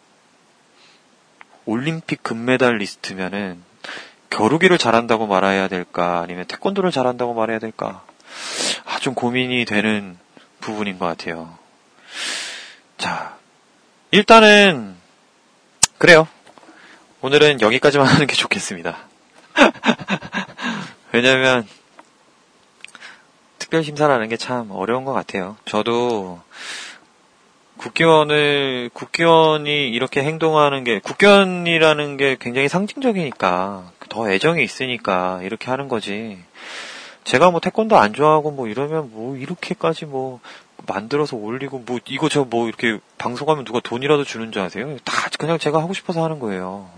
올림픽 1.65 2.23
금메달 2.23 2.77
리스트면은 2.77 3.61
겨루기를 4.29 4.77
잘한다고 4.77 5.27
말해야 5.27 5.67
될까 5.67 6.19
아니면 6.21 6.45
태권도를 6.45 6.91
잘한다고 6.91 7.33
말해야 7.33 7.59
될까 7.59 8.03
아, 8.85 8.99
좀 8.99 9.13
고민이 9.13 9.65
되는 9.65 10.17
부분인 10.61 10.97
것 10.97 11.05
같아요. 11.05 11.57
자, 12.97 13.37
일단은 14.11 14.95
그래요. 15.97 16.27
오늘은 17.21 17.61
여기까지만 17.61 18.07
하는 18.07 18.27
게 18.27 18.35
좋겠습니다. 18.35 18.97
왜냐면 21.11 21.67
특별 23.57 23.83
심사라는 23.83 24.29
게 24.29 24.37
참 24.37 24.71
어려운 24.71 25.05
것 25.05 25.13
같아요. 25.13 25.57
저도 25.65 26.41
국기원을 27.79 28.89
국기원이 28.93 29.89
이렇게 29.89 30.21
행동하는 30.21 30.83
게 30.83 30.99
국기원이라는 30.99 32.17
게 32.17 32.35
굉장히 32.37 32.67
상징적이니까 32.67 33.91
더 34.09 34.29
애정이 34.29 34.61
있으니까 34.63 35.39
이렇게 35.43 35.71
하는 35.71 35.87
거지. 35.87 36.37
제가 37.23 37.51
뭐 37.51 37.61
태권도 37.61 37.97
안 37.97 38.13
좋아하고 38.13 38.51
뭐 38.51 38.67
이러면 38.67 39.11
뭐 39.11 39.37
이렇게까지 39.37 40.05
뭐 40.05 40.41
만들어서 40.87 41.37
올리고 41.37 41.79
뭐 41.85 41.99
이거 42.07 42.27
저 42.27 42.43
뭐 42.43 42.67
이렇게 42.67 42.99
방송하면 43.17 43.63
누가 43.63 43.79
돈이라도 43.79 44.25
주는 44.25 44.51
줄 44.51 44.61
아세요? 44.61 44.97
다 45.05 45.13
그냥 45.37 45.57
제가 45.57 45.81
하고 45.81 45.93
싶어서 45.93 46.21
하는 46.23 46.39
거예요. 46.39 46.89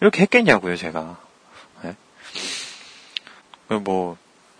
이렇게 0.00 0.22
했겠냐고요, 0.22 0.76
제가. 0.76 1.16
네? 1.82 1.96
뭐 3.78 4.16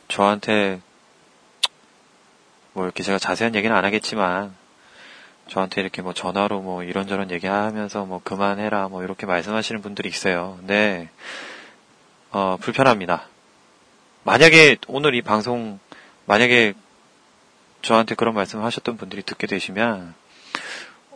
저한테 0.08 0.80
뭐 2.72 2.84
이렇게 2.84 3.04
제가 3.04 3.18
자세한 3.18 3.54
얘기는 3.54 3.74
안 3.74 3.84
하겠지만 3.84 4.54
저한테 5.48 5.80
이렇게 5.80 6.02
뭐 6.02 6.12
전화로 6.12 6.60
뭐 6.60 6.82
이런저런 6.82 7.30
얘기하면서 7.30 8.04
뭐 8.04 8.20
그만해라 8.22 8.88
뭐 8.88 9.02
이렇게 9.02 9.26
말씀하시는 9.26 9.80
분들이 9.82 10.08
있어요. 10.08 10.56
근데 10.58 11.08
어 12.30 12.58
불편합니다. 12.60 13.26
만약에 14.24 14.76
오늘 14.88 15.14
이 15.14 15.22
방송 15.22 15.78
만약에 16.26 16.74
저한테 17.82 18.14
그런 18.14 18.34
말씀을 18.34 18.64
하셨던 18.64 18.96
분들이 18.98 19.22
듣게 19.22 19.46
되시면 19.46 20.14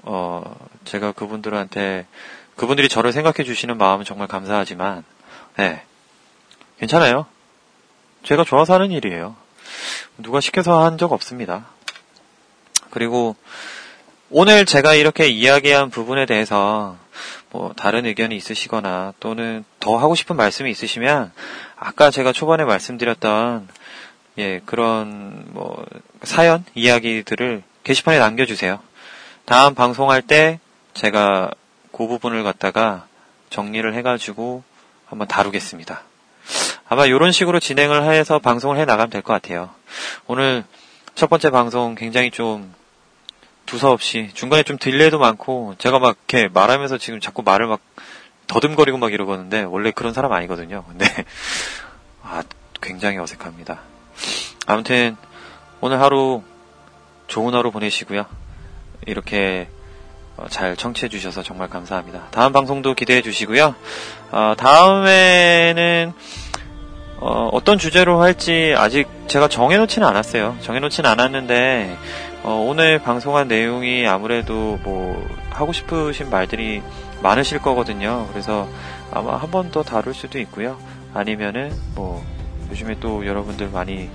어 0.03 0.57
제가 0.85 1.12
그분들한테 1.12 2.07
그분들이 2.57 2.89
저를 2.89 3.12
생각해 3.12 3.45
주시는 3.45 3.76
마음은 3.76 4.05
정말 4.05 4.28
감사하지만 4.28 5.05
네 5.57 5.83
괜찮아요. 6.78 7.26
제가 8.22 8.45
좋아서 8.45 8.74
하는 8.74 8.91
일이에요. 8.91 9.37
누가 10.18 10.41
시켜서 10.41 10.85
한 10.85 10.97
적 10.97 11.12
없습니다. 11.12 11.66
그리고 12.91 13.37
오늘 14.35 14.64
제가 14.64 14.95
이렇게 14.95 15.26
이야기한 15.28 15.91
부분에 15.91 16.24
대해서 16.24 16.97
뭐 17.51 17.74
다른 17.76 18.07
의견이 18.07 18.35
있으시거나 18.35 19.12
또는 19.20 19.62
더 19.78 19.99
하고 19.99 20.14
싶은 20.14 20.37
말씀이 20.37 20.70
있으시면 20.70 21.33
아까 21.76 22.11
제가 22.11 22.33
초반에 22.33 22.64
말씀드렸던 22.64 23.68
예 24.39 24.61
그런 24.64 25.45
뭐 25.49 25.85
사연 26.22 26.64
이야기들을 26.74 27.62
게시판에 27.85 28.18
남겨 28.18 28.47
주세요. 28.47 28.80
다음 29.45 29.74
방송할 29.74 30.22
때 30.22 30.61
제가 30.95 31.51
그 31.93 32.07
부분을 32.07 32.43
갖다가 32.43 33.07
정리를 33.51 33.93
해 33.95 34.01
가지고 34.01 34.62
한번 35.05 35.28
다루겠습니다. 35.28 36.05
아마 36.89 37.05
이런 37.05 37.33
식으로 37.33 37.61
진행을 37.61 38.05
해서 38.05 38.39
방송을 38.39 38.78
해 38.78 38.87
나가면 38.87 39.11
될 39.11 39.20
것 39.20 39.35
같아요. 39.35 39.68
오늘 40.26 40.64
첫 41.14 41.28
번째 41.28 41.51
방송 41.51 41.95
굉장히 41.95 42.30
좀 42.30 42.72
두서없이 43.66 44.30
중간에 44.34 44.62
좀 44.62 44.78
딜레이도 44.78 45.18
많고 45.18 45.74
제가 45.78 45.98
막 45.98 46.16
이렇게 46.28 46.48
말하면서 46.48 46.98
지금 46.98 47.20
자꾸 47.20 47.42
말을 47.42 47.66
막 47.66 47.80
더듬거리고 48.46 48.98
막 48.98 49.12
이러거든데 49.12 49.62
원래 49.62 49.90
그런 49.90 50.12
사람 50.12 50.32
아니거든요. 50.32 50.84
근데 50.88 51.06
아 52.22 52.42
굉장히 52.80 53.18
어색합니다. 53.18 53.80
아무튼 54.66 55.16
오늘 55.80 56.00
하루 56.00 56.42
좋은 57.26 57.54
하루 57.54 57.70
보내시고요. 57.70 58.26
이렇게 59.06 59.68
어, 60.36 60.46
잘 60.48 60.76
청취해 60.76 61.08
주셔서 61.08 61.42
정말 61.42 61.68
감사합니다. 61.68 62.28
다음 62.30 62.52
방송도 62.52 62.94
기대해 62.94 63.22
주시고요. 63.22 63.74
어, 64.30 64.54
다음에는 64.56 66.12
어, 67.18 67.60
떤 67.64 67.78
주제로 67.78 68.20
할지 68.20 68.74
아직 68.76 69.06
제가 69.28 69.48
정해놓지는 69.48 70.06
않았어요. 70.06 70.56
정해놓지는 70.60 71.08
않았는데 71.08 71.96
어, 72.45 72.55
오늘 72.68 72.99
방송한 72.99 73.47
내용이 73.49 74.07
아무래도 74.07 74.78
뭐 74.82 75.24
하고 75.51 75.72
싶으신 75.72 76.28
말들이 76.30 76.82
많으실 77.22 77.61
거거든요. 77.61 78.26
그래서 78.32 78.68
아마 79.12 79.36
한 79.36 79.51
번 79.51 79.70
더 79.70 79.82
다룰 79.82 80.12
수도 80.12 80.38
있고요. 80.40 80.76
아니면은 81.14 81.72
뭐 81.95 82.24
요즘에 82.70 82.97
또 83.01 83.24
여러분들 83.26 83.68
많이 83.70 84.11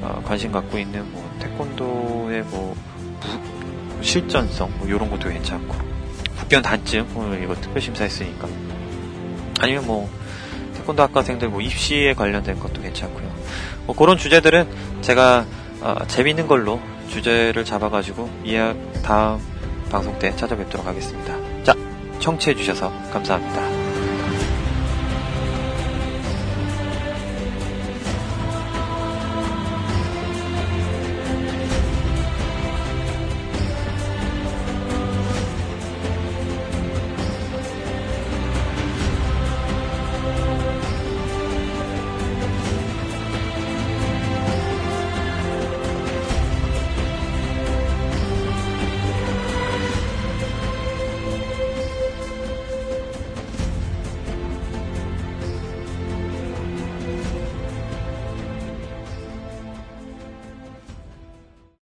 어, 0.00 0.20
관심 0.24 0.50
갖고 0.50 0.78
있는 0.78 1.10
뭐 1.12 1.30
태권도의 1.38 2.42
뭐 2.44 2.74
무, 3.96 4.02
실전성 4.02 4.72
뭐 4.78 4.88
이런 4.88 5.10
것도 5.10 5.28
괜찮고 5.28 5.74
국견 6.38 6.62
단쯤 6.62 7.08
오늘 7.14 7.42
이거 7.42 7.54
특별 7.54 7.80
심사했으니까 7.82 8.48
아니면 9.60 9.86
뭐 9.86 10.08
태권도 10.74 11.02
학과생들 11.02 11.48
뭐 11.48 11.60
입시에 11.60 12.14
관련된 12.14 12.58
것도 12.58 12.80
괜찮고요. 12.82 13.28
뭐 13.86 13.94
그런 13.94 14.16
주제들은 14.16 14.68
제가 15.02 15.44
어, 15.80 15.96
재밌는 16.08 16.48
걸로 16.48 16.80
주제를 17.08 17.64
잡아가지고 17.64 18.28
이야 18.44 18.74
다음 19.02 19.40
방송 19.90 20.18
때 20.18 20.34
찾아뵙도록 20.36 20.86
하겠습니다. 20.86 21.34
자, 21.64 21.74
청취해주셔서 22.20 22.92
감사합니다. 23.10 23.77